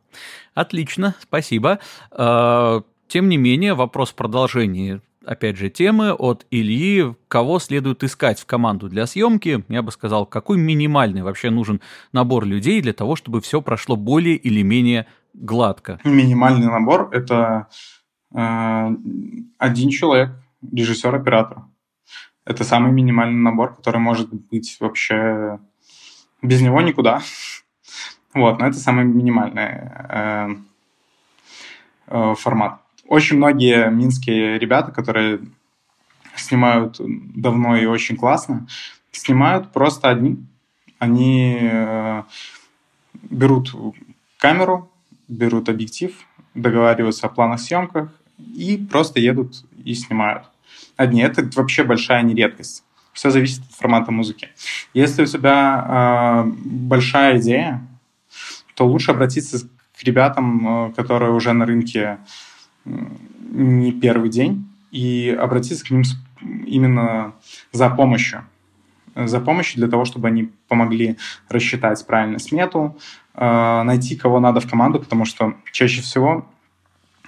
Отлично, 0.55 1.15
спасибо. 1.21 1.81
Э, 2.13 2.81
тем 3.09 3.29
не 3.29 3.37
менее, 3.37 3.75
вопрос 3.75 4.11
в 4.11 4.15
продолжении 4.15 5.01
опять 5.27 5.57
же, 5.57 5.69
темы 5.69 6.13
от 6.13 6.47
Ильи, 6.51 7.15
кого 7.29 7.59
следует 7.59 8.05
искать 8.05 8.39
в 8.39 8.47
команду 8.47 8.89
для 8.89 9.07
съемки. 9.07 9.65
Я 9.69 9.83
бы 9.83 9.91
сказал, 9.91 10.25
какой 10.25 10.57
минимальный 10.57 11.23
вообще 11.23 11.51
нужен 11.51 11.81
набор 12.13 12.47
людей 12.47 12.81
для 12.81 12.93
того, 12.93 13.17
чтобы 13.17 13.41
все 13.41 13.61
прошло 13.61 13.97
более 13.97 14.37
или 14.37 14.63
менее 14.63 15.07
гладко. 15.35 16.01
Минимальный 16.05 16.69
набор— 16.69 17.11
это 17.13 17.67
э, 18.35 18.89
один 19.59 19.91
человек, 19.91 20.31
режиссер-оператор. 20.73 21.65
Это 22.47 22.63
самый 22.63 22.93
минимальный 22.93 23.41
набор, 23.41 23.75
который 23.75 24.01
может 24.01 24.33
быть 24.33 24.77
вообще 24.81 25.59
без 26.43 26.63
него 26.63 26.81
никуда. 26.81 27.21
Вот, 28.35 28.59
но 28.59 28.67
это 28.67 28.77
самый 28.77 29.07
минимальный 29.07 29.63
э, 30.11 30.49
э, 32.09 32.35
формат. 32.35 32.83
Очень 33.09 33.39
многие 33.39 33.89
минские 33.89 34.59
ребята, 34.59 34.93
которые 34.93 35.41
снимают 36.35 37.01
давно 37.01 37.79
и 37.79 37.87
очень 37.87 38.15
классно, 38.15 38.67
снимают 39.11 39.73
просто 39.73 40.11
одни. 40.11 40.37
Они 40.99 41.59
э, 41.63 42.25
берут 43.23 43.75
камеру, 44.37 44.91
берут 45.29 45.71
объектив, 45.71 46.15
договариваются 46.55 47.29
о 47.29 47.31
планах 47.31 47.61
съемках 47.61 48.11
и 48.37 48.77
просто 48.77 49.19
едут 49.19 49.65
и 49.83 49.95
снимают. 49.95 50.45
Одни. 50.97 51.23
Это 51.23 51.49
вообще 51.55 51.85
большая 51.85 52.23
нередкость. 52.23 52.85
Все 53.13 53.31
зависит 53.31 53.63
от 53.69 53.73
формата 53.75 54.13
музыки. 54.13 54.51
Если 54.95 55.23
у 55.23 55.27
тебя 55.27 56.45
э, 56.47 56.51
большая 56.65 57.39
идея, 57.39 57.87
то 58.75 58.87
лучше 58.87 59.11
обратиться 59.11 59.67
к 59.99 60.03
ребятам, 60.05 60.89
э, 60.89 60.93
которые 60.93 61.33
уже 61.33 61.53
на 61.53 61.67
рынке 61.67 62.19
не 62.85 63.93
первый 63.93 64.29
день 64.29 64.69
и 64.91 65.37
обратиться 65.39 65.85
к 65.85 65.91
ним 65.91 66.03
именно 66.67 67.33
за 67.73 67.91
помощью. 67.91 68.45
За 69.15 69.41
помощью 69.41 69.79
для 69.79 69.89
того, 69.89 70.05
чтобы 70.05 70.29
они 70.29 70.51
помогли 70.69 71.17
рассчитать 71.49 72.07
правильно 72.07 72.39
смету, 72.39 72.99
э, 73.35 73.83
найти 73.83 74.17
кого 74.17 74.41
надо 74.41 74.61
в 74.61 74.69
команду, 74.69 75.01
потому 75.01 75.25
что 75.25 75.55
чаще 75.73 76.03
всего 76.03 76.47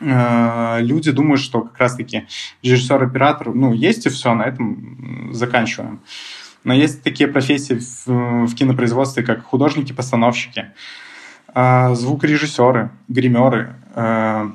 люди 0.00 1.10
думают, 1.10 1.40
что 1.40 1.62
как 1.62 1.78
раз-таки 1.78 2.26
режиссер-оператор, 2.62 3.54
ну, 3.54 3.72
есть 3.72 4.06
и 4.06 4.08
все, 4.08 4.34
на 4.34 4.44
этом 4.44 5.30
заканчиваем. 5.32 6.00
Но 6.64 6.74
есть 6.74 7.02
такие 7.02 7.28
профессии 7.28 7.74
в, 7.74 8.46
в 8.46 8.54
кинопроизводстве, 8.54 9.22
как 9.22 9.44
художники-постановщики, 9.44 10.72
э, 11.54 11.94
звукорежиссеры, 11.94 12.90
гримеры, 13.08 13.74
э, 13.94 14.50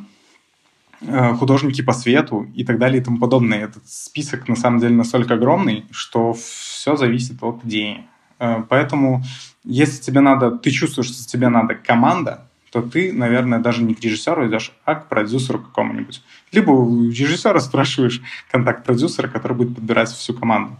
художники 1.37 1.81
по 1.81 1.91
свету 1.93 2.47
и 2.55 2.63
так 2.63 2.77
далее 2.77 3.01
и 3.01 3.03
тому 3.03 3.17
подобное. 3.19 3.65
Этот 3.65 3.87
список 3.89 4.47
на 4.47 4.55
самом 4.55 4.79
деле 4.79 4.95
настолько 4.95 5.33
огромный, 5.33 5.85
что 5.91 6.33
все 6.33 6.95
зависит 6.95 7.41
от 7.43 7.63
идеи. 7.65 8.05
Э, 8.39 8.63
поэтому, 8.67 9.23
если 9.63 10.01
тебе 10.01 10.21
надо, 10.21 10.51
ты 10.51 10.71
чувствуешь, 10.71 11.09
что 11.09 11.27
тебе 11.27 11.49
надо 11.49 11.75
команда, 11.75 12.47
то 12.73 12.81
ты, 12.81 13.13
наверное, 13.13 13.59
даже 13.59 13.83
не 13.83 13.93
к 13.93 13.99
режиссеру 13.99 14.49
идешь, 14.49 14.71
а 14.83 14.95
к 14.95 15.07
продюсеру 15.07 15.59
какому-нибудь. 15.59 16.23
Либо 16.51 16.71
у 16.71 17.07
режиссера 17.07 17.59
спрашиваешь 17.59 18.19
контакт 18.51 18.83
продюсера, 18.83 19.27
который 19.27 19.55
будет 19.55 19.75
подбирать 19.75 20.09
всю 20.09 20.33
команду. 20.33 20.75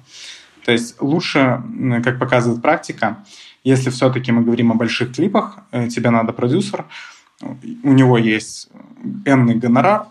То 0.66 0.72
есть 0.72 1.00
лучше, 1.00 1.62
как 2.04 2.18
показывает 2.18 2.64
практика, 2.64 3.24
если 3.64 3.92
все-таки 3.92 4.32
мы 4.32 4.42
говорим 4.42 4.72
о 4.72 4.74
больших 4.74 5.14
клипах, 5.14 5.60
э, 5.72 5.88
тебе 5.88 6.10
надо 6.10 6.34
продюсер, 6.34 6.86
у 7.42 7.94
него 7.94 8.18
есть 8.18 8.70
энный 9.26 9.54
гонорар, 9.54 10.08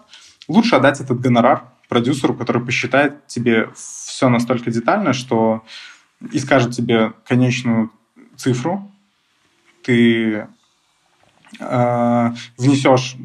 лучше 0.46 0.76
отдать 0.76 1.00
этот 1.00 1.20
гонорар 1.20 1.64
продюсеру, 1.88 2.34
который 2.34 2.64
посчитает 2.64 3.26
тебе 3.26 3.70
все 3.74 4.28
настолько 4.28 4.70
детально, 4.70 5.12
что 5.14 5.64
и 6.30 6.38
скажет 6.38 6.76
тебе 6.76 7.12
конечную 7.26 7.90
цифру, 8.36 8.88
ты 9.82 10.46
внесешь 11.58 13.16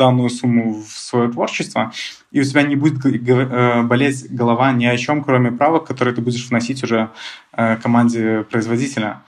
данную 0.00 0.30
сумму 0.30 0.82
в 0.82 0.98
свое 0.98 1.30
творчество, 1.30 1.92
и 2.30 2.40
у 2.40 2.44
тебя 2.44 2.62
не 2.62 2.76
будет 2.76 3.04
э, 3.04 3.82
болеть 3.82 4.32
голова 4.34 4.72
ни 4.72 4.86
о 4.86 4.96
чем, 4.96 5.22
кроме 5.22 5.52
правок, 5.52 5.86
которые 5.86 6.14
ты 6.14 6.22
будешь 6.22 6.48
вносить 6.48 6.82
уже 6.84 7.10
э, 7.52 7.76
команде 7.76 8.44
производителя. 8.50 9.22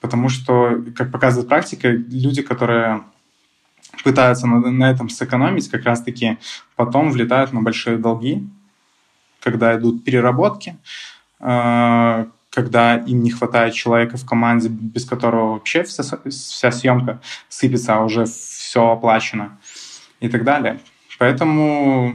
Потому 0.00 0.28
что, 0.28 0.82
как 0.96 1.12
показывает 1.12 1.48
практика, 1.48 1.88
люди, 1.88 2.42
которые 2.42 3.02
пытаются 4.02 4.46
на, 4.46 4.70
на 4.70 4.90
этом 4.90 5.08
сэкономить, 5.08 5.70
как 5.70 5.84
раз-таки 5.84 6.38
потом 6.76 7.10
влетают 7.10 7.52
на 7.52 7.62
большие 7.62 7.96
долги, 7.96 8.46
когда 9.40 9.76
идут 9.76 10.04
переработки, 10.04 10.76
э, 11.40 12.26
когда 12.54 12.96
им 12.96 13.22
не 13.22 13.30
хватает 13.30 13.74
человека 13.74 14.16
в 14.16 14.24
команде, 14.24 14.68
без 14.68 15.04
которого 15.04 15.54
вообще 15.54 15.82
вся, 15.82 16.04
вся 16.28 16.70
съемка 16.70 17.20
сыпется, 17.48 17.96
а 17.96 18.04
уже 18.04 18.26
все 18.26 18.90
оплачено 18.90 19.58
и 20.20 20.28
так 20.28 20.44
далее. 20.44 20.78
Поэтому 21.18 22.14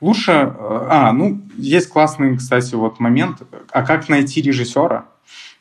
лучше... 0.00 0.32
А, 0.32 1.12
ну, 1.12 1.42
есть 1.56 1.88
классный, 1.88 2.36
кстати, 2.36 2.74
вот 2.74 3.00
момент. 3.00 3.42
А 3.70 3.82
как 3.82 4.08
найти 4.08 4.40
режиссера? 4.40 5.06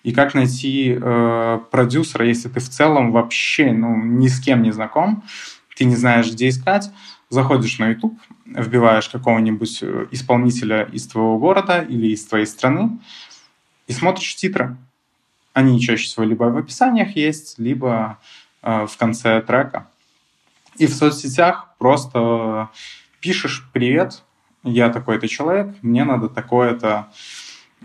И 0.03 0.11
как 0.11 0.33
найти 0.33 0.97
э, 1.01 1.59
продюсера, 1.71 2.27
если 2.27 2.49
ты 2.49 2.59
в 2.59 2.69
целом 2.69 3.11
вообще 3.11 3.71
ну, 3.71 3.95
ни 3.95 4.27
с 4.27 4.39
кем 4.39 4.61
не 4.61 4.71
знаком, 4.71 5.23
ты 5.75 5.85
не 5.85 5.95
знаешь, 5.95 6.29
где 6.29 6.49
искать, 6.49 6.91
заходишь 7.29 7.79
на 7.79 7.89
YouTube, 7.89 8.19
вбиваешь 8.45 9.07
какого-нибудь 9.07 9.79
э, 9.81 10.07
исполнителя 10.11 10.83
из 10.83 11.07
твоего 11.07 11.39
города 11.39 11.81
или 11.81 12.07
из 12.07 12.25
твоей 12.25 12.45
страны, 12.45 12.99
и 13.87 13.93
смотришь 13.93 14.35
титры. 14.35 14.77
Они 15.53 15.79
чаще 15.79 16.05
всего 16.05 16.25
либо 16.25 16.45
в 16.45 16.57
описаниях 16.57 17.15
есть, 17.15 17.59
либо 17.59 18.19
э, 18.61 18.87
в 18.87 18.97
конце 18.97 19.41
трека. 19.41 19.87
И 20.77 20.87
в 20.87 20.93
соцсетях 20.93 21.75
просто 21.77 22.69
пишешь 23.19 23.69
«Привет, 23.71 24.23
я 24.63 24.89
такой-то 24.89 25.27
человек, 25.27 25.75
мне 25.81 26.03
надо 26.03 26.29
такое-то 26.29 27.11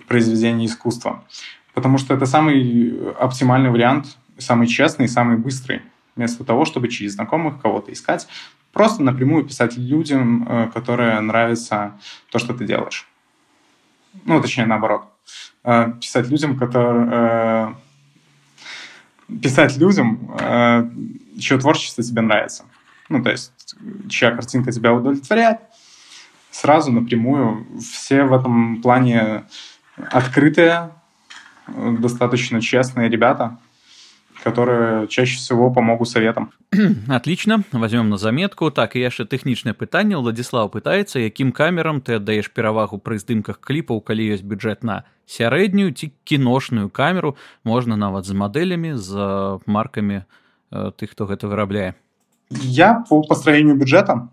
произведение 0.07 0.67
искусства». 0.67 1.25
Потому 1.75 1.99
что 1.99 2.15
это 2.15 2.27
самый 2.27 3.13
оптимальный 3.13 3.71
вариант, 3.71 4.17
самый 4.39 4.67
честный, 4.67 5.09
самый 5.09 5.37
быстрый. 5.37 5.83
Вместо 6.17 6.45
того, 6.45 6.65
чтобы 6.65 6.89
через 6.89 7.13
знакомых 7.13 7.61
кого-то 7.61 7.93
искать, 7.93 8.27
просто 8.73 9.03
напрямую 9.03 9.45
писать 9.45 9.77
людям, 9.77 10.49
э, 10.49 10.71
которые 10.73 11.21
нравится 11.21 11.99
то, 12.31 12.39
что 12.39 12.55
ты 12.55 12.65
делаешь. 12.65 13.07
Ну, 14.25 14.41
точнее, 14.41 14.67
наоборот. 14.67 15.05
Э, 15.65 15.93
писать 16.01 16.29
людям, 16.29 16.59
которые... 16.59 17.09
Э, 17.11 17.75
писать 19.43 19.77
людям, 19.77 20.35
э, 20.41 20.91
чье 21.39 21.59
творчество 21.59 22.03
тебе 22.03 22.23
нравится. 22.23 22.65
Ну, 23.09 23.23
то 23.23 23.31
есть, 23.31 23.53
чья 24.09 24.31
картинка 24.31 24.73
тебя 24.73 24.93
удовлетворяет, 24.93 25.59
сразу 26.51 26.93
напрямую. 26.93 27.67
Все 27.81 28.25
в 28.25 28.33
этом 28.33 28.81
плане 28.81 29.45
открытые, 29.97 30.91
достаточно 31.67 32.61
честные 32.61 33.09
ребята, 33.09 33.59
которые 34.44 35.08
чаще 35.08 35.38
всего 35.38 35.72
помогут 35.72 36.10
советам. 36.10 36.52
Отлично, 37.08 37.64
возьмем 37.72 38.10
на 38.10 38.18
заметку. 38.18 38.72
Так, 38.72 38.96
і 38.96 39.00
яшчэ 39.00 39.24
тэхнічнае 39.24 39.74
пытанне 39.74 40.20
Владислав 40.20 40.68
пытаецца, 40.68 41.24
якім 41.24 41.52
камерам 41.56 42.02
ты 42.02 42.20
аддаеш 42.20 42.52
перавагу 42.52 43.00
пры 43.00 43.20
здымках 43.24 43.64
кліпаў, 43.64 44.04
калі 44.04 44.36
ёсць 44.36 44.44
бюджэт 44.44 44.84
на 44.84 45.08
сярэднюю 45.26 45.96
ці 45.96 46.12
кіношную 46.28 46.90
камеру, 46.90 47.40
можна 47.64 47.96
нават 47.96 48.26
з 48.26 48.36
мадэлямі, 48.36 49.00
з 49.00 49.16
маркамі 49.66 50.28
э, 50.72 50.92
тых, 50.92 51.16
хто 51.16 51.24
гэта 51.26 51.48
вырабляе. 51.48 51.96
Я 52.52 53.06
по 53.08 53.24
построению 53.24 53.76
бюджета 53.76 54.28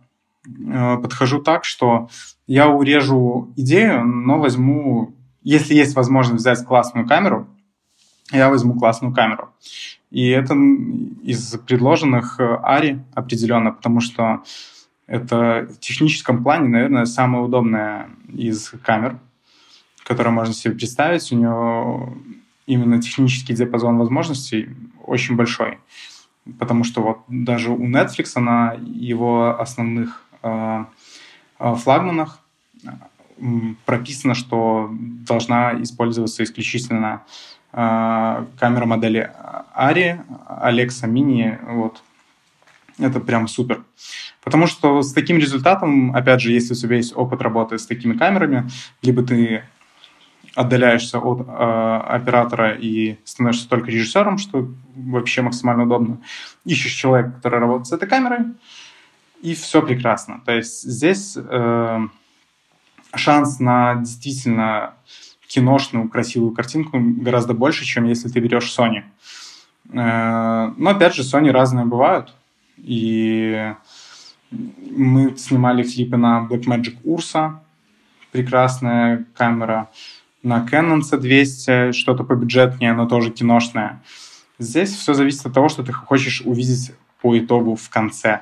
э, 0.45 0.99
подхожу 0.99 1.39
так, 1.39 1.65
что 1.65 2.09
я 2.47 2.67
урежу 2.69 3.53
идею, 3.57 4.05
но 4.05 4.41
возьму, 4.41 5.15
если 5.43 5.75
есть 5.75 5.95
возможность 5.95 6.43
взять 6.43 6.67
классную 6.67 7.07
камеру, 7.07 7.47
я 8.33 8.49
возьму 8.49 8.75
классную 8.75 9.15
камеру. 9.15 9.51
И 10.12 10.30
это 10.30 10.56
из 11.24 11.58
предложенных 11.68 12.40
э, 12.40 12.58
Ари 12.64 13.04
определенно, 13.14 13.72
потому 13.72 14.00
что 14.00 14.44
это 15.08 15.68
в 15.70 15.80
техническом 15.80 16.44
плане, 16.44 16.68
наверное, 16.70 17.06
самая 17.06 17.42
удобная 17.42 18.10
из 18.28 18.72
камер, 18.84 19.20
которую 20.04 20.34
можно 20.34 20.54
себе 20.54 20.74
представить. 20.74 21.32
У 21.32 21.36
него 21.36 22.18
именно 22.66 23.02
технический 23.02 23.54
диапазон 23.54 23.98
возможностей 23.98 24.70
очень 25.04 25.36
большой. 25.36 25.80
Потому 26.60 26.84
что 26.84 27.02
вот 27.02 27.20
даже 27.28 27.72
у 27.72 27.88
Netflix 27.88 28.40
на 28.40 28.74
его 28.74 29.60
основных 29.60 30.24
э, 30.44 30.86
э 31.60 31.76
флагманах 31.76 32.40
прописано, 33.86 34.34
что 34.34 34.90
должна 34.92 35.82
использоваться 35.82 36.44
исключительно 36.44 37.24
камера 37.76 38.86
модели 38.86 39.30
Ари, 39.74 40.22
Alexa 40.48 41.08
Mini, 41.08 41.58
вот. 41.74 42.02
Это 42.98 43.20
прям 43.20 43.50
супер. 43.50 43.84
Потому 44.42 44.68
что 44.68 45.02
с 45.02 45.12
таким 45.12 45.38
результатом, 45.38 46.16
опять 46.16 46.40
же, 46.40 46.54
если 46.54 46.74
у 46.74 46.78
тебя 46.78 46.96
есть 46.96 47.14
опыт 47.16 47.42
работы 47.42 47.78
с 47.78 47.86
такими 47.86 48.18
камерами, 48.18 48.70
либо 49.02 49.22
ты 49.22 49.64
отдаляешься 50.56 51.20
от 51.20 51.42
э, 51.46 52.02
оператора 52.08 52.74
и 52.74 53.18
становишься 53.26 53.68
только 53.68 53.92
режиссером, 53.92 54.38
что 54.38 54.70
вообще 54.96 55.42
максимально 55.42 55.84
удобно. 55.84 56.20
Ищешь 56.64 56.94
человека, 56.94 57.32
который 57.32 57.60
работает 57.60 57.88
с 57.88 57.92
этой 57.92 58.08
камерой, 58.08 58.54
и 59.42 59.54
все 59.54 59.82
прекрасно. 59.82 60.42
То 60.46 60.54
есть 60.54 60.84
здесь 60.84 61.36
э, 61.38 62.00
шанс 63.14 63.60
на 63.60 63.96
действительно 63.96 64.94
киношную 65.56 66.10
красивую 66.10 66.52
картинку 66.52 67.00
гораздо 67.00 67.54
больше, 67.54 67.86
чем 67.86 68.04
если 68.04 68.28
ты 68.28 68.42
берешь 68.42 68.76
Sony. 68.78 69.04
Э, 69.94 70.74
но 70.76 70.90
опять 70.90 71.16
же, 71.16 71.22
Sony 71.22 71.50
разные 71.52 71.86
бывают. 71.86 72.34
И 72.78 73.74
мы 74.52 75.38
снимали 75.38 75.84
клипы 75.84 76.18
на 76.18 76.46
Blackmagic 76.50 76.98
Ursa, 77.06 77.60
прекрасная 78.34 79.26
камера, 79.34 79.90
на 80.44 80.66
Canon 80.66 81.00
C200, 81.00 81.94
что-то 81.94 82.26
побюджетнее, 82.26 82.94
но 82.94 83.06
тоже 83.08 83.32
киношное. 83.32 84.04
Здесь 84.60 84.94
все 84.94 85.14
зависит 85.14 85.46
от 85.46 85.54
того, 85.54 85.70
что 85.70 85.84
ты 85.84 85.94
хочешь 85.94 86.42
увидеть 86.42 86.92
по 87.22 87.38
итогу 87.40 87.76
в 87.76 87.90
конце. 87.90 88.42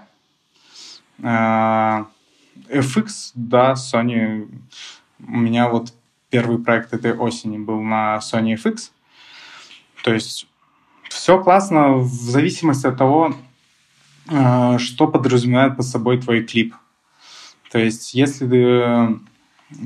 Э, 1.20 2.06
FX, 2.70 3.34
да, 3.36 3.74
Sony 3.74 4.50
у 5.20 5.38
меня 5.38 5.70
вот 5.70 5.94
первый 6.34 6.58
проект 6.58 6.94
этой 6.94 7.14
осени 7.14 7.60
был 7.60 7.80
на 7.84 8.18
Sony 8.18 8.56
FX. 8.56 8.90
То 10.04 10.12
есть 10.12 10.48
все 11.08 11.40
классно 11.40 11.98
в 11.98 12.08
зависимости 12.08 12.88
от 12.88 12.98
того, 12.98 13.36
э, 14.32 14.80
что 14.80 15.08
подразумевает 15.08 15.78
под 15.78 15.86
собой 15.86 16.20
твой 16.20 16.44
клип. 16.44 16.74
То 17.72 17.78
есть 17.78 18.16
если 18.16 18.48
э, 18.48 19.16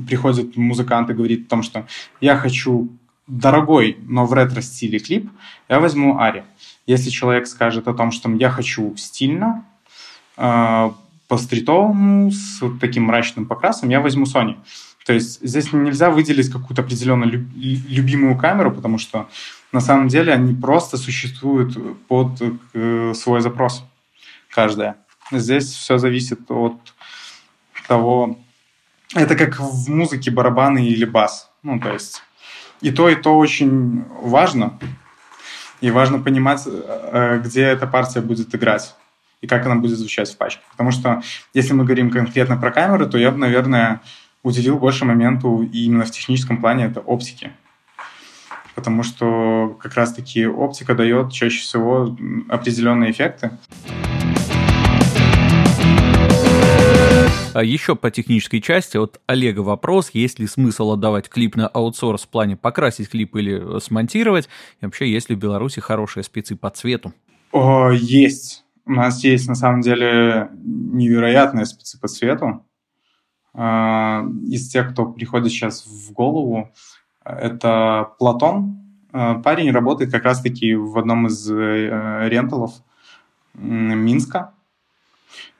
приходит 0.08 0.56
музыкант 0.56 1.10
и 1.10 1.14
говорит 1.14 1.46
о 1.46 1.50
том, 1.50 1.62
что 1.62 1.86
я 2.22 2.34
хочу 2.38 2.88
дорогой, 3.26 3.98
но 4.08 4.24
в 4.24 4.32
ретро-стиле 4.32 5.00
клип, 5.00 5.30
я 5.68 5.80
возьму 5.80 6.18
Ари. 6.18 6.44
Если 6.86 7.10
человек 7.10 7.46
скажет 7.46 7.88
о 7.88 7.94
том, 7.94 8.10
что 8.10 8.30
я 8.30 8.48
хочу 8.48 8.96
стильно, 8.96 9.66
э, 10.38 10.90
по-стритовому, 11.28 12.30
с 12.30 12.62
таким 12.80 13.04
мрачным 13.04 13.44
покрасом, 13.44 13.90
я 13.90 14.00
возьму 14.00 14.24
Sony. 14.24 14.56
То 15.08 15.14
есть 15.14 15.40
здесь 15.40 15.72
нельзя 15.72 16.10
выделить 16.10 16.52
какую-то 16.52 16.82
определенную 16.82 17.30
любимую 17.30 18.36
камеру, 18.36 18.70
потому 18.70 18.98
что 18.98 19.26
на 19.72 19.80
самом 19.80 20.08
деле 20.08 20.34
они 20.34 20.54
просто 20.54 20.98
существуют 20.98 21.78
под 22.08 22.42
э, 22.74 23.14
свой 23.14 23.40
запрос, 23.40 23.84
каждая. 24.50 24.96
Здесь 25.32 25.72
все 25.72 25.96
зависит 25.96 26.50
от 26.50 26.74
того... 27.86 28.38
Это 29.14 29.34
как 29.34 29.58
в 29.58 29.88
музыке 29.88 30.30
барабаны 30.30 30.86
или 30.86 31.06
бас. 31.06 31.50
Ну, 31.62 31.80
то 31.80 31.90
есть 31.90 32.22
и 32.82 32.90
то, 32.90 33.08
и 33.08 33.14
то 33.14 33.38
очень 33.38 34.04
важно. 34.20 34.78
И 35.80 35.90
важно 35.90 36.18
понимать, 36.18 36.64
э, 36.66 37.40
где 37.42 37.62
эта 37.62 37.86
партия 37.86 38.20
будет 38.20 38.54
играть 38.54 38.94
и 39.40 39.46
как 39.46 39.64
она 39.64 39.76
будет 39.76 39.96
звучать 39.96 40.30
в 40.30 40.36
пачке. 40.36 40.60
Потому 40.72 40.90
что 40.90 41.22
если 41.54 41.72
мы 41.72 41.84
говорим 41.84 42.10
конкретно 42.10 42.58
про 42.58 42.70
камеры, 42.72 43.06
то 43.06 43.16
я 43.16 43.30
бы, 43.30 43.38
наверное, 43.38 44.02
уделил 44.42 44.78
больше 44.78 45.04
моменту 45.04 45.62
именно 45.62 46.04
в 46.04 46.10
техническом 46.10 46.58
плане 46.58 46.86
это 46.86 47.00
оптики. 47.00 47.52
Потому 48.74 49.02
что 49.02 49.76
как 49.80 49.94
раз-таки 49.94 50.46
оптика 50.46 50.94
дает 50.94 51.32
чаще 51.32 51.60
всего 51.60 52.16
определенные 52.48 53.10
эффекты. 53.10 53.50
А 57.54 57.64
еще 57.64 57.96
по 57.96 58.10
технической 58.12 58.60
части 58.60 58.96
от 58.98 59.20
Олега 59.26 59.60
вопрос, 59.60 60.10
есть 60.12 60.38
ли 60.38 60.46
смысл 60.46 60.92
отдавать 60.92 61.28
клип 61.28 61.56
на 61.56 61.66
аутсорс 61.66 62.22
в 62.22 62.28
плане 62.28 62.56
покрасить 62.56 63.08
клип 63.08 63.34
или 63.34 63.80
смонтировать? 63.80 64.48
И 64.80 64.84
вообще, 64.84 65.10
есть 65.10 65.28
ли 65.28 65.34
в 65.34 65.40
Беларуси 65.40 65.80
хорошие 65.80 66.22
спецы 66.22 66.54
по 66.54 66.70
цвету? 66.70 67.12
О, 67.50 67.90
есть. 67.90 68.64
У 68.86 68.92
нас 68.92 69.24
есть, 69.24 69.48
на 69.48 69.56
самом 69.56 69.80
деле, 69.80 70.50
невероятные 70.54 71.66
спецы 71.66 71.98
по 71.98 72.06
цвету. 72.06 72.64
А, 73.60 74.24
из 74.46 74.68
тех, 74.68 74.92
кто 74.92 75.06
приходит 75.06 75.50
сейчас 75.50 75.84
в 75.84 76.12
голову, 76.12 76.70
это 77.24 78.10
Платон. 78.20 78.78
А, 79.12 79.34
парень 79.34 79.72
работает 79.72 80.12
как 80.12 80.22
раз-таки 80.22 80.76
в 80.76 80.96
одном 80.96 81.26
из 81.26 81.50
э, 81.50 82.28
ренталов 82.28 82.74
Минска. 83.54 84.52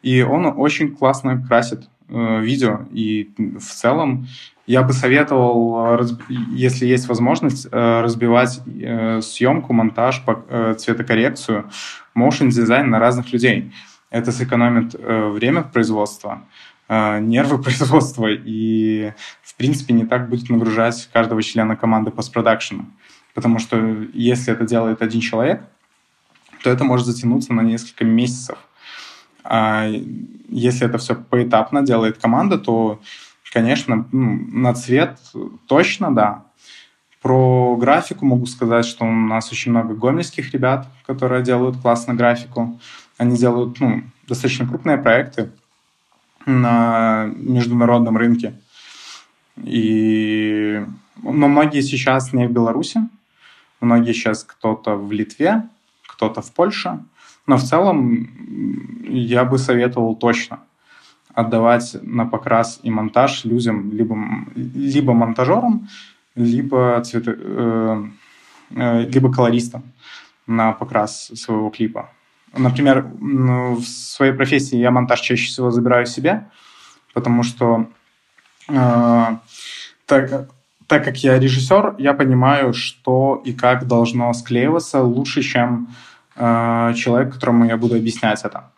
И 0.01 0.22
он 0.22 0.46
очень 0.46 0.94
классно 0.94 1.44
красит 1.44 1.88
э, 2.09 2.40
видео. 2.40 2.82
И 2.92 3.32
в 3.36 3.66
целом 3.66 4.28
я 4.68 4.82
бы 4.82 4.92
советовал, 4.92 5.99
если 6.53 6.86
есть 6.86 7.09
возможность, 7.09 7.66
э, 7.66 8.01
разбивать 8.01 8.61
э, 8.64 9.20
съемку, 9.22 9.72
монтаж, 9.72 10.22
цветокоррекцию, 10.76 11.68
motion 12.16 12.51
дизайн 12.51 12.90
на 12.90 13.01
разных 13.01 13.32
людей. 13.32 13.72
Это 14.11 14.30
сэкономит 14.30 14.94
время 14.94 15.62
производства, 15.62 16.42
нервы 16.89 17.59
производства 17.62 18.26
и, 18.28 19.12
в 19.43 19.55
принципе, 19.57 19.95
не 19.95 20.07
так 20.07 20.28
будет 20.28 20.49
нагружать 20.49 21.09
каждого 21.12 21.43
члена 21.43 21.76
команды 21.76 22.11
постпродакшена. 22.11 22.86
Потому 23.34 23.59
что 23.59 23.76
если 24.14 24.53
это 24.53 24.64
делает 24.64 25.03
один 25.03 25.20
человек, 25.20 25.62
то 26.62 26.70
это 26.70 26.84
может 26.84 27.07
затянуться 27.07 27.53
на 27.53 27.61
несколько 27.61 28.05
месяцев. 28.05 28.59
А 29.45 29.89
если 30.49 30.86
это 30.86 30.99
все 30.99 31.14
поэтапно 31.14 31.82
делает 31.82 32.18
команда, 32.18 32.59
то, 32.59 33.01
конечно, 33.53 34.07
ну, 34.11 34.47
на 34.51 34.74
цвет 34.74 35.18
точно, 35.66 36.14
да. 36.14 36.45
Про 37.22 37.76
графику 37.76 38.24
могу 38.24 38.47
сказать, 38.47 38.84
что 38.84 39.05
у 39.05 39.11
нас 39.11 39.51
очень 39.53 39.72
много 39.72 39.95
гомельских 39.95 40.53
ребят, 40.53 40.86
которые 41.07 41.43
делают 41.43 41.76
классно 41.80 42.14
графику. 42.14 42.78
Они 43.16 43.36
делают 43.36 43.80
ну, 43.80 44.03
достаточно 44.26 44.66
крупные 44.66 44.99
проекты 44.99 45.51
на 46.49 47.30
международном 47.36 48.16
рынке. 48.16 48.55
И... 49.64 50.84
Но 51.22 51.49
многие 51.49 51.82
сейчас 51.82 52.32
не 52.32 52.46
в 52.46 52.53
Беларуси, 52.53 53.01
многие 53.80 54.12
сейчас 54.12 54.44
кто-то 54.44 54.94
в 54.94 55.12
Литве, 55.12 55.62
кто-то 56.07 56.42
в 56.42 56.53
Польше– 56.53 57.01
но 57.49 57.57
в 57.57 57.62
целом 57.62 58.28
я 59.09 59.44
бы 59.44 59.59
советовал 59.59 60.14
точно 60.14 60.61
отдавать 61.34 61.96
на 62.03 62.26
покрас 62.26 62.78
и 62.82 62.90
монтаж 62.90 63.46
людям, 63.46 63.90
либо, 63.90 64.16
либо 64.55 65.14
монтажерам, 65.14 65.88
либо, 66.34 67.01
цвето, 67.05 67.32
э, 67.34 68.05
э, 68.70 69.05
либо 69.09 69.32
колористам 69.32 69.82
на 70.46 70.72
покрас 70.72 71.30
своего 71.34 71.70
клипа. 71.70 72.11
Например, 72.57 73.07
в 73.20 73.82
своей 73.82 74.32
профессии 74.32 74.76
я 74.76 74.90
монтаж 74.90 75.20
чаще 75.20 75.46
всего 75.46 75.70
забираю 75.70 76.07
себе, 76.07 76.49
потому 77.14 77.42
что 77.42 77.86
э, 78.68 79.24
так, 80.07 80.51
так 80.86 81.05
как 81.05 81.16
я 81.18 81.38
режиссер, 81.38 81.96
я 81.99 82.14
понимаю, 82.14 82.72
что 82.72 83.42
и 83.44 83.53
как 83.53 83.86
должно 83.86 84.32
склеиваться 84.32 85.03
лучше, 85.03 85.42
чем 85.42 85.88
э, 86.36 86.94
человек, 86.96 87.34
которому 87.34 87.66
я 87.66 87.76
буду 87.76 87.96
объяснять 87.96 88.44
это. 88.44 88.70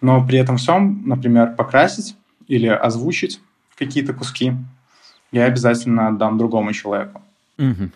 Но 0.00 0.24
при 0.26 0.38
этом 0.38 0.56
всем, 0.58 1.02
например, 1.06 1.54
покрасить 1.54 2.16
или 2.46 2.66
озвучить 2.66 3.40
какие-то 3.76 4.12
куски 4.12 4.52
я 5.32 5.46
обязательно 5.46 6.08
отдам 6.08 6.38
другому 6.38 6.72
человеку. 6.72 7.20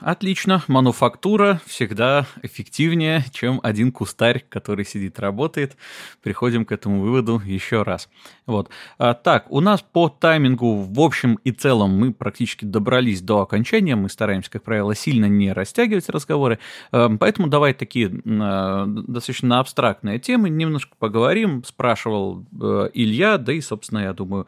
Отлично. 0.00 0.62
Мануфактура 0.68 1.60
всегда 1.66 2.26
эффективнее, 2.42 3.24
чем 3.32 3.58
один 3.64 3.90
кустарь, 3.90 4.44
который 4.48 4.84
сидит, 4.84 5.18
работает. 5.18 5.76
Приходим 6.22 6.64
к 6.64 6.70
этому 6.70 7.00
выводу 7.00 7.42
еще 7.44 7.82
раз. 7.82 8.08
Вот. 8.46 8.70
А, 8.98 9.14
так, 9.14 9.50
у 9.50 9.60
нас 9.60 9.82
по 9.82 10.08
таймингу 10.08 10.76
в 10.76 11.00
общем 11.00 11.40
и 11.42 11.50
целом 11.50 11.90
мы 11.98 12.12
практически 12.12 12.64
добрались 12.64 13.20
до 13.20 13.40
окончания. 13.40 13.96
Мы 13.96 14.08
стараемся, 14.08 14.50
как 14.50 14.62
правило, 14.62 14.94
сильно 14.94 15.26
не 15.26 15.52
растягивать 15.52 16.08
разговоры. 16.08 16.60
А, 16.92 17.10
поэтому 17.18 17.48
давай 17.48 17.74
такие 17.74 18.12
а, 18.24 18.86
достаточно 18.86 19.58
абстрактные 19.58 20.20
темы 20.20 20.50
немножко 20.50 20.94
поговорим. 20.96 21.64
Спрашивал 21.64 22.46
а, 22.60 22.90
Илья, 22.94 23.38
да 23.38 23.52
и, 23.52 23.60
собственно, 23.60 24.00
я 24.00 24.12
думаю, 24.12 24.46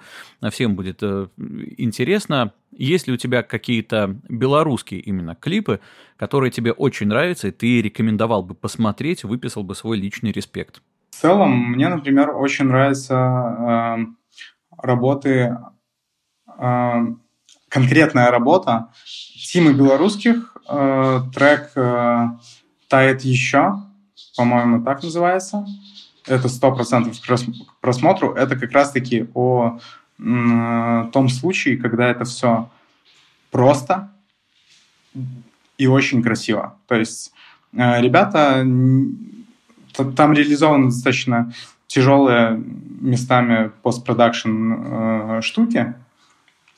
всем 0.51 0.77
будет 0.77 1.03
а, 1.03 1.29
интересно 1.77 2.53
есть 2.73 3.07
ли 3.07 3.15
у 3.15 3.17
тебя 3.17 3.43
какие-то 3.43 4.17
белорусские 4.29 5.01
именно 5.01 5.35
клипы, 5.35 5.81
которые 6.17 6.51
тебе 6.51 6.73
очень 6.73 7.09
нравятся, 7.09 7.49
и 7.49 7.53
ты 7.53 7.83
рекомендовал 7.83 8.43
бы 8.43 8.55
посмотреть, 8.55 9.25
выписал 9.25 9.63
бы 9.63 9.75
свой 9.75 9.99
личный 9.99 10.33
респект? 10.33 10.83
В 11.11 11.17
целом, 11.17 11.51
мне, 11.51 11.89
например, 11.89 12.31
очень 12.31 12.67
нравятся 12.67 13.15
э, 13.15 14.07
работы, 14.79 15.59
э, 16.59 16.95
конкретная 17.69 18.31
работа 18.31 18.89
Тимы 19.53 19.75
Белорусских, 19.75 20.57
э, 20.69 21.21
трек 21.35 21.73
э, 21.75 22.27
«Тает 22.89 23.23
еще», 23.23 23.83
по-моему, 24.37 24.85
так 24.85 25.03
называется. 25.03 25.67
Это 26.27 26.49
сто 26.49 26.73
процентов 26.73 27.19
к 27.21 27.81
просмотру. 27.81 28.33
Это 28.35 28.57
как 28.57 28.73
раз-таки 28.73 29.29
о 29.35 29.79
том 31.13 31.29
случае, 31.29 31.77
когда 31.79 32.09
это 32.09 32.25
все 32.25 32.71
просто 33.51 34.11
и 35.79 35.87
очень 35.87 36.23
красиво. 36.23 36.77
То 36.87 36.95
есть 36.95 37.33
э, 37.73 38.01
ребята 38.01 38.67
там 40.17 40.33
реализованы 40.33 40.87
достаточно 40.87 41.53
тяжелые 41.87 42.63
местами 43.01 43.73
постпродакшн 43.83 44.73
э, 44.73 45.41
штуки, 45.43 45.95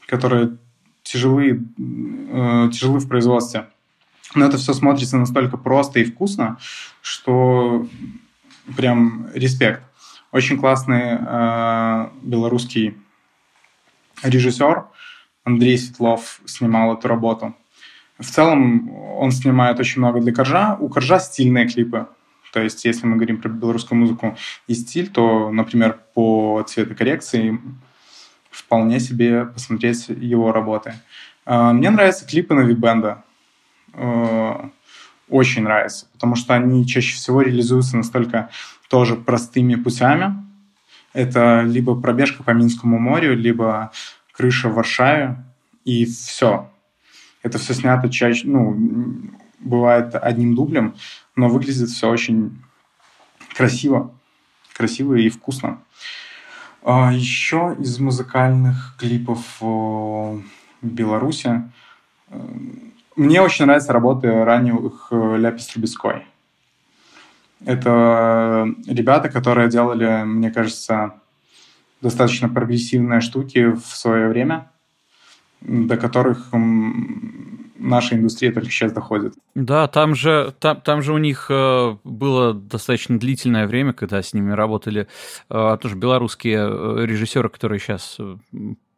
которые 0.07 0.57
тяжелы, 1.03 1.65
э, 1.79 2.71
тяжелы 2.73 3.01
в 3.01 3.09
производстве. 3.09 3.67
Но 4.35 4.47
это 4.47 4.57
все 4.57 4.73
смотрится 4.73 5.19
настолько 5.19 5.57
просто 5.57 6.01
и 6.01 6.05
вкусно, 6.05 6.59
что 7.03 7.87
прям 8.77 9.27
респект. 9.35 9.83
Очень 10.31 10.59
классный 10.59 11.19
э, 11.21 12.09
белорусский 12.23 12.97
режиссер 14.23 14.85
Андрей 15.45 15.79
Светлов 15.79 16.41
снимал 16.45 16.95
эту 16.95 17.09
работу. 17.09 17.55
В 18.19 18.27
целом 18.27 18.91
он 18.95 19.33
снимает 19.33 19.81
очень 19.81 20.01
много 20.01 20.21
для 20.21 20.33
Коржа. 20.33 20.77
У 20.79 20.89
Коржа 20.89 21.19
стильные 21.19 21.69
клипы. 21.69 22.07
То 22.53 22.61
есть, 22.61 22.85
если 22.85 23.07
мы 23.07 23.17
говорим 23.17 23.41
про 23.41 23.49
белорусскую 23.49 23.99
музыку 23.99 24.37
и 24.67 24.75
стиль, 24.75 25.09
то, 25.09 25.51
например, 25.51 25.99
по 26.15 26.63
цветокоррекции 26.69 27.59
вполне 28.51 29.01
себе 29.01 29.47
посмотреть 29.47 30.09
его 30.09 30.53
работы. 30.53 30.95
А, 31.47 31.73
мне 31.73 31.91
нравятся 31.91 32.27
клипы 32.27 32.55
на 32.55 32.61
Вибенда. 32.61 33.25
Очень 35.29 35.63
нравятся, 35.63 36.07
потому 36.13 36.37
что 36.37 36.55
они 36.55 36.87
чаще 36.87 37.15
всего 37.15 37.41
реализуются 37.41 37.97
настолько 37.97 38.51
тоже 38.89 39.17
простыми 39.17 39.75
путями, 39.77 40.45
это 41.13 41.63
либо 41.63 42.01
пробежка 42.01 42.43
по 42.43 42.51
Минскому 42.51 42.99
морю, 42.99 43.37
либо 43.37 43.93
крыша 44.33 44.69
в 44.69 44.75
Варшаве, 44.75 45.37
и 45.85 46.05
все. 46.05 46.71
Это 47.43 47.59
все 47.59 47.75
снято 47.75 48.09
чаще, 48.09 48.47
ну, 48.47 48.77
бывает 49.59 50.15
одним 50.15 50.55
дублем, 50.55 50.95
но 51.37 51.49
выглядит 51.49 51.89
все 51.89 52.09
очень 52.09 52.63
красиво. 53.55 54.13
Красиво 54.75 55.15
и 55.15 55.29
вкусно. 55.29 55.79
А 56.83 57.13
еще 57.13 57.77
из 57.79 57.99
музыкальных 57.99 58.97
клипов 58.99 59.61
в 59.61 60.43
Беларуси 60.81 61.63
мне 63.15 63.43
очень 63.43 63.67
нравятся 63.67 63.93
работы 63.93 64.45
ранних 64.45 65.09
э, 65.11 65.37
Ляпис 65.39 65.67
Трубецкой. 65.67 66.27
Это 67.65 68.67
ребята, 68.87 69.29
которые 69.29 69.69
делали, 69.69 70.25
мне 70.25 70.51
кажется, 70.51 71.15
достаточно 72.01 72.49
прогрессивные 72.49 73.21
штуки 73.21 73.73
в 73.73 73.87
свое 73.87 74.29
время, 74.29 74.71
до 75.61 75.97
которых 75.97 76.49
наша 77.83 78.15
индустрия 78.15 78.53
только 78.53 78.71
сейчас 78.71 78.93
доходит. 78.93 79.35
Да, 79.55 79.89
там 79.89 80.15
же, 80.15 80.55
там, 80.59 80.81
там 80.81 81.03
же 81.03 81.13
у 81.13 81.19
них 81.19 81.47
э, 81.51 81.97
было 82.05 82.55
достаточно 82.55 83.19
длительное 83.19 83.67
время, 83.67 83.93
когда 83.93 84.23
с 84.23 84.33
ними 84.33 84.53
работали 84.53 85.09
э, 85.51 85.79
тоже 85.81 85.97
белорусские 85.97 86.59
э, 86.59 87.07
режиссеры, 87.07 87.49
которые 87.49 87.81
сейчас 87.81 88.19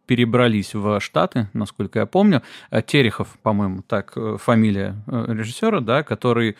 перебрались 0.06 0.74
в 0.74 1.00
Штаты, 1.00 1.48
насколько 1.52 2.00
я 2.00 2.06
помню. 2.06 2.42
Э, 2.70 2.82
Терехов, 2.82 3.38
по-моему, 3.42 3.82
так 3.82 4.12
э, 4.16 4.36
фамилия 4.40 4.96
режиссера, 5.06 5.80
да, 5.80 6.02
который 6.02 6.56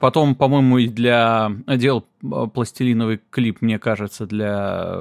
потом, 0.00 0.34
по-моему, 0.34 0.78
и 0.78 0.88
для 0.88 1.52
делал 1.66 2.06
пластилиновый 2.54 3.20
клип, 3.30 3.60
мне 3.60 3.78
кажется, 3.78 4.26
для 4.26 5.00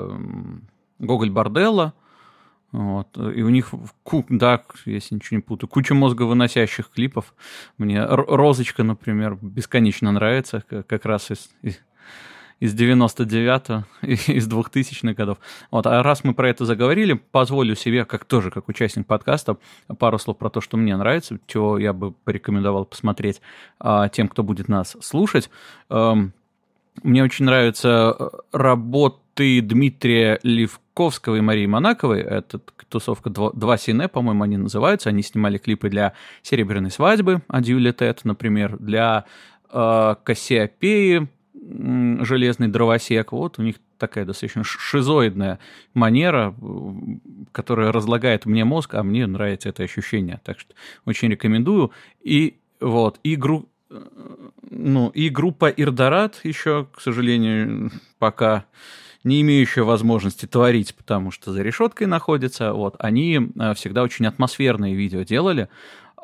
Гоголь 0.99 1.29
Борделла. 1.29 1.93
Вот. 2.71 3.17
И 3.17 3.41
у 3.41 3.49
них, 3.49 3.71
да, 4.27 4.61
если 4.85 5.15
ничего 5.15 5.37
не 5.37 5.41
путаю, 5.41 5.69
куча 5.69 5.93
мозговыносящих 5.93 6.89
клипов. 6.89 7.33
Мне 7.77 8.05
«Розочка», 8.05 8.83
например, 8.83 9.37
бесконечно 9.41 10.11
нравится, 10.11 10.61
как 10.67 11.05
раз 11.05 11.31
из, 11.31 11.49
из 11.61 11.79
99-го, 12.61 13.83
из 14.05 14.47
2000-х 14.47 15.13
годов. 15.17 15.37
Вот. 15.71 15.85
А 15.87 16.01
раз 16.03 16.23
мы 16.23 16.33
про 16.33 16.49
это 16.49 16.65
заговорили, 16.65 17.13
позволю 17.13 17.75
себе, 17.75 18.05
как 18.05 18.25
тоже 18.25 18.51
как 18.51 18.69
участник 18.69 19.05
подкаста, 19.05 19.57
пару 19.97 20.17
слов 20.17 20.37
про 20.37 20.49
то, 20.49 20.61
что 20.61 20.77
мне 20.77 20.95
нравится, 20.95 21.39
чего 21.47 21.77
я 21.77 21.93
бы 21.93 22.11
порекомендовал 22.11 22.85
посмотреть 22.85 23.41
а, 23.79 24.09
тем, 24.09 24.27
кто 24.27 24.43
будет 24.43 24.67
нас 24.67 24.95
слушать. 25.01 25.49
Эм, 25.89 26.33
мне 27.03 27.23
очень 27.23 27.45
нравится 27.45 28.15
э, 28.17 28.29
работы 28.51 29.61
Дмитрия 29.61 30.39
Левковского 30.43 31.35
и 31.35 31.41
Марии 31.41 31.65
Монаковой. 31.65 32.21
Это 32.21 32.61
тусовка 32.87 33.29
2 33.29 33.77
Сине, 33.77 34.07
по-моему, 34.07 34.43
они 34.43 34.57
называются. 34.57 35.09
Они 35.09 35.21
снимали 35.21 35.57
клипы 35.57 35.89
для 35.89 36.13
«Серебряной 36.41 36.91
свадьбы», 36.91 37.41
«Адью 37.49 37.93
Тет», 37.93 38.21
например, 38.23 38.77
для 38.77 39.25
э, 39.71 40.15
«Кассиопеи», 40.23 41.27
«Железный 41.67 42.67
дровосек». 42.67 43.31
Вот 43.31 43.59
у 43.59 43.63
них 43.63 43.75
такая 43.97 44.25
достаточно 44.25 44.63
шизоидная 44.63 45.59
манера, 45.93 46.53
которая 47.51 47.91
разлагает 47.91 48.45
мне 48.45 48.65
мозг, 48.65 48.93
а 48.93 49.03
мне 49.03 49.25
нравится 49.25 49.69
это 49.69 49.83
ощущение. 49.83 50.39
Так 50.43 50.59
что 50.59 50.73
очень 51.05 51.29
рекомендую. 51.29 51.91
И 52.21 52.57
вот, 52.79 53.19
и 53.23 53.35
гру 53.35 53.67
ну, 54.69 55.09
и 55.09 55.29
группа 55.29 55.69
Ирдорат 55.69 56.41
еще, 56.43 56.87
к 56.91 57.01
сожалению, 57.01 57.91
пока 58.19 58.65
не 59.23 59.41
имеющая 59.41 59.83
возможности 59.83 60.45
творить, 60.45 60.93
потому 60.95 61.31
что 61.31 61.51
за 61.51 61.63
решеткой 61.63 62.07
находится, 62.07 62.73
вот, 62.73 62.95
они 62.99 63.51
э, 63.59 63.73
всегда 63.73 64.03
очень 64.03 64.27
атмосферные 64.27 64.95
видео 64.95 65.23
делали, 65.23 65.67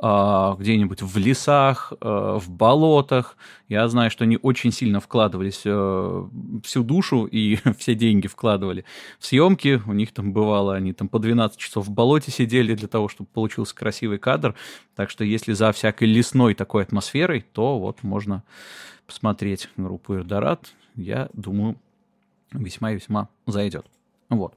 где-нибудь 0.02 1.04
в 1.04 1.18
лесах, 1.18 1.94
а, 2.02 2.40
в 2.40 2.50
болотах. 2.50 3.38
Я 3.68 3.88
знаю, 3.88 4.10
что 4.10 4.24
они 4.24 4.40
очень 4.42 4.72
сильно 4.72 5.00
вкладывались 5.00 5.62
э, 5.64 6.28
всю 6.64 6.84
душу 6.84 7.26
и 7.26 7.60
все 7.78 7.94
деньги 7.94 8.26
вкладывали 8.26 8.84
в 9.20 9.26
съемки. 9.28 9.80
У 9.86 9.94
них 9.94 10.12
там 10.12 10.34
бывало, 10.34 10.76
они 10.76 10.94
там 10.94 11.08
по 11.08 11.20
12 11.20 11.56
часов 11.58 11.86
в 11.86 11.92
болоте 11.92 12.32
сидели 12.32 12.74
для 12.74 12.88
того, 12.88 13.10
чтобы 13.10 13.30
получился 13.32 13.76
красивый 13.76 14.18
кадр. 14.18 14.56
Так 14.96 15.12
что 15.12 15.24
если 15.24 15.54
за 15.54 15.72
всякой 15.72 16.08
лесной 16.08 16.56
такой 16.56 16.82
атмосферой, 16.82 17.46
то 17.54 17.78
вот 17.78 18.02
можно 18.02 18.44
посмотреть 19.06 19.70
группу 19.78 20.16
Ирдорат. 20.16 20.74
Я 20.96 21.30
думаю, 21.34 21.78
весьма-весьма 22.52 23.30
зайдет. 23.46 23.86
Вот. 24.30 24.56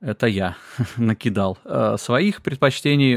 Это 0.00 0.26
я 0.26 0.56
накидал 0.96 1.56
э, 1.64 1.96
своих 1.98 2.42
предпочтений. 2.42 3.16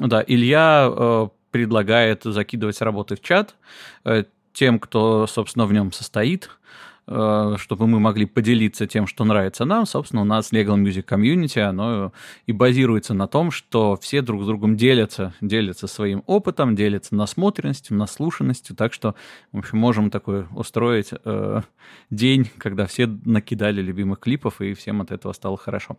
Да, 0.00 0.24
Илья 0.26 0.90
э, 0.90 1.28
предлагает 1.50 2.22
закидывать 2.24 2.80
работы 2.80 3.16
в 3.16 3.20
чат 3.20 3.54
э, 4.04 4.24
тем, 4.54 4.78
кто, 4.78 5.26
собственно, 5.26 5.66
в 5.66 5.72
нем 5.74 5.92
состоит. 5.92 6.50
Э, 7.12 7.56
чтобы 7.58 7.88
мы 7.88 7.98
могли 7.98 8.24
поделиться 8.24 8.86
тем, 8.86 9.08
что 9.08 9.24
нравится 9.24 9.64
нам. 9.64 9.84
Собственно, 9.84 10.22
у 10.22 10.24
нас 10.24 10.52
Legal 10.52 10.76
Music 10.80 11.04
Community, 11.04 11.58
оно 11.58 12.12
и 12.46 12.52
базируется 12.52 13.14
на 13.14 13.26
том, 13.26 13.50
что 13.50 13.98
все 14.00 14.22
друг 14.22 14.44
с 14.44 14.46
другом 14.46 14.76
делятся, 14.76 15.34
делятся 15.40 15.88
своим 15.88 16.22
опытом, 16.26 16.76
делятся 16.76 17.16
насмотренностью, 17.16 17.96
наслушанностью, 17.96 18.76
так 18.76 18.92
что, 18.92 19.16
в 19.50 19.58
общем, 19.58 19.78
можем 19.78 20.10
такой 20.10 20.46
устроить 20.54 21.08
э, 21.12 21.62
день, 22.10 22.48
когда 22.58 22.86
все 22.86 23.08
накидали 23.24 23.82
любимых 23.82 24.20
клипов, 24.20 24.60
и 24.60 24.74
всем 24.74 25.00
от 25.00 25.10
этого 25.10 25.32
стало 25.32 25.56
хорошо. 25.56 25.96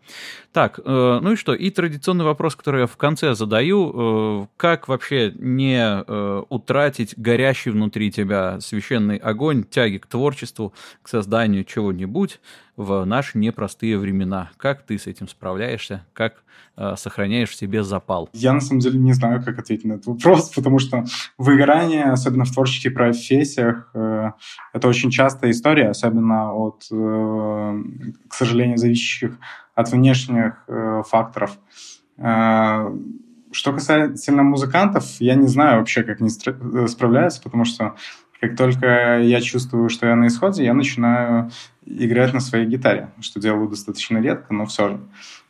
Так, 0.54 0.80
э, 0.80 1.20
ну 1.22 1.34
и 1.34 1.36
что? 1.36 1.54
И 1.54 1.72
традиционный 1.72 2.24
вопрос, 2.24 2.56
который 2.56 2.82
я 2.82 2.88
в 2.88 2.96
конце 2.96 3.36
задаю, 3.36 4.44
э, 4.44 4.48
как 4.56 4.88
вообще 4.88 5.34
не 5.38 5.78
э, 5.78 6.44
утратить 6.48 7.16
горящий 7.18 7.72
внутри 7.72 8.12
тебя 8.12 8.62
священный 8.62 9.18
огонь, 9.18 9.66
тяги 9.66 9.98
к 9.98 10.08
творчеству, 10.08 10.74
к 11.02 11.08
созданию 11.08 11.64
чего-нибудь 11.64 12.40
в 12.78 13.06
наши 13.06 13.38
непростые 13.38 13.98
времена. 13.98 14.52
Как 14.58 14.84
ты 14.84 14.98
с 14.98 15.08
этим 15.08 15.28
справляешься? 15.28 16.06
Как 16.14 16.44
э, 16.78 16.96
сохраняешь 16.98 17.50
в 17.50 17.56
себе 17.56 17.84
запал? 17.84 18.30
Я 18.34 18.54
на 18.54 18.62
самом 18.62 18.82
деле 18.82 19.00
не 19.00 19.14
знаю, 19.14 19.44
как 19.44 19.60
ответить 19.60 19.86
на 19.86 19.94
этот 19.94 20.08
вопрос, 20.08 20.50
потому 20.56 20.80
что 20.80 21.06
выгорание, 21.38 22.06
особенно 22.06 22.46
в 22.46 22.52
творческих 22.52 22.94
профессиях, 22.94 23.90
э, 23.94 24.32
это 24.74 24.88
очень 24.88 25.12
частая 25.12 25.52
история, 25.52 25.90
особенно 25.90 26.54
от, 26.54 26.86
э, 26.92 27.84
к 28.30 28.34
сожалению, 28.34 28.78
зависящих 28.78 29.38
от 29.76 29.92
внешних 29.92 30.64
э, 30.68 31.04
факторов. 31.08 31.58
Э, 32.18 32.92
что 33.52 33.74
касается 33.74 34.32
музыкантов, 34.32 35.06
я 35.20 35.36
не 35.36 35.48
знаю 35.48 35.80
вообще, 35.80 36.04
как 36.04 36.22
они 36.22 36.30
э, 36.30 36.88
справляются, 36.88 37.42
потому 37.42 37.66
что 37.66 37.96
как 38.42 38.58
только 38.58 39.20
я 39.20 39.40
чувствую, 39.40 39.90
что 39.90 40.08
я 40.08 40.16
на 40.16 40.28
исходе, 40.28 40.66
я 40.66 40.74
начинаю 40.74 41.52
играть 41.86 42.34
на 42.34 42.40
своей 42.40 42.66
гитаре, 42.66 43.12
что 43.22 43.40
делаю 43.40 43.70
достаточно 43.70 44.18
редко, 44.18 44.52
но 44.52 44.66
все 44.66 44.90
же. 44.90 45.00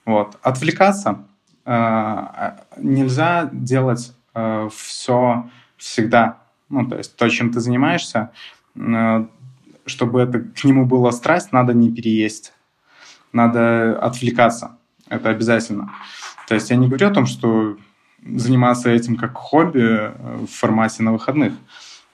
Вот. 0.05 0.37
Отвлекаться 0.41 1.23
э, 1.65 2.51
нельзя 2.77 3.49
делать 3.53 4.13
э, 4.35 4.69
все 4.75 5.49
всегда. 5.77 6.39
Ну, 6.67 6.85
то 6.85 6.97
есть 6.97 7.15
то, 7.15 7.29
чем 7.29 7.53
ты 7.53 7.61
занимаешься, 7.61 8.31
э, 8.75 9.25
чтобы 9.85 10.19
это 10.19 10.41
к 10.41 10.63
нему 10.65 10.85
была 10.85 11.13
страсть, 11.13 11.53
надо 11.53 11.73
не 11.73 11.91
переесть. 11.93 12.51
Надо 13.31 13.97
отвлекаться. 14.01 14.77
Это 15.07 15.29
обязательно. 15.29 15.93
То 16.49 16.55
есть 16.55 16.69
я 16.69 16.75
не 16.75 16.87
говорю 16.87 17.07
о 17.07 17.13
том, 17.13 17.25
что 17.25 17.77
заниматься 18.21 18.89
этим 18.89 19.15
как 19.15 19.37
хобби 19.37 19.81
э, 19.81 20.45
в 20.45 20.47
формате 20.47 21.03
на 21.03 21.13
выходных 21.13 21.53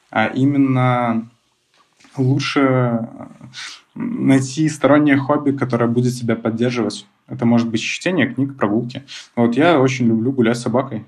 а 0.10 0.28
именно 0.28 1.30
лучше 2.16 2.60
э, 2.62 3.06
найти 3.96 4.70
стороннее 4.70 5.18
хобби, 5.18 5.52
которое 5.52 5.88
будет 5.88 6.16
тебя 6.16 6.36
поддерживать. 6.36 7.08
Это 7.28 7.46
может 7.46 7.70
быть 7.70 7.82
чтение 7.82 8.34
книг, 8.34 8.56
прогулки. 8.56 9.04
Вот 9.36 9.56
я 9.56 9.80
очень 9.80 10.08
люблю 10.08 10.32
гулять 10.32 10.58
с 10.58 10.62
собакой. 10.62 11.06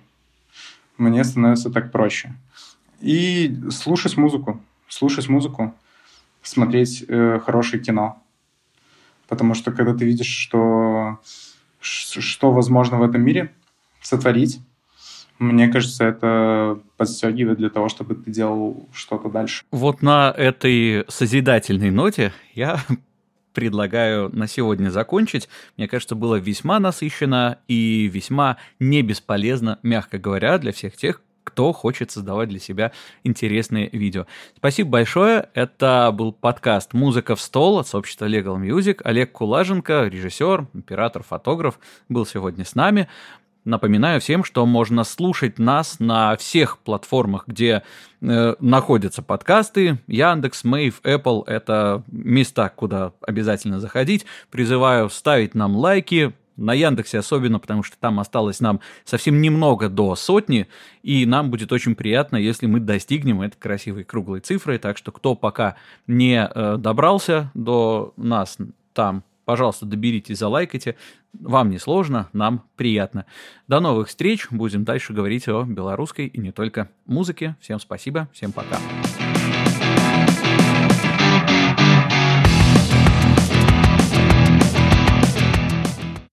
Мне 0.97 1.24
становится 1.24 1.70
так 1.70 1.91
проще. 1.91 2.34
И 3.00 3.58
слушать 3.72 4.18
музыку. 4.18 4.62
Слушать 4.89 5.30
музыку, 5.30 5.74
смотреть 6.41 7.06
э, 7.08 7.39
хорошее 7.45 7.82
кино. 7.82 8.22
Потому 9.28 9.54
что 9.54 9.72
когда 9.72 9.93
ты 9.93 10.04
видишь, 10.04 10.28
что, 10.28 11.20
что 11.80 12.52
возможно 12.52 12.97
в 12.97 13.04
этом 13.04 13.22
мире 13.22 13.54
сотворить, 14.02 14.60
мне 15.40 15.70
кажется, 15.70 16.04
это 16.04 16.80
подстегивает 16.98 17.58
для 17.58 17.70
того, 17.70 17.90
чтобы 17.90 18.16
ты 18.16 18.30
делал 18.30 18.88
что-то 18.94 19.30
дальше. 19.30 19.64
Вот 19.72 20.02
на 20.02 20.34
этой 20.36 21.06
созидательной 21.08 21.92
ноте 21.92 22.34
я 22.54 22.80
предлагаю 23.54 24.30
на 24.36 24.48
сегодня 24.48 24.90
закончить. 24.90 25.48
Мне 25.78 25.88
кажется, 25.88 26.16
было 26.16 26.36
весьма 26.36 26.80
насыщенно 26.80 27.60
и 27.68 28.10
весьма 28.12 28.58
не 28.80 29.02
бесполезно, 29.02 29.80
мягко 29.82 30.18
говоря, 30.18 30.58
для 30.58 30.74
всех 30.74 30.98
тех, 30.98 31.22
кто 31.46 31.74
хочет 31.74 32.12
создавать 32.12 32.50
для 32.50 32.60
себя 32.60 32.92
интересные 33.24 33.90
видео. 33.92 34.28
Спасибо 34.56 34.92
большое. 34.92 35.50
Это 35.54 36.12
был 36.14 36.32
подкаст 36.32 36.94
«Музыка 36.94 37.36
в 37.36 37.42
стол» 37.42 37.80
от 37.80 37.88
сообщества 37.88 38.26
Legal 38.26 38.58
Music. 38.58 39.02
Олег 39.04 39.32
Кулаженко, 39.32 40.08
режиссер, 40.08 40.68
оператор, 40.78 41.24
фотограф, 41.24 41.80
был 42.08 42.26
сегодня 42.26 42.66
с 42.66 42.76
нами. 42.76 43.08
Напоминаю 43.70 44.20
всем, 44.20 44.43
что 44.43 44.65
можно 44.65 45.03
слушать 45.03 45.59
нас 45.59 45.99
на 45.99 46.36
всех 46.38 46.80
платформах, 46.80 47.43
где 47.45 47.84
э, 48.20 48.55
находятся 48.59 49.22
подкасты. 49.22 49.99
Яндекс, 50.07 50.63
Мэйв, 50.63 50.99
Apple— 51.03 51.43
это 51.45 52.03
места, 52.07 52.70
куда 52.76 53.13
обязательно 53.22 53.80
заходить. 53.80 54.26
Призываю 54.49 55.07
ставить 55.11 55.53
нам 55.53 55.76
лайки, 55.76 56.34
на 56.57 56.74
Яндексе 56.74 57.20
особенно, 57.20 57.59
потому 57.59 57.84
что 57.84 57.95
там 57.99 58.20
осталось 58.20 58.59
нам 58.59 58.80
совсем 59.05 59.39
немного 59.39 59.88
до 59.88 60.15
сотни, 60.15 60.67
и 61.03 61.28
нам 61.28 61.51
будет 61.51 61.72
очень 61.72 61.93
приятно, 61.93 62.38
если 62.38 62.65
мы 62.65 62.80
достигнем 62.80 63.43
этой 63.43 63.57
красивой 63.57 64.03
круглой 64.03 64.39
цифры. 64.39 64.80
Так 64.80 64.97
что 64.97 65.11
кто 65.11 65.36
пока 65.36 65.76
не 66.07 66.43
э, 66.43 66.78
добрался 66.78 67.51
до 67.53 68.13
нас 68.17 68.57
там, 68.93 69.24
пожалуйста, 69.50 69.88
доберитесь, 69.88 70.38
залайкайте. 70.38 70.95
Вам 71.34 71.72
не 71.72 71.80
сложно, 71.80 72.30
нам 72.34 72.66
приятно. 72.76 73.26
До 73.68 73.80
новых 73.80 74.10
встреч. 74.10 74.47
Будем 74.52 74.84
дальше 74.84 75.12
говорить 75.12 75.47
о 75.47 75.64
белорусской 75.64 76.28
и 76.28 76.39
не 76.39 76.52
только 76.52 76.91
музыке. 77.08 77.56
Всем 77.60 77.80
спасибо, 77.80 78.30
всем 78.32 78.52
пока. 78.52 78.78